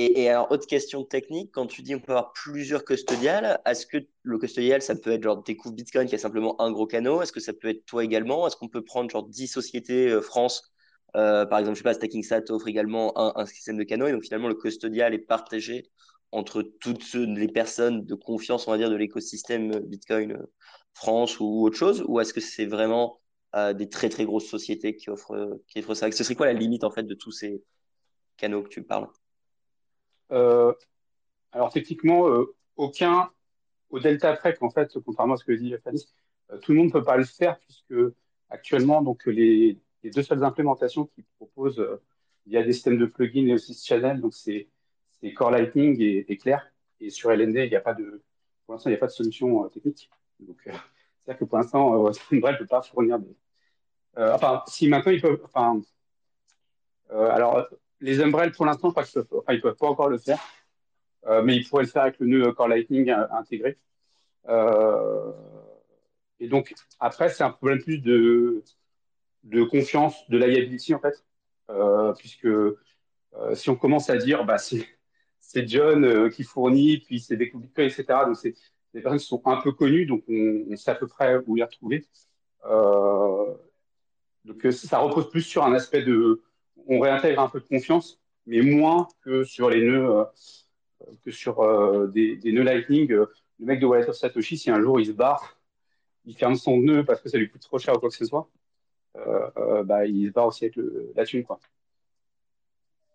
Et, 0.00 0.28
alors, 0.28 0.52
autre 0.52 0.68
question 0.68 1.02
technique, 1.02 1.50
quand 1.52 1.66
tu 1.66 1.82
dis 1.82 1.92
on 1.92 1.98
peut 1.98 2.12
avoir 2.12 2.32
plusieurs 2.32 2.84
custodiales, 2.84 3.60
est-ce 3.66 3.84
que 3.84 3.98
le 4.22 4.38
custodial, 4.38 4.80
ça 4.80 4.94
peut 4.94 5.10
être 5.10 5.24
genre 5.24 5.42
découvre 5.42 5.74
Bitcoin 5.74 6.06
qui 6.06 6.14
a 6.14 6.18
simplement 6.18 6.60
un 6.62 6.70
gros 6.70 6.86
canot? 6.86 7.20
Est-ce 7.20 7.32
que 7.32 7.40
ça 7.40 7.52
peut 7.52 7.68
être 7.68 7.84
toi 7.84 8.04
également? 8.04 8.46
Est-ce 8.46 8.54
qu'on 8.54 8.68
peut 8.68 8.84
prendre 8.84 9.10
genre 9.10 9.24
10 9.24 9.48
sociétés 9.48 10.08
euh, 10.08 10.20
France 10.20 10.72
euh, 11.16 11.46
Par 11.46 11.58
exemple, 11.58 11.74
je 11.74 11.80
sais 11.80 11.84
pas, 11.84 11.94
StackingSat 11.94 12.50
offre 12.50 12.68
également 12.68 13.12
un, 13.18 13.44
système 13.46 13.76
de 13.76 13.82
canaux 13.82 14.06
et 14.06 14.12
donc 14.12 14.22
finalement 14.22 14.46
le 14.46 14.54
custodial 14.54 15.14
est 15.14 15.18
partagé 15.18 15.90
entre 16.30 16.62
toutes 16.62 17.14
les 17.14 17.48
personnes 17.48 18.04
de 18.06 18.14
confiance, 18.14 18.68
on 18.68 18.70
va 18.70 18.78
dire, 18.78 18.90
de 18.90 18.96
l'écosystème 18.96 19.80
Bitcoin 19.80 20.32
euh, 20.32 20.46
France 20.94 21.40
ou 21.40 21.66
autre 21.66 21.76
chose? 21.76 22.04
Ou 22.06 22.20
est-ce 22.20 22.32
que 22.32 22.40
c'est 22.40 22.66
vraiment 22.66 23.20
des 23.74 23.88
très 23.88 24.10
très 24.10 24.26
grosses 24.26 24.46
sociétés 24.46 24.94
qui 24.94 25.10
offrent, 25.10 25.58
qui 25.66 25.80
offrent 25.80 25.94
ça? 25.94 26.12
Ce 26.12 26.22
serait 26.22 26.36
quoi 26.36 26.46
la 26.46 26.52
limite 26.52 26.84
en 26.84 26.90
fait 26.92 27.02
de 27.02 27.14
tous 27.14 27.32
ces 27.32 27.64
canaux 28.36 28.62
que 28.62 28.68
tu 28.68 28.84
parles? 28.84 29.08
euh, 29.08 29.17
Alors 30.30 31.72
techniquement, 31.72 32.28
euh, 32.28 32.54
aucun 32.76 33.30
au 33.90 33.98
delta 33.98 34.34
près 34.34 34.56
en 34.60 34.70
fait, 34.70 34.92
contrairement 35.04 35.34
à 35.34 35.36
ce 35.38 35.44
que 35.44 35.52
dit 35.52 35.74
Fanny, 35.82 36.04
euh, 36.50 36.58
tout 36.58 36.72
le 36.72 36.78
monde 36.78 36.88
ne 36.88 36.92
peut 36.92 37.02
pas 37.02 37.16
le 37.16 37.24
faire 37.24 37.58
puisque 37.60 37.94
actuellement 38.50 39.02
donc 39.02 39.24
les, 39.26 39.78
les 40.02 40.10
deux 40.10 40.22
seules 40.22 40.44
implémentations 40.44 41.06
qui 41.06 41.22
proposent 41.38 41.84
via 42.46 42.62
des 42.62 42.72
systèmes 42.72 42.98
de 42.98 43.06
plugins 43.06 43.46
et 43.46 43.54
aussi 43.54 43.74
channel, 43.74 44.20
donc 44.20 44.34
c'est 44.34 44.68
Core 45.34 45.50
Lightning 45.50 46.00
et, 46.00 46.30
et, 46.30 46.36
Claire. 46.36 46.70
Et 47.00 47.10
sur 47.10 47.30
LND, 47.30 47.56
il 47.56 47.70
n'y 47.70 47.76
a 47.76 47.80
pas 47.80 47.94
de, 47.94 48.22
pour 48.66 48.74
l'instant, 48.74 48.90
il 48.90 48.92
n'y 48.92 48.96
a 48.96 49.00
pas 49.00 49.06
de 49.06 49.12
solution 49.12 49.68
technique. 49.68 50.10
Donc, 50.40 50.58
c'est-à-dire 51.28 51.40
que 51.40 51.44
pour 51.44 51.58
l'instant, 51.58 52.06
euh, 52.06 52.10
ne 52.32 52.58
peut 52.58 52.66
pas 52.66 52.80
fournir 52.80 53.18
des. 53.18 53.36
Euh, 54.16 54.34
enfin, 54.34 54.62
si 54.66 54.88
maintenant 54.88 55.12
ils 55.12 55.20
peuvent. 55.20 55.40
Euh, 57.10 57.30
alors, 57.30 57.66
les 58.00 58.20
Umbrelles, 58.20 58.52
pour 58.52 58.66
l'instant, 58.66 58.92
je 58.96 59.02
qu'ils 59.02 59.24
peuvent, 59.24 59.60
peuvent 59.60 59.76
pas 59.76 59.88
encore 59.88 60.08
le 60.08 60.18
faire, 60.18 60.40
euh, 61.26 61.42
mais 61.42 61.56
ils 61.56 61.66
pourraient 61.66 61.84
le 61.84 61.88
faire 61.88 62.02
avec 62.02 62.18
le 62.20 62.26
nœud 62.26 62.52
Core 62.52 62.68
Lightning 62.68 63.10
intégré. 63.10 63.78
et 66.40 66.48
donc, 66.48 66.74
après, 67.00 67.28
c'est 67.30 67.44
un 67.44 67.50
problème 67.50 67.82
plus 67.82 67.98
de, 67.98 68.62
confiance, 69.70 70.28
de 70.28 70.38
liability, 70.38 70.94
en 70.94 71.00
fait, 71.00 71.24
puisque 72.18 72.48
si 73.54 73.70
on 73.70 73.76
commence 73.76 74.10
à 74.10 74.16
dire, 74.16 74.44
bah, 74.44 74.58
c'est 74.58 75.68
John 75.68 76.30
qui 76.30 76.44
fournit, 76.44 76.98
puis 76.98 77.20
c'est 77.20 77.36
des 77.36 77.46
Bitcoin, 77.46 77.86
etc. 77.86 78.04
Donc, 78.26 78.36
c'est 78.36 78.54
des 78.94 79.00
personnes 79.00 79.18
qui 79.18 79.26
sont 79.26 79.42
un 79.46 79.60
peu 79.60 79.72
connues, 79.72 80.06
donc 80.06 80.24
on, 80.28 80.76
sait 80.76 80.90
à 80.90 80.94
peu 80.94 81.06
près 81.06 81.36
où 81.46 81.54
les 81.56 81.64
retrouver. 81.64 82.06
Euh, 82.66 83.54
donc 84.44 84.64
euh, 84.64 84.72
ça 84.72 84.98
repose 84.98 85.30
plus 85.30 85.42
sur 85.42 85.64
un 85.64 85.72
aspect 85.74 86.02
de, 86.02 86.42
on 86.88 87.00
réintègre 87.00 87.40
un 87.40 87.48
peu 87.48 87.60
de 87.60 87.66
confiance, 87.66 88.20
mais 88.46 88.60
moins 88.60 89.08
que 89.22 89.44
sur 89.44 89.70
les 89.70 89.82
nœuds, 89.82 90.10
euh, 90.10 90.24
que 91.24 91.30
sur 91.30 92.08
des, 92.08 92.36
des, 92.36 92.52
nœuds 92.52 92.64
Lightning. 92.64 93.08
Le 93.08 93.28
mec 93.60 93.80
de 93.80 93.86
Wallet 93.86 94.08
of 94.08 94.16
Satoshi, 94.16 94.56
si 94.58 94.70
un 94.70 94.80
jour 94.80 95.00
il 95.00 95.06
se 95.06 95.12
barre, 95.12 95.58
il 96.24 96.36
ferme 96.36 96.56
son 96.56 96.78
nœud 96.78 97.04
parce 97.04 97.20
que 97.20 97.28
ça 97.28 97.38
lui 97.38 97.50
coûte 97.50 97.62
trop 97.62 97.78
cher 97.78 97.96
ou 97.96 97.98
quoi 97.98 98.08
que 98.08 98.16
ce 98.16 98.24
soit, 98.24 98.48
bah, 99.84 100.06
il 100.06 100.28
se 100.28 100.32
barre 100.32 100.46
aussi 100.46 100.64
avec 100.64 100.78
la 101.14 101.24
thune. 101.24 101.44
Quoi. 101.44 101.60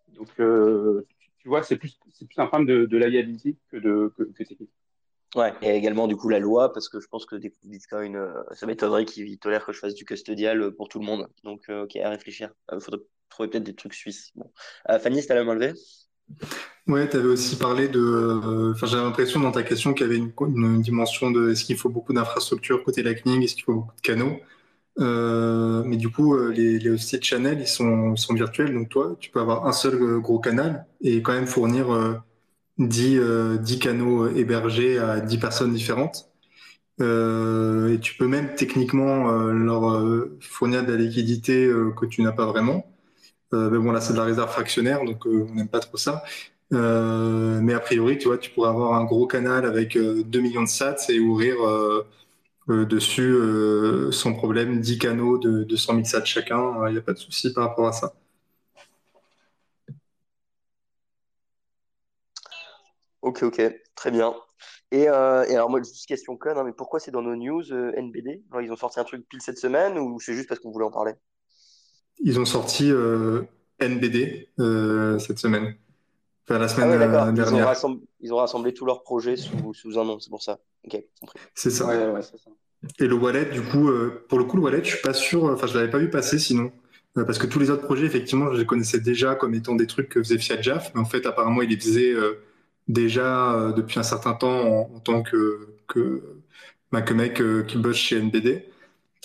Donc, 0.10 0.30
tu, 0.36 1.48
vois, 1.48 1.64
c'est 1.64 1.78
plus, 1.78 1.98
plus 1.98 2.38
un 2.38 2.48
problème 2.48 2.68
de, 2.68 2.86
de 2.86 2.98
liability 2.98 3.58
que, 3.70 3.78
de, 3.78 4.14
que, 4.18 4.24
que 4.24 4.44
technique. 4.44 4.72
Ouais, 5.36 5.52
et 5.64 5.76
également 5.76 6.08
du 6.08 6.16
coup 6.16 6.30
la 6.30 6.38
loi, 6.38 6.72
parce 6.72 6.90
que 6.90 7.00
je 7.00 7.08
pense 7.08 7.26
que 7.26 7.36
des 7.36 7.52
Bitcoin, 7.64 8.16
euh, 8.16 8.44
ça 8.52 8.68
m'étonnerait 8.68 9.06
qu'ils 9.06 9.40
tolèrent 9.40 9.66
que 9.66 9.74
je 9.74 9.80
fasse 9.80 9.96
du 9.96 10.06
custodial 10.06 10.62
euh, 10.62 10.72
pour 10.72 10.90
tout 10.90 11.00
le 11.00 11.06
monde. 11.06 11.28
Donc, 11.44 11.70
euh, 11.70 11.84
ok, 11.84 11.96
à 11.96 12.10
réfléchir. 12.10 12.52
Il 12.72 12.80
faudrait 12.80 13.02
trouver 13.30 13.50
peut-être 13.50 13.64
des 13.64 13.76
trucs 13.76 13.94
suisses. 13.94 14.32
Bon. 14.36 14.52
Fanny, 15.00 15.22
c'était 15.22 15.36
la 15.36 15.44
main 15.44 15.56
levée 15.56 15.74
Ouais, 16.88 17.10
tu 17.10 17.18
avais 17.18 17.28
aussi 17.28 17.58
parlé 17.58 17.88
de. 17.88 18.72
Enfin, 18.74 18.88
j'avais 18.88 19.04
l'impression 19.04 19.40
dans 19.40 19.52
ta 19.52 19.64
question 19.64 19.94
qu'il 19.94 20.08
y 20.08 20.10
avait 20.10 20.18
une, 20.18 20.82
dimension 20.82 21.32
de 21.32 21.52
est-ce 21.52 21.64
qu'il 21.64 21.78
faut 21.78 21.90
beaucoup 21.90 22.14
d'infrastructures 22.14 22.84
côté 22.84 23.04
Lightning, 23.04 23.42
est-ce 23.42 23.56
qu'il 23.56 23.64
faut 23.64 23.76
beaucoup 23.76 23.96
de 23.96 24.02
canaux? 24.02 24.40
Mais 24.98 25.98
du 25.98 26.10
coup, 26.10 26.38
les, 26.50 26.80
les 26.80 26.90
hosted 26.90 27.24
channels, 27.24 27.60
ils 27.62 27.68
sont, 27.68 28.16
virtuels. 28.32 28.74
Donc, 28.74 28.90
toi, 28.90 29.16
tu 29.20 29.32
peux 29.32 29.40
avoir 29.40 29.66
un 29.68 29.74
seul 29.74 30.20
gros 30.20 30.40
canal 30.40 30.86
et 31.02 31.22
quand 31.22 31.34
même 31.34 31.48
fournir 31.48 31.88
10, 32.78 33.18
euh, 33.20 33.58
canaux 33.80 34.28
hébergés 34.28 34.98
à 34.98 35.20
10 35.20 35.38
personnes 35.38 35.74
différentes. 35.74 36.34
Euh, 37.02 37.94
et 37.94 38.00
tu 38.00 38.16
peux 38.16 38.28
même 38.28 38.56
techniquement 38.56 39.30
euh, 39.32 39.52
leur 39.52 39.90
euh, 39.90 40.38
fournir 40.42 40.86
de 40.86 40.92
la 40.92 40.98
liquidité 40.98 41.70
que 42.00 42.06
tu 42.06 42.22
n'as 42.22 42.32
pas 42.32 42.46
vraiment. 42.46 42.86
Mais 43.54 43.78
bon, 43.80 43.92
là, 43.92 44.02
c'est 44.02 44.13
de 44.13 44.18
la 44.18 44.26
réserve 44.26 44.50
fractionnaire, 44.52 45.04
donc 45.06 45.26
on 45.26 45.54
n'aime 45.54 45.68
pas 45.70 45.80
trop 45.80 45.98
ça. 45.98 46.24
mais 46.72 47.74
a 47.74 47.80
priori, 47.80 48.18
tu 48.18 48.28
vois, 48.28 48.38
tu 48.38 48.50
pourrais 48.52 48.70
avoir 48.70 48.94
un 48.96 49.06
gros 49.06 49.28
canal 49.28 49.66
avec 49.66 49.98
2 49.98 50.39
millions 50.42 50.63
de 50.63 50.68
sats 50.70 50.96
et 51.10 51.20
ouvrir 51.20 51.56
dessus 52.68 53.36
sans 54.12 54.34
problème 54.34 54.80
10 54.82 54.98
canaux 54.98 55.38
de 55.38 55.63
200 55.63 55.94
000 55.96 56.06
sats 56.06 56.26
chacun. 56.26 56.88
Il 56.88 56.94
n'y 56.94 56.98
a 57.00 57.02
pas 57.02 57.13
de 57.13 57.18
souci 57.20 57.54
par 57.54 57.70
rapport 57.70 57.88
à 57.88 57.94
ça. 57.94 58.13
Ok, 63.22 63.44
ok, 63.44 63.62
très 63.96 64.12
bien. 64.12 64.36
Et, 64.92 65.08
euh, 65.10 65.44
alors, 65.50 65.70
moi, 65.70 65.80
juste 65.82 66.06
question 66.08 66.38
conne, 66.38 66.58
hein, 66.58 66.63
mais 66.63 66.74
pourquoi 66.74 67.00
c'est 67.00 67.12
dans 67.12 67.22
nos 67.22 67.36
news 67.36 67.72
euh, 67.72 67.94
NBD? 67.96 68.44
ils 68.62 68.72
ont 68.72 68.76
sorti 68.76 69.00
un 69.00 69.04
truc 69.06 69.28
pile 69.28 69.42
cette 69.42 69.58
semaine 69.58 69.98
ou 69.98 70.20
c'est 70.20 70.34
juste 70.34 70.50
parce 70.50 70.60
qu'on 70.60 70.72
voulait 70.72 70.86
en 70.86 70.92
parler? 70.92 71.13
Ils 72.21 72.39
ont 72.39 72.45
sorti 72.45 72.91
euh, 72.91 73.43
NBD 73.82 74.47
cette 75.19 75.39
semaine, 75.39 75.76
enfin 76.47 76.60
la 76.60 76.65
Ah 76.65 76.67
semaine 76.67 76.89
ouais. 76.89 76.95
Ils 76.95 77.17
ont 77.28 77.34
dernière. 77.34 77.65
rassemblé, 77.67 78.02
ils 78.21 78.34
ont 78.34 78.38
rassemblé 78.38 78.73
tous 78.73 78.86
leurs 78.86 79.04
projets 79.04 79.36
sous, 79.36 79.73
sous 79.73 79.99
un 79.99 80.06
nom, 80.06 80.19
c'est 80.19 80.30
pour 80.30 80.41
ça. 80.43 80.60
Ok, 80.86 81.02
compris. 81.19 81.39
C'est 81.56 81.69
ça. 81.71 81.88
Ouais, 81.88 82.08
ouais, 82.10 82.21
c'est 82.21 82.38
ça. 82.38 82.52
Et 82.99 83.08
le 83.08 83.15
wallet, 83.15 83.45
du 83.45 83.62
coup, 83.62 83.89
pour 84.28 84.38
le 84.39 84.45
coup, 84.45 84.58
le 84.58 84.63
wallet, 84.63 84.84
je 84.84 84.89
suis 84.95 85.02
pas 85.02 85.13
sûr, 85.13 85.45
enfin, 85.45 85.67
je 85.67 85.78
l'avais 85.78 85.89
pas 85.89 85.99
vu 85.99 86.10
passer 86.10 86.38
sinon. 86.39 86.71
parce 87.15 87.38
que 87.38 87.47
tous 87.47 87.60
les 87.60 87.69
autres 87.69 87.84
projets, 87.84 88.06
effectivement, 88.06 88.52
je 88.54 88.60
les 88.60 88.65
connaissais 88.65 88.99
déjà 88.99 89.36
comme 89.36 89.54
étant 89.54 89.76
des 89.76 89.88
trucs 89.88 90.10
que 90.10 90.21
faisait 90.21 90.38
Fiat 90.38 90.60
mais 90.93 90.99
en 91.02 91.06
fait, 91.06 91.26
apparemment, 91.26 91.62
il 91.62 91.69
les 91.69 91.80
faisait 91.80 92.13
déjà 92.88 93.54
euh, 93.54 93.71
depuis 93.73 93.99
un 93.99 94.04
certain 94.04 94.34
temps 94.34 94.89
en, 94.93 94.99
tant 94.99 95.23
que, 95.23 95.76
que, 95.88 96.21
bah, 96.91 97.02
que 97.02 97.13
mec 97.13 97.41
euh, 97.41 97.63
qui 97.63 97.78
bosse 97.78 97.97
chez 97.97 98.19
NBD. 98.21 98.65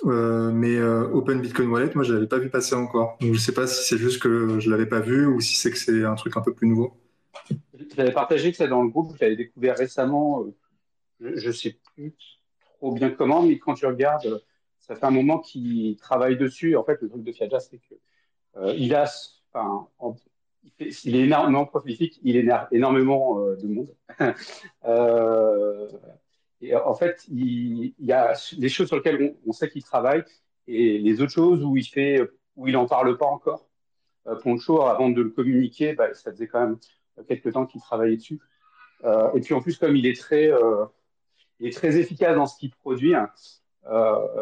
Euh, 0.06 0.52
mais 0.52 0.80
Open 0.80 1.40
Bitcoin 1.40 1.68
Wallet, 1.68 1.90
moi, 1.94 2.04
je 2.04 2.14
l'avais 2.14 2.26
pas 2.26 2.38
vu 2.38 2.50
passer 2.50 2.74
encore. 2.74 3.16
Donc, 3.20 3.34
je 3.34 3.38
sais 3.38 3.52
pas 3.52 3.66
si 3.66 3.84
c'est 3.84 3.98
juste 3.98 4.22
que 4.22 4.60
je 4.60 4.70
l'avais 4.70 4.86
pas 4.86 5.00
vu 5.00 5.26
ou 5.26 5.40
si 5.40 5.56
c'est 5.56 5.70
que 5.70 5.78
c'est 5.78 6.04
un 6.04 6.14
truc 6.14 6.36
un 6.36 6.40
peu 6.40 6.54
plus 6.54 6.68
nouveau. 6.68 6.94
J'avais 7.96 8.12
partagé 8.12 8.50
que 8.50 8.56
c'est 8.56 8.68
dans 8.68 8.82
le 8.82 8.88
groupe, 8.88 9.14
je 9.16 9.24
l'avais 9.24 9.36
découvert 9.36 9.76
récemment. 9.76 10.44
je, 11.20 11.46
ne 11.46 11.52
sais 11.52 11.78
plus 11.94 12.14
trop 12.60 12.92
bien 12.92 13.10
comment, 13.10 13.42
mais 13.42 13.58
quand 13.58 13.74
tu 13.74 13.86
regardes, 13.86 14.42
ça 14.78 14.94
fait 14.94 15.06
un 15.06 15.10
moment 15.10 15.38
qu'il 15.38 15.96
travaille 15.96 16.36
dessus. 16.36 16.76
En 16.76 16.84
fait, 16.84 17.00
le 17.02 17.08
truc 17.08 17.24
de 17.24 17.32
Fiat 17.32 17.48
c'est 17.60 17.78
que 17.78 17.94
il 18.76 18.94
a, 18.94 19.04
enfin, 19.52 19.88
il 20.80 21.16
est 21.16 21.24
énormément 21.24 21.66
prolifique, 21.66 22.18
il 22.22 22.36
énerve 22.36 22.68
énormément 22.72 23.40
euh, 23.40 23.56
de 23.56 23.66
monde. 23.66 23.94
euh, 26.62 26.66
et 26.66 26.74
en 26.74 26.94
fait, 26.94 27.24
il, 27.28 27.94
y 27.98 28.12
a 28.12 28.34
des 28.56 28.68
choses 28.68 28.88
sur 28.88 28.96
lesquelles 28.96 29.36
on, 29.46 29.52
sait 29.52 29.68
qu'il 29.68 29.82
travaille 29.82 30.24
et 30.66 30.98
les 30.98 31.20
autres 31.20 31.32
choses 31.32 31.64
où 31.64 31.76
il 31.76 31.84
fait, 31.84 32.20
où 32.56 32.68
il 32.68 32.76
en 32.76 32.86
parle 32.86 33.16
pas 33.16 33.26
encore. 33.26 33.66
Poncho, 34.42 34.82
avant 34.82 35.08
de 35.08 35.22
le 35.22 35.30
communiquer, 35.30 35.94
bah, 35.94 36.12
ça 36.12 36.30
faisait 36.30 36.48
quand 36.48 36.60
même 36.60 36.78
quelques 37.26 37.52
temps 37.52 37.64
qu'il 37.64 37.80
travaillait 37.80 38.18
dessus. 38.18 38.38
et 39.34 39.40
puis 39.40 39.54
en 39.54 39.62
plus, 39.62 39.78
comme 39.78 39.96
il 39.96 40.06
est 40.06 40.18
très, 40.18 40.50
il 41.60 41.68
est 41.68 41.72
très 41.72 41.96
efficace 41.96 42.36
dans 42.36 42.46
ce 42.46 42.58
qu'il 42.58 42.70
produit, 42.70 43.14
hein, 43.14 43.30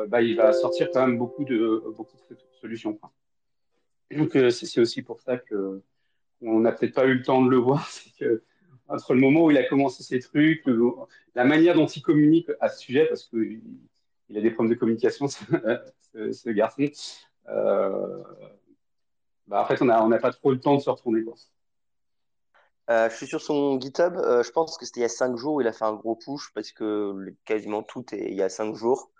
bah, 0.08 0.22
il 0.22 0.36
va 0.36 0.52
sortir 0.52 0.88
quand 0.92 1.06
même 1.06 1.18
beaucoup 1.18 1.44
de, 1.44 1.84
solutions. 2.60 2.98
Donc 4.10 4.36
c'est 4.50 4.80
aussi 4.80 5.02
pour 5.02 5.20
ça 5.20 5.36
que 5.36 5.82
on 6.42 6.60
n'a 6.60 6.72
peut-être 6.72 6.94
pas 6.94 7.06
eu 7.06 7.14
le 7.14 7.22
temps 7.22 7.44
de 7.44 7.50
le 7.50 7.58
voir. 7.58 7.88
entre 8.88 9.14
le 9.14 9.20
moment 9.20 9.44
où 9.44 9.50
il 9.50 9.58
a 9.58 9.64
commencé 9.64 10.02
ses 10.02 10.20
trucs, 10.20 10.64
la 11.34 11.44
manière 11.44 11.74
dont 11.74 11.86
il 11.86 12.02
communique 12.02 12.50
à 12.60 12.68
ce 12.68 12.80
sujet, 12.80 13.06
parce 13.06 13.24
qu'il 13.24 13.60
il 14.28 14.38
a 14.38 14.40
des 14.40 14.50
problèmes 14.50 14.74
de 14.74 14.78
communication, 14.78 15.28
ce, 15.28 16.50
garçon, 16.50 16.86
euh, 17.48 18.22
bah, 19.46 19.62
en 19.62 19.66
fait, 19.66 19.80
on 19.82 19.86
n'a 19.86 20.04
on 20.04 20.10
pas 20.18 20.32
trop 20.32 20.50
le 20.50 20.60
temps 20.60 20.74
de 20.74 20.80
se 20.80 20.90
retourner. 20.90 21.24
Euh, 22.90 23.10
je 23.10 23.16
suis 23.16 23.26
sur 23.26 23.40
son 23.40 23.80
GitHub. 23.80 24.16
Euh, 24.16 24.42
je 24.42 24.50
pense 24.50 24.76
que 24.78 24.84
c'était 24.84 25.00
il 25.00 25.02
y 25.02 25.06
a 25.06 25.08
5 25.08 25.36
jours 25.36 25.60
il 25.60 25.68
a 25.68 25.72
fait 25.72 25.84
un 25.84 25.94
gros 25.94 26.14
push 26.16 26.52
parce 26.54 26.70
que 26.72 27.34
quasiment 27.44 27.82
tout 27.82 28.04
est 28.14 28.30
il 28.30 28.36
y 28.36 28.42
a 28.42 28.48
5 28.48 28.74
jours. 28.74 29.12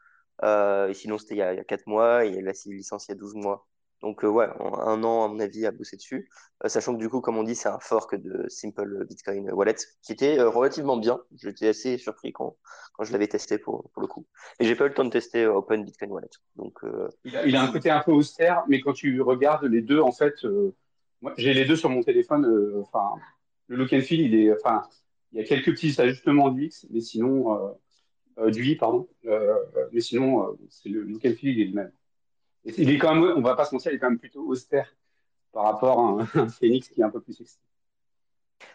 et 0.42 0.92
sinon, 0.94 1.18
c'était 1.18 1.34
il, 1.34 1.38
y 1.38 1.42
a 1.42 1.64
4 1.64 1.86
mois 1.86 2.24
et 2.26 2.30
il 2.30 2.48
a 2.48 2.52
licence 2.66 3.06
il 3.08 3.12
y 3.12 3.14
a 3.14 3.16
12 3.16 3.34
mois. 3.34 3.66
Donc, 4.02 4.24
euh, 4.24 4.28
ouais, 4.28 4.46
un 4.60 5.02
an, 5.04 5.24
à 5.24 5.28
mon 5.28 5.40
avis, 5.40 5.64
à 5.66 5.70
bosser 5.70 5.96
dessus. 5.96 6.28
Euh, 6.64 6.68
sachant 6.68 6.94
que 6.94 7.00
du 7.00 7.08
coup, 7.08 7.20
comme 7.20 7.38
on 7.38 7.42
dit, 7.42 7.54
c'est 7.54 7.68
un 7.68 7.78
fork 7.78 8.14
de 8.14 8.46
Simple 8.48 9.06
Bitcoin 9.06 9.50
Wallet 9.50 9.76
qui 10.02 10.12
était 10.12 10.38
euh, 10.38 10.50
relativement 10.50 10.96
bien. 10.96 11.18
J'étais 11.34 11.68
assez 11.68 11.96
surpris 11.96 12.32
quand, 12.32 12.56
quand 12.92 13.04
je 13.04 13.12
l'avais 13.12 13.26
testé 13.26 13.58
pour, 13.58 13.90
pour 13.90 14.02
le 14.02 14.08
coup. 14.08 14.26
Et 14.60 14.66
j'ai 14.66 14.76
pas 14.76 14.84
eu 14.84 14.88
le 14.88 14.94
temps 14.94 15.04
de 15.04 15.10
tester 15.10 15.46
Open 15.46 15.82
Bitcoin 15.84 16.12
Wallet. 16.12 16.28
Donc, 16.56 16.78
il 17.24 17.56
a, 17.56 17.62
un 17.62 17.72
côté 17.72 17.90
un 17.90 18.00
peu 18.00 18.12
austère, 18.12 18.64
mais 18.68 18.80
quand 18.80 18.92
tu 18.92 19.20
regardes 19.22 19.64
les 19.64 19.80
deux, 19.80 20.00
en 20.00 20.12
fait, 20.12 20.34
j'ai 21.38 21.54
les 21.54 21.64
deux 21.64 21.76
sur 21.76 21.88
mon 21.88 22.02
téléphone. 22.02 22.46
Enfin, 22.80 23.12
le 23.68 23.76
look 23.76 23.92
and 23.92 24.02
feel, 24.02 24.20
il 24.20 24.34
est, 24.34 24.52
enfin, 24.52 24.82
il 25.32 25.40
y 25.40 25.42
a 25.42 25.44
quelques 25.44 25.72
petits 25.72 25.98
ajustements 26.00 26.50
du 26.50 26.66
X, 26.66 26.86
mais 26.90 27.00
sinon, 27.00 27.74
du 28.48 28.66
I, 28.66 28.76
pardon. 28.76 29.08
mais 29.24 30.00
sinon, 30.00 30.56
c'est 30.68 30.90
le 30.90 31.00
look 31.02 31.24
and 31.24 31.34
feel, 31.34 31.58
il 31.58 31.60
est 31.60 31.66
le 31.66 31.74
même 31.74 31.92
il 32.66 32.90
est 32.90 32.98
quand 32.98 33.14
même, 33.14 33.34
on 33.36 33.42
va 33.42 33.54
pas 33.54 33.64
se 33.64 33.74
mentir, 33.74 33.92
il 33.92 33.96
est 33.96 33.98
quand 33.98 34.10
même 34.10 34.18
plutôt 34.18 34.44
austère 34.44 34.92
par 35.52 35.64
rapport 35.64 35.98
à 35.98 36.26
un, 36.40 36.48
Phoenix 36.48 36.88
qui 36.88 37.00
est 37.00 37.04
un 37.04 37.10
peu 37.10 37.20
plus 37.20 37.34
sexy. 37.34 37.58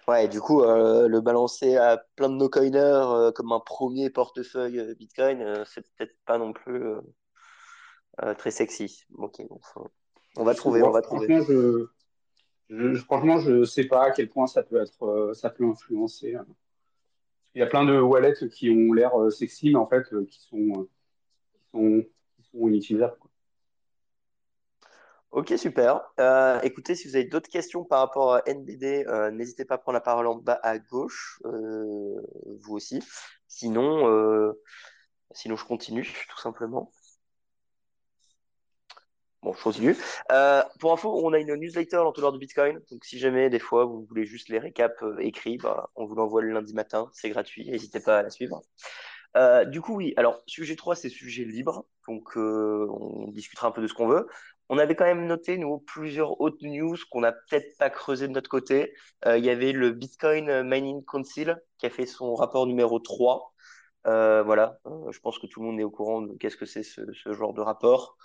Ouais, 0.07 0.27
du 0.27 0.39
coup, 0.39 0.63
euh, 0.63 1.07
le 1.07 1.21
balancer 1.21 1.75
à 1.75 1.97
plein 2.15 2.29
de 2.29 2.35
no-coiners 2.35 2.79
euh, 2.79 3.31
comme 3.31 3.51
un 3.51 3.59
premier 3.59 4.09
portefeuille 4.09 4.79
euh, 4.79 4.93
Bitcoin, 4.95 5.63
c'est 5.65 5.81
peut-être 5.81 6.15
pas 6.25 6.37
non 6.37 6.53
plus 6.53 6.95
très 8.37 8.51
sexy. 8.51 9.05
Ok, 9.15 9.41
on 10.37 10.43
va 10.43 10.53
trouver, 10.53 10.83
on 10.83 10.91
va 10.91 11.01
trouver. 11.01 11.27
Franchement, 11.27 11.45
je, 11.47 11.87
je, 12.69 12.95
franchement, 13.01 13.39
je 13.39 13.63
sais 13.63 13.85
pas 13.85 14.05
à 14.05 14.11
quel 14.11 14.29
point 14.29 14.47
ça 14.47 14.63
peut 14.63 14.81
être, 14.81 15.31
ça 15.33 15.49
peut 15.49 15.65
influencer. 15.65 16.35
Hein. 16.35 16.45
Il 17.55 17.59
y 17.59 17.63
a 17.63 17.67
plein 17.67 17.83
de 17.83 17.99
wallets 17.99 18.47
qui 18.49 18.69
ont 18.69 18.93
l'air 18.93 19.11
sexy, 19.31 19.71
mais 19.71 19.77
en 19.77 19.87
fait, 19.87 20.03
qui 20.27 20.39
sont, 20.39 20.87
qui 21.53 21.61
sont, 21.71 22.05
qui 22.37 22.49
sont 22.49 22.67
inutilisables. 22.67 23.17
Ok, 25.31 25.53
super. 25.57 26.01
Euh, 26.19 26.59
écoutez, 26.61 26.93
si 26.93 27.07
vous 27.07 27.15
avez 27.15 27.23
d'autres 27.23 27.49
questions 27.49 27.85
par 27.85 27.99
rapport 27.99 28.33
à 28.35 28.43
NBD, 28.47 29.05
euh, 29.07 29.31
n'hésitez 29.31 29.63
pas 29.63 29.75
à 29.75 29.77
prendre 29.77 29.93
la 29.93 30.01
parole 30.01 30.27
en 30.27 30.35
bas 30.35 30.59
à 30.61 30.77
gauche, 30.77 31.39
euh, 31.45 32.21
vous 32.59 32.73
aussi. 32.75 33.01
Sinon, 33.47 34.53
sinon, 35.33 35.55
je 35.55 35.65
continue, 35.65 36.03
tout 36.29 36.39
simplement. 36.39 36.91
Bon, 39.41 39.53
je 39.53 39.63
continue. 39.63 39.95
pour 40.79 40.91
info, 40.93 41.19
on 41.23 41.33
a 41.33 41.39
une 41.39 41.55
newsletter 41.55 41.97
l'entonnoir 41.97 42.33
de 42.33 42.37
Bitcoin. 42.37 42.79
Donc, 42.91 43.03
si 43.05 43.17
jamais, 43.17 43.49
des 43.49 43.59
fois, 43.59 43.85
vous 43.85 44.03
voulez 44.03 44.25
juste 44.25 44.49
les 44.49 44.59
récaps 44.59 45.03
écrits, 45.19 45.57
bah, 45.57 45.89
on 45.95 46.05
vous 46.05 46.13
l'envoie 46.15 46.41
le 46.41 46.51
lundi 46.51 46.73
matin. 46.73 47.09
C'est 47.13 47.29
gratuit. 47.29 47.69
N'hésitez 47.71 48.01
pas 48.01 48.19
à 48.19 48.23
la 48.23 48.29
suivre. 48.29 48.61
du 49.67 49.81
coup, 49.81 49.95
oui. 49.95 50.13
Alors, 50.17 50.41
sujet 50.45 50.75
3, 50.75 50.95
c'est 50.95 51.09
sujet 51.09 51.45
libre. 51.45 51.85
Donc, 52.07 52.35
on 52.35 53.29
discutera 53.31 53.67
un 53.67 53.71
peu 53.71 53.81
de 53.81 53.87
ce 53.87 53.93
qu'on 53.93 54.07
veut. 54.07 54.27
On 54.73 54.77
avait 54.77 54.95
quand 54.95 55.03
même 55.03 55.27
noté, 55.27 55.57
nous, 55.57 55.79
plusieurs 55.79 56.39
autres 56.39 56.65
news 56.65 56.95
qu'on 57.09 57.19
n'a 57.19 57.33
peut-être 57.33 57.77
pas 57.77 57.89
creusé 57.89 58.29
de 58.29 58.31
notre 58.31 58.49
côté. 58.49 58.93
Euh, 59.25 59.37
il 59.37 59.43
y 59.43 59.49
avait 59.49 59.73
le 59.73 59.91
Bitcoin 59.91 60.63
Mining 60.63 61.03
Council 61.03 61.57
qui 61.77 61.87
a 61.87 61.89
fait 61.89 62.05
son 62.05 62.35
rapport 62.35 62.65
numéro 62.65 62.97
3. 62.99 63.53
Euh, 64.07 64.43
voilà, 64.43 64.79
euh, 64.85 65.11
je 65.11 65.19
pense 65.19 65.39
que 65.39 65.47
tout 65.47 65.59
le 65.59 65.65
monde 65.65 65.79
est 65.81 65.83
au 65.83 65.91
courant 65.91 66.21
de 66.21 66.37
qu'est-ce 66.37 66.55
que 66.55 66.65
c'est 66.65 66.83
ce, 66.83 67.01
genre 67.33 67.53
de 67.53 67.59
rapport. 67.59 68.15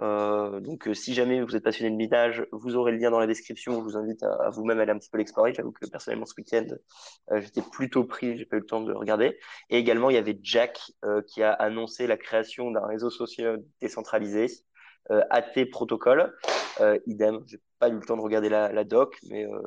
donc, 0.00 0.88
si 0.94 1.14
jamais 1.14 1.40
vous 1.42 1.54
êtes 1.54 1.62
passionné 1.62 1.92
de 1.92 1.96
minage, 1.96 2.44
vous 2.50 2.74
aurez 2.74 2.90
le 2.90 2.98
lien 2.98 3.12
dans 3.12 3.20
la 3.20 3.28
description. 3.28 3.74
Je 3.74 3.84
vous 3.84 3.96
invite 3.96 4.24
à, 4.24 4.50
vous-même 4.50 4.80
aller 4.80 4.90
un 4.90 4.98
petit 4.98 5.10
peu 5.10 5.18
l'explorer. 5.18 5.54
J'avoue 5.54 5.70
que 5.70 5.86
personnellement, 5.86 6.26
ce 6.26 6.34
week-end, 6.36 6.66
j'étais 7.36 7.62
plutôt 7.62 8.02
pris, 8.02 8.36
j'ai 8.36 8.46
pas 8.46 8.56
eu 8.56 8.60
le 8.60 8.66
temps 8.66 8.80
de 8.80 8.92
regarder. 8.92 9.38
Et 9.70 9.78
également, 9.78 10.10
il 10.10 10.14
y 10.14 10.18
avait 10.18 10.40
Jack 10.42 10.80
qui 11.28 11.44
a 11.44 11.52
annoncé 11.52 12.08
la 12.08 12.16
création 12.16 12.72
d'un 12.72 12.84
réseau 12.84 13.10
social 13.10 13.62
décentralisé 13.80 14.48
euh, 14.48 14.73
AT 15.10 15.66
protocole. 15.70 16.34
Euh, 16.80 16.98
idem, 17.06 17.42
j'ai 17.46 17.60
pas 17.78 17.88
eu 17.88 17.94
le 17.94 18.00
temps 18.00 18.16
de 18.16 18.22
regarder 18.22 18.48
la, 18.48 18.84
doc, 18.84 19.18
mais 19.28 19.46
euh, 19.46 19.60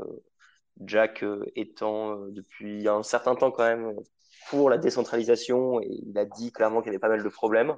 Jack 0.82 1.24
étant 1.56 2.18
depuis 2.28 2.88
un 2.88 3.04
certain 3.04 3.36
temps 3.36 3.52
quand 3.52 3.64
même 3.64 3.94
pour 4.50 4.70
la 4.70 4.78
décentralisation 4.78 5.82
et 5.82 5.90
il 6.06 6.18
a 6.18 6.26
dit 6.26 6.52
clairement 6.52 6.82
qu'il 6.82 6.88
y 6.88 6.90
avait 6.90 7.00
pas 7.00 7.10
mal 7.10 7.24
de 7.24 7.30
problèmes. 7.30 7.76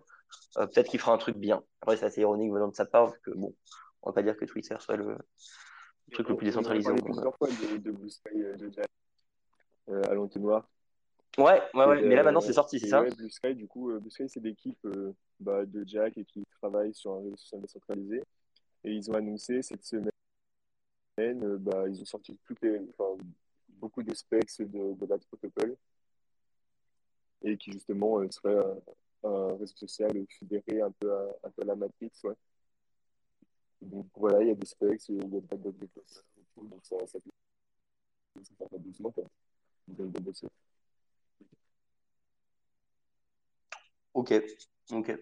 Peut-être 0.56 0.90
qu'il 0.90 1.00
fera 1.00 1.12
un 1.12 1.18
truc 1.18 1.38
bien. 1.38 1.64
Après, 1.82 1.98
c'est 1.98 2.06
assez 2.06 2.22
ironique 2.22 2.52
venant 2.52 2.68
de 2.68 2.76
sa 2.76 2.86
part, 2.86 3.14
que 3.22 3.32
bon, 3.32 3.56
on 4.02 4.10
va 4.10 4.14
pas 4.14 4.24
dire 4.24 4.38
que 4.38 4.46
Twitter 4.46 4.76
soit 4.80 4.96
le, 4.96 5.18
truc 6.12 6.30
le 6.30 6.36
plus 6.36 6.46
décentralisé. 6.46 6.92
Plusieurs 6.94 7.36
fois 7.36 7.48
de, 7.48 7.78
de 7.78 7.92
Blue 7.92 8.10
Sky 8.10 8.36
de 8.36 8.70
Jack 8.72 8.90
à 10.10 10.14
l'entonnoir. 10.14 10.68
Ouais, 11.40 11.62
ouais, 11.74 11.86
ouais. 11.86 12.02
mais 12.02 12.16
là 12.16 12.24
maintenant 12.24 12.42
c'est 12.42 12.54
sorti, 12.54 12.80
c'est 12.80 12.88
ça 12.88 13.02
ouais, 13.02 13.10
Blue 13.16 13.30
Sky, 13.30 13.56
du 13.56 13.68
coup, 13.68 13.92
Blue 14.00 14.12
Sky 14.12 14.28
c'est 14.28 14.42
l'équipe 14.42 14.86
bah, 15.40 15.66
de 15.66 15.84
Jack 15.88 16.18
et 16.18 16.26
qui 16.26 16.44
travaille 16.62 16.94
sur 16.94 17.14
un 17.14 17.20
réseau 17.20 17.38
social 17.38 17.62
décentralisé. 17.62 18.22
Et 18.84 18.94
ils 18.94 19.10
ont 19.12 19.14
annoncé 19.14 19.62
cette 19.62 19.84
semaine, 19.84 20.12
euh, 21.20 21.58
bah, 21.58 21.88
ils 21.88 22.02
ont 22.02 22.06
sorti 22.06 22.38
toutes 22.46 22.62
les, 22.62 22.80
enfin, 22.98 23.22
beaucoup 23.68 24.04
de 24.04 24.14
specs 24.14 24.60
de, 24.60 24.94
de 24.94 25.26
protocol 25.28 25.76
et 27.42 27.58
qui 27.58 27.72
justement 27.72 28.20
euh, 28.20 28.30
serait 28.32 28.56
un, 29.24 29.58
réseau 29.58 29.76
social 29.76 30.12
fédéré 30.40 30.82
un 30.82 30.92
peu 30.92 31.14
à, 31.14 31.24
un 31.44 31.50
peu 31.52 31.62
à 31.64 31.66
la 31.66 31.76
Matrix. 31.76 32.12
Ouais. 32.24 32.36
Donc 33.82 34.08
voilà, 34.16 34.42
il 34.42 34.48
y 34.50 34.52
a 34.52 34.56
des 34.56 34.66
specs, 34.66 35.08
il 35.10 35.34
y 35.34 35.38
a 35.38 35.42
pas 35.42 35.56
de 35.56 35.72
développeurs, 35.72 36.04
donc 36.58 36.86
ça, 36.86 36.96
ça 37.08 37.20
peut 37.20 37.32
faire 38.58 38.80
doucement. 38.80 39.14
Ok. 44.30 44.44
Ok. 44.92 45.16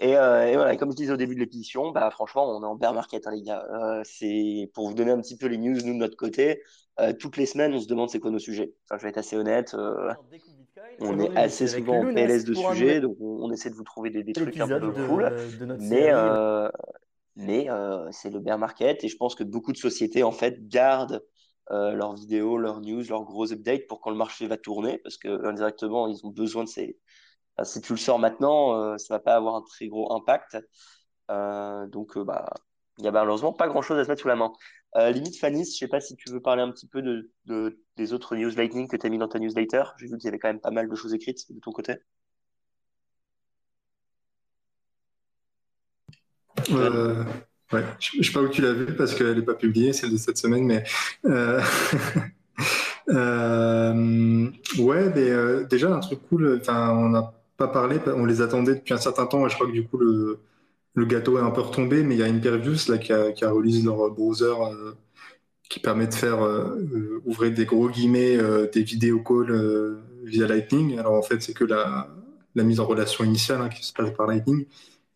Et, 0.00 0.16
euh, 0.16 0.46
et, 0.46 0.54
voilà, 0.54 0.76
comme 0.76 0.90
je 0.90 0.96
disais 0.96 1.12
au 1.12 1.16
début 1.16 1.34
de 1.34 1.40
l'émission, 1.40 1.92
bah, 1.92 2.10
franchement, 2.10 2.46
on 2.46 2.62
est 2.62 2.66
en 2.66 2.74
bear 2.74 2.92
market, 2.92 3.26
hein, 3.26 3.30
les 3.30 3.42
gars. 3.42 3.66
Euh, 3.72 4.02
c'est 4.04 4.70
pour 4.74 4.88
vous 4.88 4.94
donner 4.94 5.12
un 5.12 5.20
petit 5.20 5.36
peu 5.36 5.46
les 5.46 5.56
news, 5.56 5.78
nous, 5.84 5.94
de 5.94 5.98
notre 5.98 6.16
côté. 6.16 6.62
Euh, 7.00 7.12
toutes 7.18 7.38
les 7.38 7.46
semaines, 7.46 7.72
on 7.72 7.80
se 7.80 7.88
demande 7.88 8.10
c'est 8.10 8.20
quoi 8.20 8.30
nos 8.30 8.38
sujets. 8.38 8.74
Enfin, 8.84 8.98
je 8.98 9.04
vais 9.04 9.08
être 9.08 9.18
assez 9.18 9.36
honnête. 9.36 9.74
On 11.00 11.18
est 11.18 11.36
assez 11.36 11.66
souvent 11.68 12.00
en 12.00 12.14
PLS 12.14 12.44
de 12.44 12.54
sujets, 12.54 13.00
donc 13.00 13.16
on, 13.20 13.50
essaie 13.50 13.70
de 13.70 13.74
vous 13.74 13.84
trouver 13.84 14.10
des, 14.10 14.22
des 14.22 14.32
trucs 14.32 14.58
un 14.60 14.68
peu 14.68 14.92
cool. 14.92 15.32
mais 15.78 16.10
euh, 16.12 16.68
mais 17.36 17.68
c'est 18.10 18.30
le 18.30 18.40
bear 18.40 18.58
market 18.58 19.02
et 19.04 19.08
je 19.08 19.16
pense 19.16 19.34
que 19.34 19.42
beaucoup 19.42 19.72
de 19.72 19.78
sociétés, 19.78 20.22
en 20.22 20.32
fait, 20.32 20.68
gardent 20.68 21.24
leurs 21.70 22.14
vidéos, 22.14 22.58
leurs 22.58 22.82
news, 22.82 23.02
leurs 23.08 23.24
gros 23.24 23.50
updates 23.52 23.86
pour 23.88 24.02
quand 24.02 24.10
le 24.10 24.16
marché 24.16 24.46
va 24.46 24.58
tourner, 24.58 24.98
parce 24.98 25.16
que 25.16 25.46
indirectement, 25.46 26.08
ils 26.08 26.24
ont 26.26 26.30
besoin 26.30 26.64
de 26.64 26.68
ces 26.68 26.98
si 27.62 27.80
tu 27.80 27.92
le 27.92 27.98
sors 27.98 28.18
maintenant, 28.18 28.74
euh, 28.74 28.98
ça 28.98 29.14
va 29.14 29.20
pas 29.20 29.36
avoir 29.36 29.54
un 29.54 29.62
très 29.62 29.86
gros 29.86 30.12
impact. 30.12 30.58
Euh, 31.30 31.86
donc, 31.86 32.16
euh, 32.16 32.24
bah, 32.24 32.52
il 32.98 33.04
y 33.04 33.08
a 33.08 33.12
malheureusement 33.12 33.52
pas 33.52 33.68
grand 33.68 33.82
chose 33.82 33.98
à 33.98 34.04
se 34.04 34.08
mettre 34.08 34.22
sous 34.22 34.28
la 34.28 34.36
main. 34.36 34.52
limite, 34.96 35.38
Fanny, 35.38 35.64
je 35.64 35.76
sais 35.76 35.88
pas 35.88 36.00
si 36.00 36.16
tu 36.16 36.30
veux 36.30 36.40
parler 36.40 36.62
un 36.62 36.70
petit 36.70 36.88
peu 36.88 37.02
de, 37.02 37.78
des 37.96 38.12
autres 38.12 38.36
news 38.36 38.50
lightning 38.50 38.88
que 38.88 38.96
tu 38.96 39.06
as 39.06 39.10
mis 39.10 39.18
dans 39.18 39.28
ta 39.28 39.38
newsletter. 39.38 39.84
J'ai 39.98 40.06
vu 40.06 40.16
qu'il 40.18 40.24
y 40.26 40.28
avait 40.28 40.38
quand 40.38 40.48
même 40.48 40.60
pas 40.60 40.70
mal 40.70 40.88
de 40.88 40.94
choses 40.94 41.14
écrites 41.14 41.52
de 41.52 41.60
ton 41.60 41.72
côté. 41.72 41.96
ouais. 46.70 47.84
Je 47.98 48.18
ne 48.18 48.22
sais 48.22 48.32
pas 48.32 48.40
où 48.40 48.48
tu 48.48 48.62
l'as 48.62 48.72
vu 48.72 48.94
parce 48.96 49.14
qu'elle 49.14 49.36
n'est 49.36 49.42
pas 49.42 49.54
publiée, 49.54 49.92
celle 49.92 50.12
de 50.12 50.16
cette 50.16 50.38
semaine, 50.38 50.64
mais 50.64 50.84
ouais, 54.78 55.12
mais 55.14 55.64
déjà 55.66 55.92
un 55.92 56.00
truc 56.00 56.20
cool. 56.28 56.62
On 56.68 57.14
a 57.14 57.34
pas 57.56 57.68
parlé, 57.68 57.98
on 58.06 58.24
les 58.24 58.40
attendait 58.42 58.74
depuis 58.74 58.94
un 58.94 58.98
certain 58.98 59.26
temps 59.26 59.46
et 59.46 59.50
je 59.50 59.54
crois 59.54 59.66
que 59.66 59.72
du 59.72 59.86
coup 59.86 59.98
le, 59.98 60.40
le 60.94 61.04
gâteau 61.04 61.38
est 61.38 61.42
un 61.42 61.50
peu 61.50 61.60
retombé, 61.60 62.02
mais 62.02 62.14
il 62.14 62.18
y 62.18 62.22
a 62.22 62.26
Impervious 62.26 62.88
là, 62.88 62.98
qui, 62.98 63.12
a, 63.12 63.32
qui 63.32 63.44
a 63.44 63.50
release 63.50 63.84
leur 63.84 64.10
browser 64.10 64.44
euh, 64.44 64.92
qui 65.68 65.80
permet 65.80 66.06
de 66.06 66.14
faire 66.14 66.42
euh, 66.42 66.76
euh, 66.94 67.22
ouvrir 67.24 67.52
des 67.52 67.64
gros 67.64 67.88
guillemets 67.88 68.38
des 68.72 68.82
vidéo 68.82 69.20
calls 69.20 70.00
via 70.24 70.46
Lightning. 70.46 70.98
Alors 70.98 71.14
en 71.14 71.22
fait, 71.22 71.42
c'est 71.42 71.52
que 71.52 71.64
la, 71.64 72.08
la, 72.54 72.62
mise 72.62 72.80
en 72.80 72.86
relation 72.86 73.24
initiale 73.24 73.60
hein, 73.60 73.68
qui 73.68 73.84
se 73.84 73.92
passe 73.92 74.10
par 74.12 74.26
Lightning. 74.26 74.66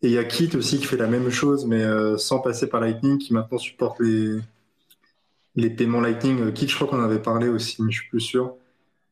Et 0.01 0.07
il 0.07 0.11
y 0.11 0.17
a 0.17 0.23
Kit 0.23 0.49
aussi 0.55 0.79
qui 0.79 0.85
fait 0.85 0.97
la 0.97 1.07
même 1.07 1.29
chose, 1.29 1.65
mais 1.65 1.83
sans 2.17 2.39
passer 2.39 2.67
par 2.67 2.79
Lightning, 2.79 3.17
qui 3.17 3.33
maintenant 3.33 3.57
supporte 3.57 3.99
les, 3.99 4.37
les 5.55 5.69
paiements 5.69 5.99
Lightning. 5.99 6.53
Kit, 6.53 6.69
je 6.69 6.75
crois 6.75 6.87
qu'on 6.87 7.03
avait 7.03 7.21
parlé 7.21 7.49
aussi, 7.49 7.83
mais 7.83 7.91
je 7.91 7.99
suis 7.99 8.09
plus 8.09 8.21
sûr. 8.21 8.55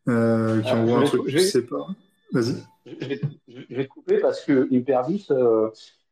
qui 0.05 0.11
ah, 0.11 0.75
envoie 0.75 0.99
un 0.99 1.03
truc, 1.03 1.23
je 1.27 1.39
sais 1.39 1.63
pas. 1.63 1.87
Je 2.33 3.75
vais, 3.75 3.85
te 3.85 3.89
couper 3.89 4.19
parce 4.19 4.43
que 4.43 4.67
Hyperbus, 4.71 5.27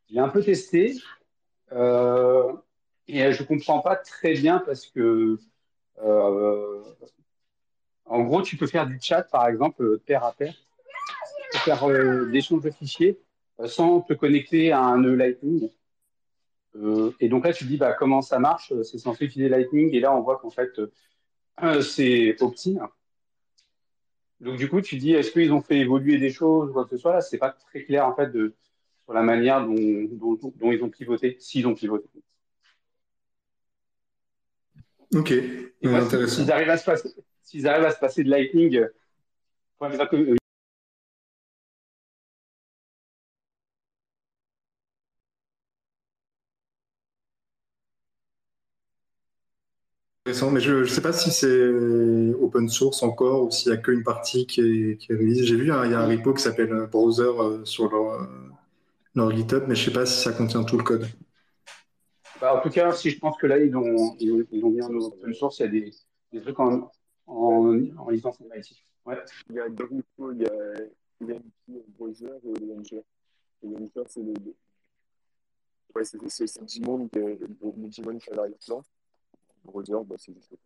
j'ai 0.10 0.20
un 0.20 0.30
peu 0.30 0.44
testé. 0.44 0.96
Euh, 1.72 2.54
et 3.08 3.32
je 3.32 3.42
ne 3.42 3.48
comprends 3.48 3.80
pas 3.80 3.96
très 3.96 4.34
bien 4.34 4.60
parce 4.60 4.88
que, 4.88 5.38
euh, 6.04 6.84
en 8.06 8.24
gros, 8.24 8.42
tu 8.42 8.58
peux 8.58 8.68
faire 8.68 8.88
du 8.88 9.00
chat, 9.02 9.24
par 9.24 9.48
exemple, 9.48 10.00
pair 10.00 10.24
à 10.24 10.34
pair, 10.34 10.54
faire 11.52 11.84
euh, 11.86 12.26
des 12.26 12.40
échanges 12.40 12.64
de 12.64 12.72
fichiers 12.72 13.20
sans 13.66 14.02
te 14.02 14.14
connecter 14.14 14.72
à 14.72 14.82
un 14.82 14.98
nœud 14.98 15.16
Lightning. 15.16 15.70
et 17.22 17.30
donc 17.30 17.46
là, 17.46 17.54
tu 17.54 17.64
te 17.64 17.70
dis 17.70 17.78
bah, 17.78 17.94
comment 17.94 18.22
ça 18.22 18.38
marche? 18.38 18.74
C'est 18.84 18.98
censé 18.98 19.26
utiliser 19.26 19.50
Lightning. 19.50 19.94
Et 19.94 20.00
là, 20.00 20.16
on 20.16 20.22
voit 20.22 20.38
qu'en 20.40 20.50
fait, 20.50 20.82
c'est 21.82 22.36
opt-in. 22.42 22.90
Donc 24.46 24.58
du 24.58 24.70
coup, 24.70 24.80
tu 24.80 24.98
dis 24.98 25.14
est-ce 25.14 25.32
qu'ils 25.32 25.52
ont 25.52 25.62
fait 25.62 25.80
évoluer 25.80 26.20
des 26.20 26.30
choses 26.30 26.70
ou 26.70 26.74
quoi 26.74 26.84
que 26.84 26.92
ce 26.92 26.98
soit 26.98 27.14
Là, 27.14 27.22
c'est 27.22 27.40
pas 27.40 27.50
très 27.50 27.84
clair 27.84 28.08
en 28.08 28.16
fait 28.16 28.32
de, 28.32 28.54
sur 29.04 29.14
la 29.14 29.24
manière 29.24 29.66
dont, 29.66 29.76
dont, 29.76 30.72
ils 30.72 30.84
ont 30.84 30.90
pivoté, 30.90 31.36
s'ils 31.40 31.66
ont 31.66 31.74
pivoté. 31.74 32.08
Ok, 35.16 35.34
intéressant. 35.84 36.36
S'ils 36.36 36.52
arrivent, 36.52 36.70
à 36.70 36.78
se 36.78 36.86
passer, 36.86 37.10
arrivent 37.66 37.86
à 37.86 37.92
se 37.92 38.00
passer 38.00 38.24
de 38.24 38.30
Lightning, 38.30 38.86
euh, 50.28 50.50
mais 50.52 50.60
je 50.60 50.74
ne 50.74 50.86
sais 50.86 51.02
pas 51.02 51.14
si 51.14 51.32
c'est 51.32 52.34
open 52.40 52.68
source 52.68 53.04
encore 53.04 53.44
ou 53.44 53.52
s'il 53.52 53.72
n'y 53.72 53.78
a 53.78 53.82
qu'une 53.82 54.04
partie 54.04 54.48
qui 54.48 54.62
est, 54.62 54.98
qui 54.98 55.12
est 55.12 55.44
J'ai 55.44 55.56
vu, 55.56 55.72
hein, 55.72 55.86
il 55.86 55.92
y 55.92 55.94
a 55.94 56.02
un 56.02 56.08
repo 56.08 56.34
qui 56.34 56.42
s'appelle 56.42 56.88
Browser 56.92 57.24
euh, 57.24 57.66
sur 57.66 57.92
leur, 57.92 58.22
euh, 58.22 58.26
leur 59.14 59.36
GitHub, 59.36 59.66
mais 59.68 59.76
je 59.76 59.82
ne 59.82 59.94
sais 59.94 60.00
pas 60.00 60.06
si 60.06 60.22
ça 60.22 60.32
contient 60.34 60.64
tout 60.64 60.78
le 60.78 60.84
code. 60.84 61.08
Bah, 62.42 62.58
en 62.58 62.62
tout 62.62 62.70
cas, 62.70 62.92
si 62.92 63.12
je 63.12 63.20
pense 63.20 63.38
que 63.38 63.48
là, 63.48 63.60
ils 63.60 63.76
ont, 63.76 64.16
ils 64.20 64.64
ont, 64.64 64.70
mis 64.70 64.82
en 64.82 64.94
open 64.94 65.34
source, 65.34 65.60
il 65.60 65.62
y 65.62 65.66
a 65.66 65.68
des, 65.70 65.92
des 66.34 66.42
trucs 66.42 66.60
en, 66.60 66.92
en, 67.28 67.80
en 67.98 68.10
licence 68.10 68.40
native. 68.42 68.78
Ouais. 69.06 69.18
Il 69.50 69.56
y 69.56 69.60
a 69.60 69.70
deux 69.70 69.86
repos, 69.86 70.32
il 70.32 70.42
y 70.42 70.46
a, 70.46 70.52
il 71.22 71.28
y 71.28 71.32
a 71.34 71.40
browser 71.98 72.26
et 72.44 72.66
Launcher. 72.66 73.04
Et 73.64 73.68
Launcher, 73.68 74.04
c'est 74.08 74.24
le. 74.24 74.34
Ouais, 75.94 76.04
c'est 76.04 76.18
Digimon, 76.64 77.10
Digimon 77.78 78.18
qui 78.18 78.30
a 78.32 78.36
l'arrière-plan. 78.36 78.84
Browser, 79.66 79.94
bah, 80.06 80.16
c'est 80.18 80.34
juste 80.34 80.52
le 80.52 80.58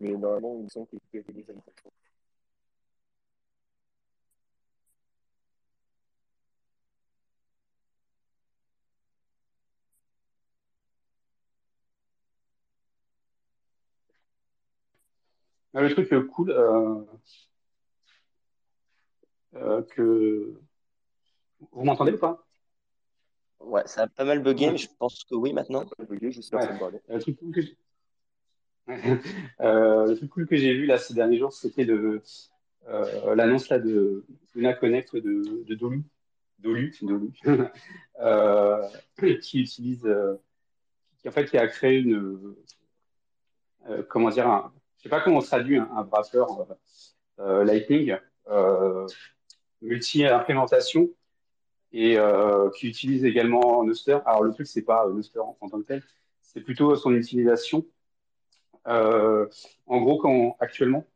Mais 0.00 0.10
normalement, 0.16 0.56
il 0.58 0.64
me 0.64 0.68
semble 0.68 0.86
que 0.88 0.96
peux 1.22 1.32
des 1.32 1.48
animations. 1.50 1.92
Ah, 15.74 15.80
le 15.82 15.90
truc 15.90 16.08
cool 16.26 16.50
euh, 16.50 17.04
euh, 19.54 19.82
que 19.94 20.58
vous 21.72 21.84
m'entendez 21.84 22.12
ou 22.12 22.18
pas? 22.18 22.47
Ouais, 23.60 23.82
ça 23.86 24.02
a 24.02 24.06
pas 24.06 24.24
mal 24.24 24.42
bugué, 24.42 24.70
mais 24.70 24.78
je 24.78 24.88
pense 24.98 25.24
que 25.24 25.34
oui 25.34 25.52
maintenant. 25.52 25.84
Bugué, 26.08 26.30
je 26.30 26.40
Le 26.40 27.18
truc 27.18 27.38
cool 27.38 27.52
que 27.52 27.60
euh, 29.60 30.06
le 30.06 30.16
truc 30.16 30.30
cool 30.30 30.46
que 30.46 30.56
j'ai 30.56 30.72
vu 30.72 30.86
là 30.86 30.96
ces 30.96 31.12
derniers 31.12 31.38
jours, 31.38 31.52
c'était 31.52 31.84
de 31.84 32.22
l'annonce 33.34 33.68
là 33.68 33.78
de 33.78 34.24
Luna 34.54 34.72
Connect 34.74 35.14
de, 35.14 35.64
de 35.66 35.74
Dolu, 35.74 36.04
Dolu, 36.58 36.94
Dolu. 37.02 37.32
Qui 39.42 39.60
utilise, 39.60 40.08
qui 41.20 41.28
en 41.28 41.32
fait 41.32 41.46
qui 41.46 41.58
a 41.58 41.66
créé 41.66 41.98
une, 41.98 42.54
comment 44.08 44.30
dire, 44.30 44.48
un, 44.48 44.72
je 44.98 45.04
sais 45.04 45.08
pas 45.08 45.20
comment 45.20 45.38
on 45.38 45.42
traduit 45.42 45.78
un, 45.78 45.88
un 45.96 46.02
wrapper 46.02 46.38
euh, 46.38 46.74
euh, 47.40 47.64
Lightning 47.64 48.16
euh, 48.48 49.06
multi-implémentation 49.80 51.08
et 51.92 52.18
qui 52.76 52.88
utilise 52.88 53.24
également 53.24 53.84
Nuster. 53.84 54.18
Alors 54.26 54.42
le 54.42 54.52
truc, 54.52 54.66
c'est 54.66 54.82
pas 54.82 55.08
Nuster 55.10 55.40
en, 55.40 55.68
tant 55.68 55.80
que 55.80 55.86
tel, 55.86 56.02
c'est 56.40 56.60
plutôt 56.60 56.94
son 56.96 57.14
utilisation. 57.14 57.86
en 58.84 59.46
gros, 59.86 60.18
quand 60.18 60.56
actuellement, 60.60 61.06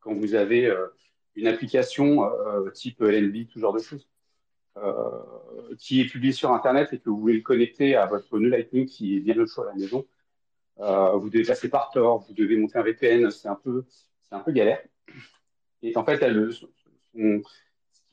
quand 0.00 0.14
vous 0.14 0.34
avez 0.34 0.72
une 1.34 1.46
application 1.46 2.30
type 2.72 3.00
LNB, 3.00 3.48
tout 3.48 3.58
genre 3.58 3.72
de 3.72 3.80
choses, 3.80 4.08
qui 5.78 6.00
est 6.00 6.06
publiée 6.06 6.32
sur 6.32 6.52
Internet 6.52 6.92
et 6.92 6.98
que 6.98 7.10
vous 7.10 7.18
voulez 7.18 7.34
le 7.34 7.42
connecter 7.42 7.96
à 7.96 8.06
votre 8.06 8.38
nœud 8.38 8.50
Lightning 8.50 8.86
qui 8.86 9.16
est 9.16 9.20
bien 9.20 9.34
le 9.34 9.46
choix 9.46 9.64
à 9.64 9.68
la 9.68 9.74
maison, 9.74 10.06
euh, 10.80 11.12
vous 11.12 11.30
devez 11.30 11.44
passer 11.44 11.68
par 11.68 11.90
Tor, 11.90 12.24
vous 12.26 12.34
devez 12.34 12.56
monter 12.56 12.78
un 12.78 12.82
VPN, 12.82 13.30
c'est 13.30 13.48
un 13.48 13.54
peu, 13.54 13.84
c'est 14.22 14.34
un 14.34 14.40
peu 14.40 14.52
galère. 14.52 14.82
Et 15.82 15.96
en 15.96 16.04
fait, 16.04 16.20
elle, 16.22 16.52
ce 16.52 16.66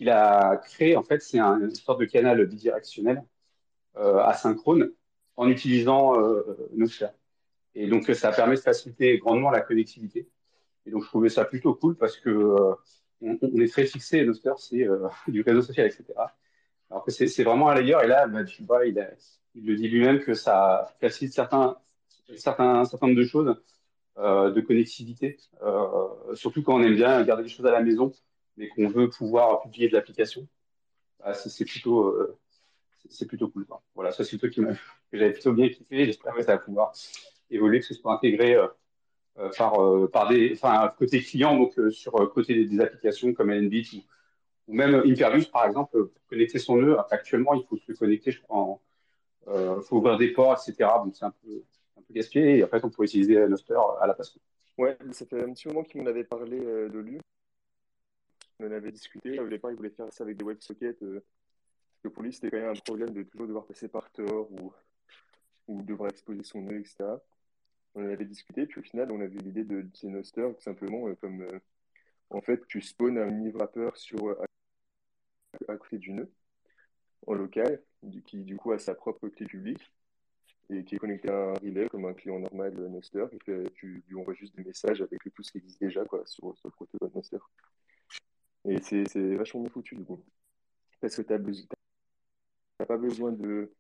qu'il 0.02 0.10
a 0.10 0.58
créé, 0.58 0.97
en 0.97 1.04
fait, 1.04 1.22
c'est 1.22 1.38
un, 1.38 1.60
une 1.60 1.76
sorte 1.76 1.99
de 1.99 2.06
canal 2.06 2.43
bidirectionnel 2.47 3.24
euh, 3.97 4.18
asynchrone 4.18 4.91
en 5.38 5.47
utilisant 5.47 6.20
euh, 6.20 6.70
Noster. 6.74 7.10
Et 7.76 7.88
donc, 7.88 8.06
ça 8.16 8.32
permet 8.32 8.56
de 8.56 8.62
faciliter 8.62 9.20
grandement 9.20 9.52
la 9.52 9.62
connectivité. 9.62 10.28
Et 10.88 10.89
donc, 10.89 11.04
je 11.04 11.08
trouvais 11.08 11.30
ça 11.30 11.45
plutôt 11.45 11.76
cool 11.76 11.95
parce 11.95 12.18
que 12.18 12.30
euh, 12.32 12.74
on, 13.22 13.62
est 13.62 13.72
très 13.72 13.86
fixé, 13.86 14.26
Noster, 14.26 14.54
c'est 14.58 14.88
euh, 14.88 15.08
du 15.28 15.41
réseau 15.41 15.62
social, 15.62 15.86
etc. 15.86 16.04
Alors 16.89 17.06
que 17.06 17.12
c'est 17.12 17.43
vraiment 17.43 17.70
un 17.70 17.76
layer. 17.76 17.97
Et 18.04 18.08
là, 18.08 18.26
bah, 18.26 18.43
tu 18.43 18.64
vois, 18.64 18.88
il, 18.88 18.95
le 19.54 19.76
dit 19.76 19.88
lui-même 19.88 20.20
que 20.20 20.34
ça 20.34 20.91
facilite 20.99 21.34
certains 21.34 21.78
certain, 22.38 22.86
certain 22.86 23.08
nombre 23.08 23.20
de 23.20 23.26
choses 23.26 23.56
de 24.18 24.62
connectivité, 24.62 25.38
surtout 26.34 26.64
quand 26.64 26.76
on 26.76 26.84
aime 26.84 26.95
bien 26.95 27.22
garder 27.24 27.43
des 27.43 27.49
choses 27.49 27.66
à 27.66 27.72
la 27.72 27.82
maison, 27.82 28.14
mais 28.58 28.68
qu'on 28.70 28.88
veut 28.88 29.10
pouvoir 29.10 29.62
publier 29.62 29.88
de 29.88 29.93
l'application. 29.93 30.47
Bah, 31.20 31.34
c'est 31.34 31.66
plutôt, 31.66 32.08
euh, 32.08 32.38
c'est 33.10 33.28
plutôt 33.28 33.49
cool. 33.49 33.66
Voilà, 33.95 34.12
ça 34.12 34.24
c'est 34.24 34.34
le 34.34 34.39
truc 34.39 34.56
que 34.56 34.62
j'avais 35.14 35.34
plutôt 35.34 35.54
bien 35.54 35.70
kiffé. 35.70 36.06
J'espère 36.06 36.34
que 36.34 36.43
ça 36.43 36.54
va 36.54 36.58
pouvoir 36.58 36.93
évoluer, 37.49 37.80
que 37.80 37.86
ce 37.86 37.93
soit 37.93 38.14
intégré 38.14 38.58
par, 39.58 39.74
par 40.12 40.30
des, 40.30 40.54
enfin, 40.54 40.93
côté 40.97 41.22
client, 41.22 41.58
donc 41.58 41.74
sur 41.91 42.14
côté 42.34 42.66
des, 42.66 42.80
applications 42.80 43.34
comme 43.34 43.52
LNBit 43.52 43.89
ou, 43.93 44.72
ou 44.72 44.74
même 44.74 44.95
Interviews, 45.06 45.45
par 45.52 45.66
exemple, 45.66 46.08
pour 46.08 46.26
connecter 46.28 46.60
son 46.60 46.78
nœud. 46.78 46.97
Actuellement, 47.10 47.54
il 47.54 47.64
faut 47.66 47.78
se 47.78 47.91
connecter, 47.93 48.32
je 48.32 48.41
crois, 48.41 48.80
il 49.47 49.82
faut 49.84 49.97
ouvrir 49.97 50.18
des 50.18 50.30
ports, 50.30 50.54
etc. 50.54 50.89
Donc 51.04 51.16
c'est 51.16 51.26
un 51.26 51.34
peu, 51.43 51.64
gaspiller 52.12 52.58
et 52.58 52.64
en 52.64 52.68
fait 52.68 52.84
on 52.84 52.89
pourrait 52.89 53.08
utiliser 53.08 53.47
Noster 53.47 53.78
à 53.99 54.08
la 54.08 54.14
place. 54.14 54.38
Ouais, 54.78 54.97
ça 55.12 55.26
fait 55.26 55.43
un 55.43 55.54
petit 55.54 55.68
moment 55.68 55.84
qu'il 55.84 56.02
m'en 56.02 56.08
avait 56.08 56.24
parlé 56.24 56.60
euh, 56.60 56.89
de 56.89 56.99
lui. 56.99 57.20
On 58.62 58.68
en 58.68 58.72
avait 58.72 58.91
discuté. 58.91 59.39
Au 59.39 59.47
départ, 59.47 59.72
il 59.72 59.78
voulait 59.78 59.89
faire 59.89 60.12
ça 60.14 60.24
avec 60.24 60.38
des 60.38 60.43
WebSockets. 60.43 61.01
Euh, 61.01 61.20
parce 61.20 62.03
que 62.03 62.07
pour 62.09 62.24
lui, 62.24 62.32
c'était 62.32 62.51
quand 62.51 62.57
même 62.57 62.70
un 62.70 62.80
problème 62.80 63.12
de 63.12 63.24
toujours 63.24 63.47
devoir 63.47 63.66
passer 63.66 63.88
par 63.88 64.12
Tor 64.12 64.51
ou, 64.51 64.72
ou 65.68 65.82
devoir 65.82 66.12
exposer 66.12 66.43
son 66.43 66.62
nœud, 66.62 66.80
etc. 66.80 66.97
On 67.95 68.05
en 68.05 68.09
avait 68.09 68.26
discuté, 68.26 68.66
puis 68.68 68.80
au 68.80 68.84
final, 68.84 69.12
on 69.12 69.20
avait 69.20 69.39
l'idée 69.39 69.64
de 69.64 69.82
d'utiliser 69.82 70.16
Noster 70.16 70.47
tout 70.55 70.62
simplement 70.62 71.07
euh, 71.07 71.16
comme 71.16 71.45
en 72.30 72.41
fait, 72.41 72.66
tu 72.68 72.82
spawns 72.82 73.18
un 73.18 73.26
mini 73.26 73.51
wrapper 73.51 73.89
sur, 73.95 74.38
à, 75.68 75.78
côté 75.78 75.97
du 75.97 76.14
nœud 76.14 76.32
en 77.28 77.34
local, 77.34 77.82
qui 78.26 78.43
du 78.43 78.55
coup 78.55 78.72
a 78.72 78.80
sa 78.80 78.95
propre 78.95 79.28
clé 79.28 79.45
publique 79.45 79.91
et 80.70 80.86
qui 80.86 80.95
est 80.95 80.99
connecté 80.99 81.30
à 81.30 81.36
un 81.36 81.53
relay 81.55 81.89
comme 81.89 82.05
un 82.05 82.14
client 82.14 82.39
normal 82.39 82.74
Noster 82.88 83.26
et 83.34 83.38
que 83.39 83.68
tu 83.70 84.03
lui 84.07 84.16
envoies 84.16 84.34
juste 84.34 84.55
des 84.55 84.64
messages 84.64 85.01
avec 85.01 85.22
tout 85.36 85.43
ce 85.43 85.51
qui 85.51 85.57
existe 85.57 85.82
déjà 85.82 86.05
quoi, 86.05 86.24
sur, 86.26 86.57
sur 86.57 86.70
le 86.70 86.72
protocole 86.72 87.12
Noster. 87.14 87.39
Et 88.66 88.80
c'est 88.82 89.36
vachement 89.36 89.66
foutu 89.70 89.95
du 89.95 90.05
coup. 90.05 90.24
Parce 90.99 91.16
que 91.16 91.22
tu 91.24 91.34
n'as 91.34 92.86
pas 92.86 92.97
besoin 92.97 93.32
de, 93.32 93.74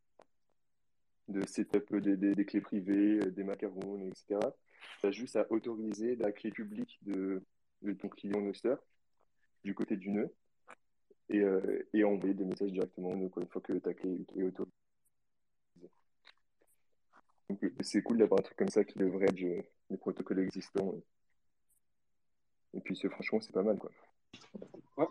de 1.27 1.45
setup 1.45 1.95
des, 1.97 2.17
des, 2.17 2.35
des, 2.35 2.45
clés 2.45 2.61
privées, 2.61 3.19
des 3.31 3.43
macarons, 3.43 3.99
etc. 4.07 4.39
Tu 4.99 5.07
as 5.07 5.11
juste 5.11 5.35
à 5.35 5.45
autoriser 5.51 6.15
la 6.15 6.31
clé 6.31 6.51
publique 6.51 6.99
de, 7.03 7.43
de 7.81 7.93
ton 7.93 8.09
client 8.09 8.41
Noster 8.41 8.75
du 9.63 9.75
côté 9.75 9.95
du 9.95 10.09
nœud 10.09 10.33
et, 11.29 11.39
euh, 11.39 11.87
et 11.93 12.03
envoyer 12.03 12.33
des 12.33 12.45
messages 12.45 12.71
directement 12.71 13.13
une 13.13 13.29
fois 13.29 13.61
que 13.61 13.73
ta 13.73 13.93
clé 13.93 14.25
est 14.35 14.43
autorisée. 14.43 14.71
C'est 17.81 18.01
cool 18.01 18.17
d'avoir 18.17 18.39
un 18.39 18.43
truc 18.43 18.57
comme 18.57 18.69
ça 18.69 18.83
qui 18.83 18.97
leverage 18.97 19.45
les 19.89 19.97
protocoles 19.97 20.39
existants. 20.39 20.95
Et 22.73 22.79
puis 22.79 22.95
franchement, 23.09 23.41
c'est 23.41 23.51
pas 23.51 23.63
mal. 23.63 23.77
Quoi. 23.77 23.91
Ouais. 24.97 25.07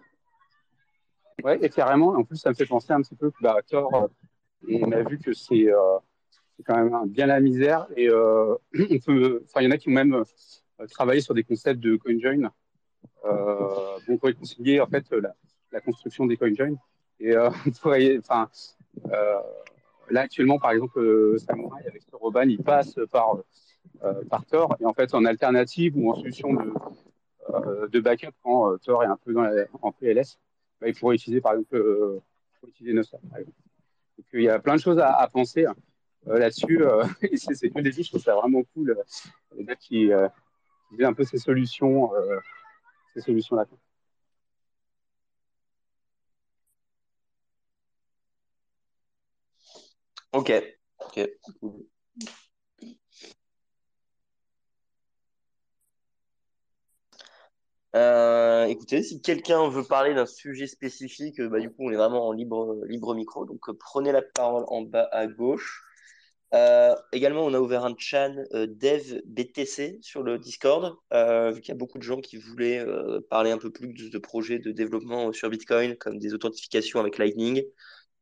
ouais. 1.44 1.58
et 1.62 1.68
carrément, 1.68 2.08
en 2.08 2.24
plus, 2.24 2.36
ça 2.36 2.50
me 2.50 2.54
fait 2.54 2.66
penser 2.66 2.92
un 2.92 3.02
petit 3.02 3.16
peu 3.16 3.30
que 3.30 3.36
bah, 3.40 3.56
Tor, 3.68 4.10
on 4.68 4.92
a 4.92 5.02
vu 5.02 5.18
que 5.18 5.32
c'est 5.32 5.72
euh, 5.72 5.98
quand 6.64 6.76
même 6.76 7.08
bien 7.08 7.26
la 7.26 7.40
misère. 7.40 7.86
Et 7.96 8.10
on 8.12 8.58
enfin, 8.74 9.60
il 9.60 9.64
y 9.64 9.66
en 9.66 9.70
a 9.70 9.78
qui 9.78 9.88
ont 9.88 9.92
même 9.92 10.24
travaillé 10.90 11.20
sur 11.20 11.34
des 11.34 11.44
concepts 11.44 11.80
de 11.80 11.96
CoinJoin 11.96 12.50
euh, 13.24 13.98
pour 14.06 14.22
réconcilier 14.22 14.80
en 14.80 14.86
fait 14.86 15.04
la, 15.72 15.80
construction 15.80 16.26
des 16.26 16.36
CoinJoin. 16.36 16.74
Et 17.18 17.30
là 20.10 20.20
actuellement, 20.22 20.58
par 20.58 20.72
exemple, 20.72 21.38
Samurai 21.38 21.86
avec 21.86 22.02
Roban, 22.12 22.42
il 22.42 22.62
passe 22.62 22.98
par 23.10 23.38
par 24.28 24.44
Tor. 24.46 24.76
Et 24.80 24.86
en 24.86 24.92
fait, 24.92 25.14
en 25.14 25.24
alternative 25.24 25.96
ou 25.96 26.10
en 26.10 26.16
solution 26.16 26.52
de, 26.54 26.72
de 27.88 28.00
backup 28.00 28.32
quand 28.42 28.78
Tor 28.78 29.04
est 29.04 29.06
un 29.06 29.16
peu 29.16 29.32
dans 29.32 29.48
en 29.82 29.92
PLS, 29.92 30.38
bah, 30.80 30.88
il 30.88 30.94
pourrait 30.94 31.16
utiliser 31.16 31.40
par 31.40 31.52
exemple 31.52 32.20
utiliser 32.66 32.94
Nostr. 32.94 33.16
Donc, 33.22 34.26
il 34.32 34.42
y 34.42 34.48
a 34.48 34.58
plein 34.58 34.76
de 34.76 34.80
choses 34.80 34.98
à, 34.98 35.28
penser 35.32 35.66
hein, 35.66 35.74
là-dessus. 36.26 36.82
c'est 37.36 37.70
que 37.70 37.74
des 37.74 37.90
début, 37.90 38.02
je 38.02 38.08
trouve 38.08 38.22
ça 38.22 38.34
vraiment 38.34 38.62
cool. 38.74 38.96
les 39.56 39.76
qui, 39.76 40.10
qui 40.96 41.04
un 41.04 41.12
peu 41.12 41.24
ces 41.24 41.38
solutions, 41.38 42.10
ces 43.14 43.20
solutions-là. 43.20 43.66
Ok. 50.32 50.52
ok. 50.98 51.30
Euh, 57.96 58.66
écoutez, 58.66 59.02
si 59.02 59.20
quelqu'un 59.20 59.68
veut 59.68 59.84
parler 59.84 60.14
d'un 60.14 60.26
sujet 60.26 60.66
spécifique, 60.66 61.40
bah, 61.40 61.58
du 61.58 61.70
coup, 61.70 61.86
on 61.86 61.90
est 61.90 61.96
vraiment 61.96 62.28
en 62.28 62.32
libre, 62.32 62.78
libre 62.86 63.14
micro. 63.14 63.44
Donc, 63.44 63.60
prenez 63.78 64.12
la 64.12 64.22
parole 64.22 64.64
en 64.68 64.82
bas 64.82 65.08
à 65.12 65.26
gauche. 65.26 65.82
Euh, 66.52 66.94
également, 67.12 67.44
on 67.44 67.54
a 67.54 67.60
ouvert 67.60 67.84
un 67.84 67.94
chan 67.96 68.34
euh, 68.54 68.66
dev 68.66 69.20
BTC 69.24 69.98
sur 70.02 70.22
le 70.24 70.38
Discord, 70.38 70.96
euh, 71.12 71.52
vu 71.52 71.60
qu'il 71.60 71.68
y 71.68 71.76
a 71.76 71.78
beaucoup 71.78 71.98
de 71.98 72.02
gens 72.02 72.20
qui 72.20 72.36
voulaient 72.38 72.84
parler 73.30 73.50
un 73.52 73.58
peu 73.58 73.70
plus 73.70 73.88
de, 73.88 74.08
de, 74.08 74.18
projets 74.18 74.58
de 74.58 74.72
développement 74.72 75.32
sur 75.32 75.48
Bitcoin, 75.48 75.96
comme 75.96 76.18
des 76.18 76.34
authentifications 76.34 77.00
avec 77.00 77.18
Lightning. 77.18 77.62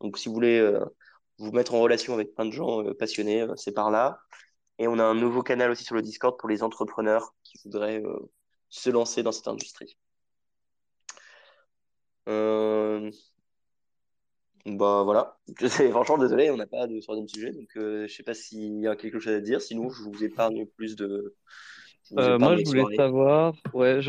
Donc, 0.00 0.18
si 0.18 0.28
vous 0.28 0.34
voulez 0.34 0.78
vous 1.38 1.52
mettre 1.52 1.74
en 1.74 1.80
relation 1.80 2.14
avec 2.14 2.34
plein 2.34 2.46
de 2.46 2.52
gens 2.52 2.84
passionnés, 2.94 3.46
c'est 3.56 3.72
par 3.72 3.90
là. 3.90 4.20
Et 4.78 4.88
on 4.88 4.98
a 4.98 5.04
un 5.04 5.14
nouveau 5.14 5.42
canal 5.42 5.70
aussi 5.70 5.84
sur 5.84 5.94
le 5.94 6.02
Discord 6.02 6.38
pour 6.38 6.48
les 6.48 6.62
entrepreneurs 6.62 7.34
qui 7.44 7.58
voudraient 7.64 8.02
se 8.68 8.90
lancer 8.90 9.22
dans 9.22 9.32
cette 9.32 9.48
industrie. 9.48 9.96
Bah 14.76 15.02
voilà. 15.04 15.36
Franchement, 15.90 16.18
désolé, 16.18 16.50
on 16.50 16.56
n'a 16.56 16.66
pas 16.66 16.86
de 16.86 17.00
troisième 17.00 17.28
sujet, 17.28 17.52
donc 17.52 17.68
euh, 17.76 18.06
je 18.06 18.14
sais 18.14 18.22
pas 18.22 18.34
s'il 18.34 18.80
y 18.80 18.86
a 18.86 18.96
quelque 18.96 19.18
chose 19.18 19.32
à 19.32 19.40
dire. 19.40 19.60
Sinon, 19.60 19.88
je 19.90 20.02
vous 20.02 20.24
épargne 20.24 20.66
plus 20.76 20.96
de. 20.96 21.34
Euh, 22.18 22.38
moi, 22.38 22.56
je 22.56 22.64
voulais 22.64 22.96
savoir. 22.96 23.54
Ouais, 23.74 24.00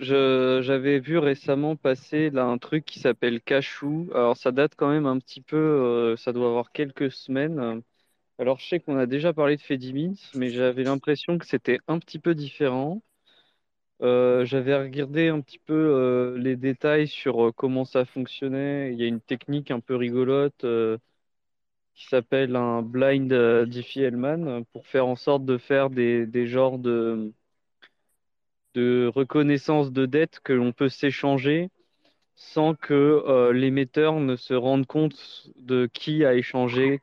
j'avais 0.00 0.98
vu 0.98 1.18
récemment 1.18 1.76
passer 1.76 2.30
là 2.30 2.44
un 2.44 2.58
truc 2.58 2.84
qui 2.84 2.98
s'appelle 2.98 3.40
Cachou. 3.40 4.08
Alors, 4.12 4.36
ça 4.36 4.52
date 4.52 4.74
quand 4.76 4.90
même 4.90 5.06
un 5.06 5.18
petit 5.18 5.40
peu. 5.40 5.56
Euh, 5.56 6.16
ça 6.16 6.32
doit 6.32 6.48
avoir 6.48 6.72
quelques 6.72 7.12
semaines. 7.12 7.82
Alors, 8.38 8.58
je 8.58 8.66
sais 8.66 8.80
qu'on 8.80 8.98
a 8.98 9.06
déjà 9.06 9.32
parlé 9.32 9.56
de 9.56 9.62
Fedimint, 9.62 10.14
mais 10.34 10.50
j'avais 10.50 10.82
l'impression 10.82 11.38
que 11.38 11.46
c'était 11.46 11.78
un 11.86 11.98
petit 11.98 12.18
peu 12.18 12.34
différent. 12.34 13.02
Euh, 14.02 14.44
j'avais 14.44 14.76
regardé 14.76 15.28
un 15.28 15.40
petit 15.40 15.58
peu 15.58 15.72
euh, 15.74 16.36
les 16.38 16.56
détails 16.56 17.06
sur 17.08 17.46
euh, 17.46 17.52
comment 17.52 17.84
ça 17.84 18.04
fonctionnait. 18.04 18.92
Il 18.92 19.00
y 19.00 19.04
a 19.04 19.06
une 19.06 19.20
technique 19.20 19.70
un 19.70 19.80
peu 19.80 19.94
rigolote 19.96 20.64
qui 21.94 22.06
s'appelle 22.06 22.56
un 22.56 22.82
blind 22.82 23.32
Diffie-Hellman 23.66 24.64
pour 24.72 24.86
faire 24.86 25.06
en 25.06 25.16
sorte 25.16 25.44
de 25.44 25.58
faire 25.58 25.90
des, 25.90 26.46
genres 26.46 26.78
de, 26.78 27.32
de 28.74 29.10
reconnaissance 29.14 29.92
de 29.92 30.06
dette 30.06 30.40
que 30.40 30.52
l'on 30.52 30.72
peut 30.72 30.88
s'échanger 30.88 31.70
sans 32.36 32.74
que 32.74 33.50
l'émetteur 33.52 34.18
ne 34.20 34.36
se 34.36 34.54
rende 34.54 34.86
compte 34.86 35.48
de 35.56 35.86
qui 35.92 36.24
a 36.24 36.34
échangé 36.34 37.00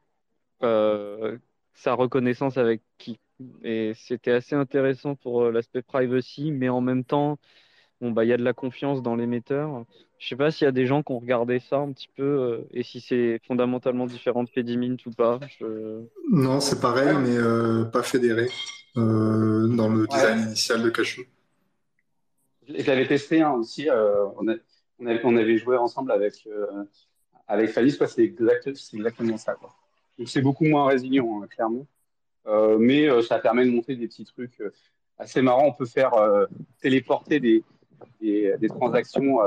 sa 0.62 1.94
reconnaissance 1.94 2.58
avec 2.58 2.82
qui. 2.98 3.20
Et 3.64 3.94
c'était 3.96 4.32
assez 4.32 4.56
intéressant 4.56 5.16
pour 5.16 5.44
euh, 5.44 5.52
l'aspect 5.52 5.82
privacy, 5.82 6.52
mais 6.52 6.70
en 6.70 6.82
même 6.82 7.04
temps, 7.04 7.38
bon, 8.00 8.12
bah, 8.12 8.26
il 8.26 8.30
y 8.30 8.34
a 8.34 8.38
de 8.38 8.44
la 8.44 8.54
confiance 8.54 9.02
dans 9.02 9.16
l'émetteur. 9.16 9.86
Je 10.18 10.28
sais 10.28 10.36
pas 10.36 10.52
s'il 10.52 10.66
y 10.66 10.68
a 10.68 10.72
des 10.72 10.86
gens 10.86 11.04
qui 11.04 11.12
ont 11.12 11.20
regardé 11.20 11.60
ça 11.60 11.78
un 11.78 11.92
petit 11.92 12.10
peu 12.16 12.24
euh, 12.24 12.68
et 12.72 12.84
si 12.84 13.02
c'est 13.02 13.40
fondamentalement 13.48 14.06
différent 14.06 14.44
de 14.44 14.50
Fedimint 14.50 14.98
ou 15.06 15.12
pas. 15.12 15.40
Non, 16.32 16.60
c'est 16.60 16.80
pareil, 16.80 17.16
mais 17.20 17.38
euh, 17.38 17.86
pas 17.86 18.04
fédéré 18.04 18.48
dans 18.96 19.90
le 19.90 20.06
design 20.08 20.48
initial 20.48 20.84
de 20.84 20.90
Cachou. 20.90 21.22
Je 22.68 22.86
l'avais 22.86 23.08
testé 23.08 23.42
hein, 23.42 23.52
aussi. 23.54 23.90
On, 23.90 24.46
on, 25.00 25.36
avait, 25.38 25.58
joué 25.58 25.78
ensemble 25.78 26.12
avec, 26.12 26.48
avec 27.48 27.72
Fanny. 27.72 27.92
C'est 27.92 28.20
exact, 28.20 28.68
exactement 28.68 29.38
ça. 29.38 29.56
Quoi. 29.56 29.74
Donc 30.18 30.30
c'est 30.30 30.42
beaucoup 30.42 30.66
moins 30.66 30.86
résilient, 30.86 31.42
hein, 31.42 31.48
clairement. 31.48 31.88
Euh, 32.48 32.78
mais 32.80 33.08
euh, 33.08 33.22
ça 33.22 33.40
permet 33.40 33.66
de 33.66 33.72
monter 33.72 33.96
des 33.96 34.08
petits 34.08 34.26
trucs 34.26 34.60
euh, 34.62 34.72
assez 35.18 35.42
marrants. 35.42 35.68
On 35.68 35.74
peut 35.74 35.86
faire 35.86 36.12
téléporter 36.82 37.40
des, 37.40 37.64
des, 38.20 38.56
des 38.60 38.68
transactions 38.68 39.40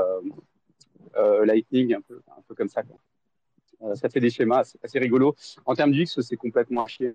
Lightning, 1.43 1.95
un 1.95 2.01
peu, 2.01 2.21
un 2.29 2.41
peu 2.47 2.55
comme 2.55 2.69
ça. 2.69 2.83
Quoi. 2.83 3.95
ça 3.95 4.09
fait 4.09 4.19
des 4.19 4.29
schémas 4.29 4.59
assez, 4.59 4.79
assez 4.83 4.99
rigolos. 4.99 5.35
En 5.65 5.75
termes 5.75 5.91
d'UX, 5.91 6.21
c'est 6.21 6.37
complètement 6.37 6.87
chier. 6.87 7.11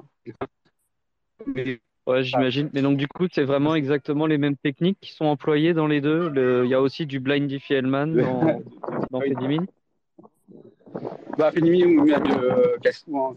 Ouais, 2.06 2.22
j'imagine. 2.22 2.70
Mais 2.72 2.82
donc, 2.82 2.96
du 2.96 3.06
coup, 3.06 3.26
c'est 3.30 3.44
vraiment 3.44 3.74
exactement 3.74 4.26
les 4.26 4.38
mêmes 4.38 4.56
techniques 4.56 4.98
qui 5.00 5.12
sont 5.12 5.26
employées 5.26 5.74
dans 5.74 5.86
les 5.86 6.00
deux? 6.00 6.28
Le... 6.28 6.64
Il 6.64 6.70
y 6.70 6.74
a 6.74 6.80
aussi 6.80 7.06
du 7.06 7.20
blind 7.20 7.46
Diffie-Hellman 7.46 8.14
dans, 8.14 8.60
dans 9.10 9.20
Fedimint. 9.20 9.66
Bah, 11.38 11.52
Fedimint 11.52 11.98
ou 11.98 12.04
même 12.04 12.22
euh, 12.26 12.76
hein, 13.14 13.34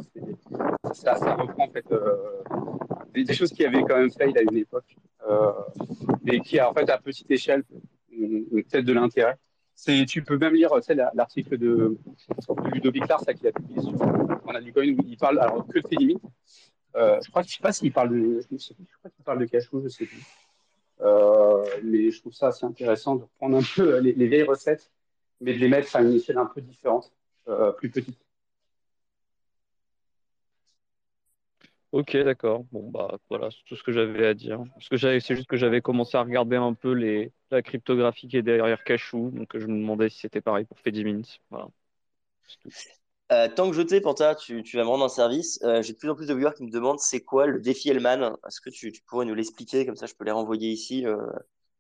ça, 0.94 1.36
reprend 1.36 1.66
en 1.66 1.70
fait 1.70 1.86
euh, 1.92 2.16
des, 3.14 3.34
choses 3.34 3.52
qui 3.52 3.66
avaient 3.66 3.82
quand 3.82 3.98
même 3.98 4.12
fail 4.12 4.38
à 4.38 4.42
une 4.42 4.58
époque, 4.58 4.96
euh, 5.28 5.52
et 6.28 6.40
qui 6.40 6.60
en 6.62 6.74
fait 6.74 6.90
à 6.90 6.98
petite 6.98 7.30
échelle 7.30 7.64
peut-être 8.10 8.86
de 8.86 8.94
l'intérêt. 8.94 9.38
Tu 10.08 10.24
peux 10.24 10.38
même 10.38 10.54
lire 10.54 10.72
l'article 11.14 11.58
de, 11.58 11.98
de 11.98 12.70
Ludovic 12.70 13.08
Lars 13.08 13.26
qui 13.26 13.48
a 13.48 13.52
publié 13.52 13.82
sur 13.82 13.94
On 14.46 14.54
a 14.54 14.62
du 14.62 14.72
coin 14.72 14.84
où 14.84 15.04
il 15.06 15.18
parle 15.18 15.40
alors 15.40 15.66
que 15.68 15.80
de 15.80 15.88
Fedimint. 15.88 16.20
Euh, 16.96 17.20
je 17.24 17.30
crois 17.32 17.42
que 17.42 17.50
je 17.50 17.56
sais 17.56 17.62
pas 17.62 17.72
s'il 17.72 17.92
parle 17.92 18.10
de, 18.10 18.42
je, 18.52 18.58
je 18.58 18.74
crois 19.00 19.10
qu'il 19.10 19.90
sais 19.90 20.06
plus. 20.06 20.24
Mais 21.84 22.12
je 22.12 22.20
trouve 22.20 22.34
ça 22.34 22.48
assez 22.48 22.66
intéressant 22.66 23.16
de 23.16 23.24
reprendre 23.24 23.58
un 23.58 23.64
peu 23.76 23.98
les, 23.98 24.14
les 24.14 24.28
vieilles 24.28 24.44
recettes, 24.44 24.92
mais 25.42 25.54
de 25.54 25.60
les 25.60 25.70
mettre 25.70 25.96
à 25.96 26.02
une 26.02 26.14
échelle 26.14 26.38
un 26.38 26.46
peu 26.46 26.62
différente, 26.62 27.12
plus 27.78 27.90
petite. 27.90 28.24
Ok, 31.94 32.18
d'accord. 32.18 32.66
Bon, 32.72 32.90
bah 32.90 33.20
voilà, 33.30 33.52
c'est 33.52 33.64
tout 33.68 33.76
ce 33.76 33.84
que 33.84 33.92
j'avais 33.92 34.26
à 34.26 34.34
dire. 34.34 34.64
Parce 34.74 34.90
que 34.90 34.98
j'avais, 34.98 35.20
c'est 35.20 35.36
juste 35.36 35.48
que 35.48 35.58
j'avais 35.58 35.80
commencé 35.80 36.18
à 36.18 36.24
regarder 36.24 36.56
un 36.56 36.74
peu 36.74 36.92
la 37.52 37.62
cryptographie 37.62 38.28
qui 38.28 38.36
est 38.36 38.42
derrière 38.42 38.84
Cachou, 38.84 39.30
donc 39.30 39.56
je 39.56 39.68
me 39.68 39.80
demandais 39.80 40.10
si 40.10 40.22
c'était 40.22 40.42
pareil 40.42 40.66
pour 40.66 40.80
Fedimint. 40.80 41.22
Voilà. 41.52 41.68
Euh, 43.32 43.48
tant 43.48 43.70
que 43.70 43.76
je 43.76 43.84
t'ai, 43.84 44.02
Panta, 44.02 44.34
tu, 44.34 44.64
vas 44.74 44.84
me 44.84 44.88
rendre 44.88 45.06
un 45.06 45.10
service. 45.10 45.60
Euh, 45.62 45.84
j'ai 45.84 45.94
de 45.94 46.00
plus 46.00 46.10
en 46.10 46.16
plus 46.16 46.26
de 46.26 46.34
viewers 46.34 46.56
qui 46.58 46.64
me 46.64 46.72
demandent 46.72 47.00
c'est 47.00 47.22
quoi 47.22 47.46
le 47.46 47.62
défi 47.62 47.90
Hellman? 47.90 48.38
Est-ce 48.48 48.60
que 48.60 48.72
tu, 48.72 48.92
pourrais 49.06 49.28
nous 49.28 49.36
l'expliquer? 49.36 49.86
Comme 49.86 49.96
ça, 49.96 50.08
je 50.08 50.16
peux 50.16 50.26
les 50.26 50.32
renvoyer 50.32 50.72
ici 50.72 51.06
euh, 51.06 51.18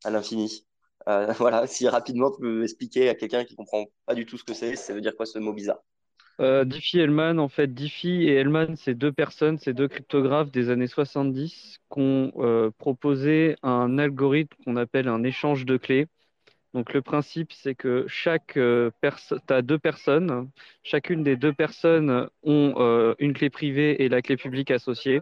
à 0.03 0.11
l'infini. 0.11 0.67
Voilà, 1.39 1.67
si 1.67 1.87
rapidement 1.89 2.31
tu 2.31 2.39
peux 2.39 2.63
expliquer 2.63 3.09
à 3.09 3.15
quelqu'un 3.15 3.43
qui 3.45 3.55
comprend 3.55 3.87
pas 4.05 4.13
du 4.13 4.25
tout 4.25 4.37
ce 4.37 4.43
que 4.45 4.53
c'est, 4.53 4.77
ça 4.77 4.93
veut 4.93 5.01
dire 5.01 5.15
quoi 5.17 5.25
ce 5.25 5.37
mot 5.39 5.51
bizarre? 5.51 5.81
Euh, 6.39 6.65
Diffie 6.65 6.99
Hellman, 6.99 7.39
en 7.39 7.47
fait, 7.47 7.73
Diffie 7.73 8.23
et 8.23 8.35
Hellman, 8.35 8.75
c'est 8.75 8.95
deux 8.95 9.11
personnes, 9.11 9.57
c'est 9.59 9.73
deux 9.73 9.87
cryptographes 9.87 10.51
des 10.51 10.69
années 10.69 10.87
70 10.87 11.77
qui 11.91 11.99
ont 11.99 12.31
euh, 12.37 12.71
proposé 12.77 13.55
un 13.61 13.97
algorithme 13.99 14.55
qu'on 14.65 14.75
appelle 14.75 15.07
un 15.07 15.23
échange 15.23 15.65
de 15.65 15.77
clés. 15.77 16.07
Donc 16.73 16.93
le 16.93 17.03
principe, 17.03 17.53
c'est 17.53 17.75
que 17.75 18.05
chaque 18.07 18.57
euh, 18.57 18.89
personne, 18.99 19.39
tu 19.47 19.53
as 19.53 19.61
deux 19.61 19.77
personnes, 19.77 20.49
chacune 20.81 21.23
des 21.23 21.35
deux 21.35 21.53
personnes 21.53 22.27
ont 22.41 23.15
une 23.19 23.33
clé 23.33 23.49
privée 23.51 24.03
et 24.03 24.09
la 24.09 24.21
clé 24.23 24.37
publique 24.37 24.71
associée. 24.71 25.21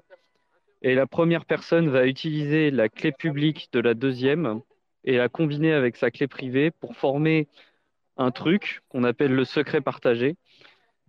Et 0.81 0.95
la 0.95 1.07
première 1.07 1.45
personne 1.45 1.89
va 1.89 2.07
utiliser 2.07 2.71
la 2.71 2.89
clé 2.89 3.11
publique 3.11 3.69
de 3.73 3.79
la 3.79 3.93
deuxième 3.93 4.61
et 5.03 5.17
la 5.17 5.29
combiner 5.29 5.73
avec 5.73 5.97
sa 5.97 6.09
clé 6.09 6.27
privée 6.27 6.71
pour 6.71 6.95
former 6.95 7.47
un 8.17 8.31
truc 8.31 8.81
qu'on 8.89 9.03
appelle 9.03 9.33
le 9.33 9.45
secret 9.45 9.81
partagé. 9.81 10.35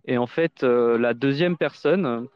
Et 0.05 0.17
en 0.17 0.27
fait, 0.27 0.63
euh, 0.63 0.97
la 0.97 1.13
deuxième 1.13 1.57
personne, 1.57 2.27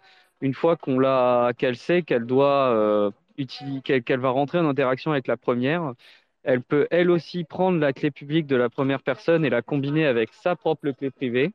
une 0.41 0.53
fois 0.53 0.77
qu'on 0.77 0.99
l'a, 0.99 1.51
qu'elle 1.57 1.75
sait 1.77 2.03
qu'elle 2.03 2.25
doit 2.25 2.69
euh, 2.73 3.11
qu'elle 3.83 4.19
va 4.19 4.29
rentrer 4.29 4.59
en 4.59 4.67
interaction 4.67 5.11
avec 5.11 5.27
la 5.27 5.37
première, 5.37 5.93
elle 6.43 6.61
peut 6.63 6.87
elle 6.91 7.11
aussi 7.11 7.43
prendre 7.43 7.79
la 7.79 7.93
clé 7.93 8.11
publique 8.11 8.47
de 8.47 8.55
la 8.55 8.69
première 8.69 9.01
personne 9.03 9.45
et 9.45 9.49
la 9.49 9.61
combiner 9.61 10.05
avec 10.07 10.33
sa 10.33 10.55
propre 10.55 10.91
clé 10.91 11.11
privée. 11.11 11.51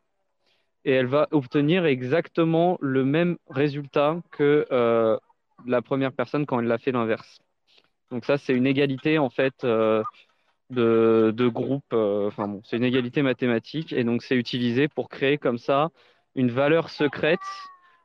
et 0.84 0.92
elle 0.92 1.06
va 1.06 1.28
obtenir 1.32 1.86
exactement 1.86 2.78
le 2.80 3.04
même 3.04 3.36
résultat 3.48 4.20
que 4.32 4.66
euh, 4.72 5.18
la 5.66 5.82
première 5.82 6.12
personne 6.12 6.46
quand 6.46 6.60
elle 6.60 6.66
l'a 6.66 6.78
fait 6.78 6.92
l'inverse. 6.92 7.38
Donc 8.10 8.24
ça, 8.24 8.38
c'est 8.38 8.54
une 8.54 8.66
égalité 8.66 9.18
en 9.18 9.30
fait 9.30 9.64
euh, 9.64 10.02
de, 10.72 11.32
de 11.36 11.48
groupe. 11.48 11.84
Euh, 11.92 12.28
enfin 12.28 12.48
bon, 12.48 12.62
c'est 12.64 12.76
une 12.76 12.84
égalité 12.84 13.22
mathématique 13.22 13.92
et 13.92 14.04
donc 14.04 14.22
c'est 14.22 14.36
utilisé 14.36 14.88
pour 14.88 15.08
créer 15.08 15.38
comme 15.38 15.58
ça 15.58 15.90
une 16.34 16.50
valeur 16.50 16.90
secrète 16.90 17.40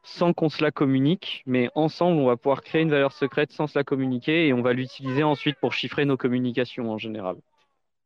sans 0.03 0.33
qu'on 0.33 0.49
se 0.49 0.63
la 0.63 0.71
communique, 0.71 1.43
mais 1.45 1.69
ensemble, 1.75 2.19
on 2.21 2.27
va 2.27 2.37
pouvoir 2.37 2.61
créer 2.61 2.81
une 2.81 2.91
valeur 2.91 3.11
secrète 3.11 3.51
sans 3.51 3.67
se 3.67 3.77
la 3.77 3.83
communiquer 3.83 4.47
et 4.47 4.53
on 4.53 4.61
va 4.61 4.73
l'utiliser 4.73 5.23
ensuite 5.23 5.57
pour 5.59 5.73
chiffrer 5.73 6.05
nos 6.05 6.17
communications 6.17 6.91
en 6.91 6.97
général. 6.97 7.35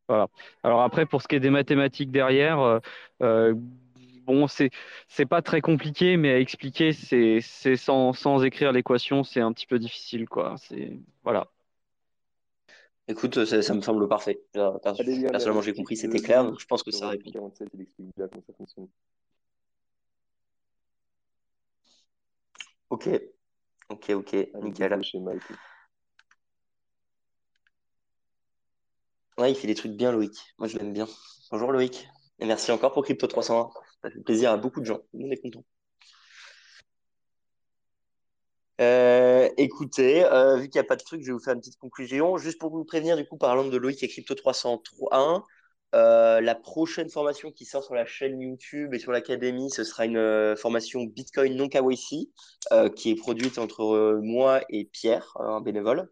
Voilà. 0.08 0.28
Alors 0.64 0.82
après, 0.82 1.06
pour 1.06 1.22
ce 1.22 1.28
qui 1.28 1.36
est 1.36 1.40
des 1.40 1.50
mathématiques 1.50 2.10
derrière, 2.10 2.60
euh, 2.60 2.80
euh, 3.22 3.54
bon, 4.26 4.46
c'est 4.48 4.70
c'est 5.08 5.26
pas 5.26 5.42
très 5.42 5.60
compliqué, 5.60 6.16
mais 6.16 6.32
à 6.32 6.38
expliquer, 6.40 6.92
c'est 6.92 7.40
sans, 7.76 8.12
sans 8.12 8.42
écrire 8.44 8.72
l'équation, 8.72 9.24
c'est 9.24 9.40
un 9.40 9.52
petit 9.52 9.66
peu 9.66 9.78
difficile, 9.78 10.28
quoi. 10.28 10.56
C'est 10.58 10.98
voilà. 11.24 11.48
Écoute, 13.08 13.44
ça, 13.44 13.62
ça 13.62 13.74
me 13.74 13.80
semble 13.80 14.08
parfait. 14.08 14.40
Personnellement, 14.52 15.62
j'ai 15.62 15.74
compris, 15.74 15.96
c'était 15.96 16.18
clair, 16.18 16.44
donc 16.44 16.60
je 16.60 16.66
pense 16.66 16.82
que 16.82 16.90
ça 16.90 17.08
répond. 17.08 17.52
Ok, 22.90 23.08
ok, 23.88 24.10
ok, 24.10 24.36
nickel. 24.62 25.00
Ouais, 29.38 29.50
il 29.50 29.56
fait 29.56 29.66
des 29.66 29.74
trucs 29.74 29.92
bien, 29.92 30.12
Loïc. 30.12 30.34
Moi, 30.58 30.68
je 30.68 30.76
l'aime 30.78 30.92
bien. 30.92 31.08
Bonjour, 31.50 31.72
Loïc. 31.72 32.06
Et 32.38 32.46
merci 32.46 32.70
encore 32.70 32.92
pour 32.92 33.02
Crypto 33.02 33.26
301. 33.26 33.70
Ça 34.02 34.10
fait 34.10 34.20
plaisir 34.20 34.50
à 34.52 34.56
beaucoup 34.56 34.80
de 34.80 34.84
gens. 34.86 34.98
Tout 34.98 35.04
le 35.14 35.20
monde 35.20 35.32
est 35.32 35.40
content. 35.40 35.64
Euh, 38.82 39.48
écoutez, 39.56 40.24
euh, 40.24 40.56
vu 40.56 40.68
qu'il 40.68 40.80
n'y 40.80 40.84
a 40.84 40.88
pas 40.88 40.96
de 40.96 41.02
truc, 41.02 41.22
je 41.22 41.26
vais 41.28 41.32
vous 41.32 41.38
faire 41.38 41.54
une 41.54 41.60
petite 41.60 41.78
conclusion. 41.78 42.36
Juste 42.36 42.58
pour 42.58 42.70
vous 42.70 42.84
prévenir, 42.84 43.16
du 43.16 43.24
coup, 43.24 43.36
parlant 43.36 43.64
de 43.64 43.76
Loïc 43.76 44.02
et 44.02 44.08
Crypto 44.08 44.34
301, 44.34 45.44
euh, 45.94 46.40
la 46.40 46.54
prochaine 46.54 47.08
formation 47.08 47.52
qui 47.52 47.64
sort 47.64 47.84
sur 47.84 47.94
la 47.94 48.06
chaîne 48.06 48.40
YouTube 48.40 48.94
et 48.94 48.98
sur 48.98 49.12
l'académie, 49.12 49.70
ce 49.70 49.84
sera 49.84 50.06
une 50.06 50.16
euh, 50.16 50.56
formation 50.56 51.04
Bitcoin 51.04 51.54
non 51.54 51.68
KYC 51.68 52.30
qui 52.96 53.10
est 53.10 53.14
produite 53.14 53.58
entre 53.58 54.18
moi 54.22 54.62
et 54.68 54.84
Pierre, 54.84 55.36
un 55.38 55.60
bénévole. 55.60 56.10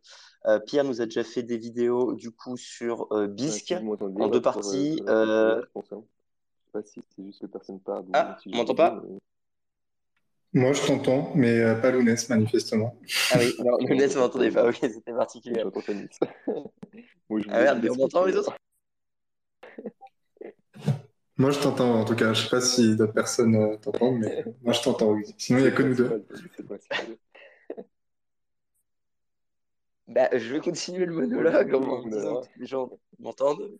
Pierre 0.66 0.84
nous 0.84 1.02
a 1.02 1.04
déjà 1.04 1.24
fait 1.24 1.42
des 1.42 1.58
vidéos 1.58 2.14
du 2.14 2.30
coup 2.30 2.56
sur 2.56 3.08
BISC 3.28 3.74
en 4.18 4.28
deux 4.28 4.40
parties. 4.40 5.02
Je 5.06 5.62
sais 5.62 6.72
pas 6.72 6.82
si 6.82 7.02
c'est 7.16 7.24
juste 7.24 7.40
que 7.40 7.46
personne 7.46 7.80
parle. 7.80 8.04
Ah, 8.12 8.38
on 8.46 8.56
m'entend 8.56 8.74
pas 8.74 9.02
Moi, 10.52 10.72
je 10.72 10.84
t'entends, 10.84 11.32
mais 11.36 11.80
pas 11.80 11.92
Lounès, 11.92 12.28
manifestement. 12.28 12.98
Ah 13.30 13.36
oui, 13.38 13.54
alors 13.60 13.78
Lounès, 13.88 14.12
vous 14.14 14.20
m'entendez 14.20 14.50
pas, 14.50 14.68
ok, 14.68 14.78
c'était 14.80 15.12
particulier. 15.12 15.62
ah 17.48 17.60
merde, 17.60 17.80
mais 17.82 17.90
on 17.90 17.96
m'entend 17.96 18.24
les 18.24 18.36
autres 18.36 18.56
moi, 21.36 21.50
je 21.50 21.60
t'entends 21.60 22.00
en 22.00 22.04
tout 22.04 22.16
cas. 22.16 22.32
Je 22.32 22.42
sais 22.42 22.50
pas 22.50 22.60
si 22.60 22.96
d'autres 22.96 23.12
personnes 23.12 23.54
euh, 23.54 23.76
t'entendent, 23.76 24.18
mais 24.18 24.44
moi, 24.62 24.72
je 24.72 24.82
t'entends, 24.82 25.12
oui. 25.12 25.24
Sinon, 25.38 25.60
il 25.60 25.62
n'y 25.62 25.68
a 25.68 25.72
que 25.72 25.82
nous 25.82 25.94
deux. 25.94 26.26
Bah, 30.08 30.28
je 30.32 30.52
vais 30.52 30.60
continuer 30.60 31.06
le 31.06 31.12
monologue 31.12 31.72
en 31.74 32.02
disant 32.08 32.40
que 32.40 32.58
les 32.58 32.66
gens 32.66 32.90
m'entendent. 33.20 33.78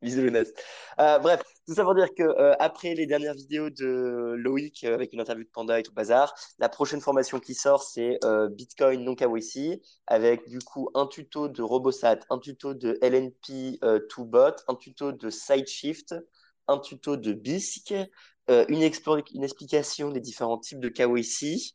Bisous, 0.00 0.22
Lounès. 0.22 0.52
Euh, 1.00 1.18
bref, 1.18 1.42
tout 1.68 1.74
ça 1.74 1.84
pour 1.84 1.94
dire 1.94 2.14
que 2.14 2.22
euh, 2.22 2.54
après 2.60 2.94
les 2.94 3.06
dernières 3.06 3.34
vidéos 3.34 3.68
de 3.68 4.34
Loïc 4.38 4.84
euh, 4.84 4.94
avec 4.94 5.12
une 5.12 5.20
interview 5.20 5.44
de 5.44 5.50
Panda 5.50 5.78
et 5.78 5.82
tout 5.82 5.92
bazar, 5.92 6.34
la 6.58 6.70
prochaine 6.70 7.02
formation 7.02 7.40
qui 7.40 7.52
sort, 7.54 7.82
c'est 7.82 8.18
Bitcoin 8.52 9.04
non 9.04 9.14
KYC 9.14 9.82
avec 10.06 10.48
du 10.48 10.60
coup 10.60 10.88
un 10.94 11.06
tuto 11.06 11.48
de 11.48 11.60
Robosat, 11.60 12.20
un 12.30 12.38
tuto 12.38 12.72
de 12.72 12.98
LNP 13.02 13.78
2Bot, 13.82 14.64
un 14.66 14.74
tuto 14.76 15.12
de 15.12 15.28
SideShift, 15.28 16.14
un 16.68 16.78
tuto 16.78 17.18
de 17.18 17.34
BISC, 17.34 17.94
une, 18.48 18.82
explication 18.82 20.10
des 20.10 20.20
différents 20.20 20.58
types 20.58 20.80
de 20.80 20.88
KYC. 20.88 21.74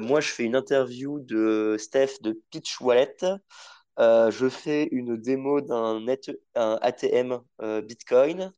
moi, 0.00 0.20
je 0.20 0.28
fais 0.30 0.44
une 0.44 0.56
interview 0.56 1.20
de 1.20 1.76
Steph 1.78 2.22
de 2.22 2.40
Pitch 2.50 2.80
Wallet. 2.80 3.16
Euh, 3.98 4.30
je 4.30 4.48
fais 4.48 4.88
une 4.92 5.16
démo 5.16 5.60
d'un 5.60 6.06
ATM 6.54 7.40
euh, 7.62 7.82
Bitcoin 7.82 8.52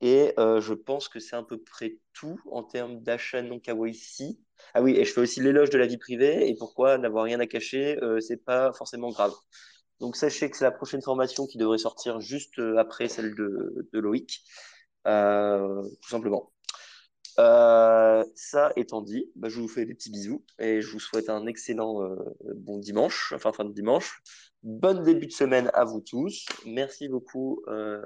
et 0.00 0.32
euh, 0.38 0.60
je 0.60 0.74
pense 0.74 1.08
que 1.08 1.20
c'est 1.20 1.36
à 1.36 1.42
peu 1.42 1.58
près 1.58 1.98
tout 2.12 2.40
en 2.50 2.62
termes 2.62 3.00
d'achat 3.00 3.42
non 3.42 3.60
KYC. 3.60 4.38
Ah 4.74 4.82
oui, 4.82 4.96
et 4.96 5.04
je 5.04 5.12
fais 5.12 5.20
aussi 5.20 5.40
l'éloge 5.40 5.70
de 5.70 5.78
la 5.78 5.86
vie 5.86 5.98
privée 5.98 6.48
et 6.48 6.54
pourquoi 6.56 6.98
n'avoir 6.98 7.24
rien 7.24 7.40
à 7.40 7.46
cacher, 7.46 7.98
c'est 8.20 8.42
pas 8.42 8.72
forcément 8.72 9.10
grave. 9.10 9.32
Donc 10.00 10.16
sachez 10.16 10.50
que 10.50 10.56
c'est 10.56 10.64
la 10.64 10.70
prochaine 10.70 11.02
formation 11.02 11.46
qui 11.46 11.58
devrait 11.58 11.78
sortir 11.78 12.20
juste 12.20 12.58
après 12.78 13.08
celle 13.08 13.34
de, 13.34 13.86
Loïc, 13.92 14.42
tout 15.04 16.08
simplement. 16.08 16.52
ça 17.36 18.72
étant 18.76 19.02
dit, 19.02 19.30
bah, 19.36 19.48
je 19.50 19.60
vous 19.60 19.68
fais 19.68 19.84
des 19.84 19.94
petits 19.94 20.10
bisous 20.10 20.44
et 20.58 20.80
je 20.80 20.90
vous 20.90 21.00
souhaite 21.00 21.28
un 21.28 21.46
excellent 21.46 22.16
bon 22.54 22.78
dimanche, 22.78 23.32
enfin 23.36 23.52
fin 23.52 23.64
de 23.64 23.72
dimanche. 23.72 24.22
Bon 24.66 25.00
début 25.00 25.26
de 25.26 25.32
semaine 25.32 25.70
à 25.74 25.84
vous 25.84 26.00
tous. 26.00 26.44
Merci 26.64 27.08
beaucoup 27.08 27.62
euh, 27.68 28.02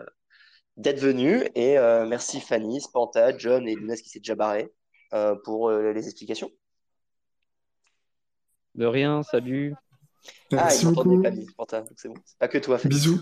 d'être 0.80 1.00
venus 1.00 1.44
et 1.54 1.78
euh, 1.78 2.06
merci 2.06 2.40
Fanny, 2.40 2.80
Spanta, 2.80 3.36
John 3.36 3.68
et 3.68 3.74
Lunas 3.74 3.96
qui 3.96 4.08
s'est 4.08 4.20
déjà 4.20 4.34
barré 4.34 4.72
euh, 5.12 5.34
pour 5.44 5.70
les 5.70 6.06
explications. 6.06 6.50
De 8.74 8.86
rien, 8.86 9.22
salut. 9.22 9.74
Ah, 10.52 10.68
il 10.74 11.22
Fanny, 11.22 11.46
Spanta, 11.46 11.84
c'est 11.96 12.08
bon. 12.08 12.14
Pas 12.38 12.48
que 12.48 12.58
toi. 12.58 12.78
Fanny. 12.78 12.94
Bisous. 12.94 13.20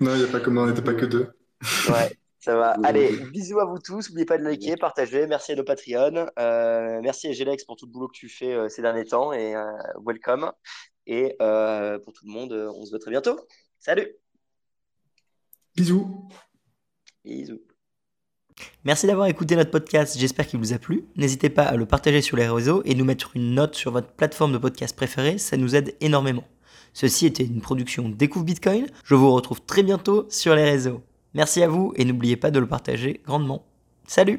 Non, 0.00 0.14
il 0.14 0.18
n'y 0.18 0.24
a 0.24 0.28
pas 0.28 0.40
comment, 0.40 0.62
on 0.62 0.66
n'était 0.66 0.82
pas 0.82 0.94
que 0.94 1.06
deux. 1.06 1.30
Ouais. 1.90 2.16
Ça 2.40 2.54
va. 2.54 2.76
Allez, 2.84 3.16
bisous 3.32 3.58
à 3.58 3.64
vous 3.64 3.80
tous. 3.80 4.08
N'oubliez 4.08 4.24
pas 4.24 4.38
de 4.38 4.44
liker, 4.44 4.76
partager. 4.76 5.26
Merci 5.26 5.52
à 5.52 5.56
nos 5.56 5.64
Patreons. 5.64 6.30
merci 7.02 7.26
à 7.26 7.32
Gelex 7.32 7.64
pour 7.64 7.76
tout 7.76 7.86
le 7.86 7.90
boulot 7.90 8.06
que 8.06 8.16
tu 8.16 8.28
fais 8.28 8.68
ces 8.68 8.80
derniers 8.80 9.04
temps 9.04 9.32
et 9.32 9.54
welcome. 10.06 10.52
Et 11.08 11.34
euh, 11.40 11.98
pour 11.98 12.12
tout 12.12 12.26
le 12.26 12.32
monde, 12.32 12.52
on 12.52 12.84
se 12.84 12.90
voit 12.90 12.98
très 12.98 13.10
bientôt. 13.10 13.40
Salut 13.78 14.14
Bisous 15.74 16.28
Bisous 17.24 17.60
Merci 18.84 19.06
d'avoir 19.06 19.26
écouté 19.26 19.56
notre 19.56 19.70
podcast, 19.70 20.16
j'espère 20.18 20.46
qu'il 20.46 20.58
vous 20.58 20.72
a 20.72 20.78
plu. 20.78 21.04
N'hésitez 21.16 21.50
pas 21.50 21.62
à 21.62 21.76
le 21.76 21.86
partager 21.86 22.22
sur 22.22 22.36
les 22.36 22.48
réseaux 22.48 22.82
et 22.84 22.94
nous 22.94 23.04
mettre 23.04 23.30
une 23.34 23.54
note 23.54 23.74
sur 23.74 23.92
votre 23.92 24.08
plateforme 24.08 24.52
de 24.52 24.58
podcast 24.58 24.96
préférée, 24.96 25.38
ça 25.38 25.56
nous 25.56 25.76
aide 25.76 25.94
énormément. 26.00 26.44
Ceci 26.92 27.26
était 27.26 27.44
une 27.44 27.60
production 27.60 28.08
Découvre 28.08 28.44
Bitcoin, 28.44 28.86
je 29.04 29.14
vous 29.14 29.32
retrouve 29.32 29.60
très 29.62 29.82
bientôt 29.82 30.26
sur 30.30 30.54
les 30.54 30.64
réseaux. 30.64 31.02
Merci 31.34 31.62
à 31.62 31.68
vous 31.68 31.92
et 31.96 32.04
n'oubliez 32.04 32.36
pas 32.36 32.50
de 32.50 32.58
le 32.58 32.66
partager 32.66 33.20
grandement. 33.24 33.64
Salut 34.06 34.36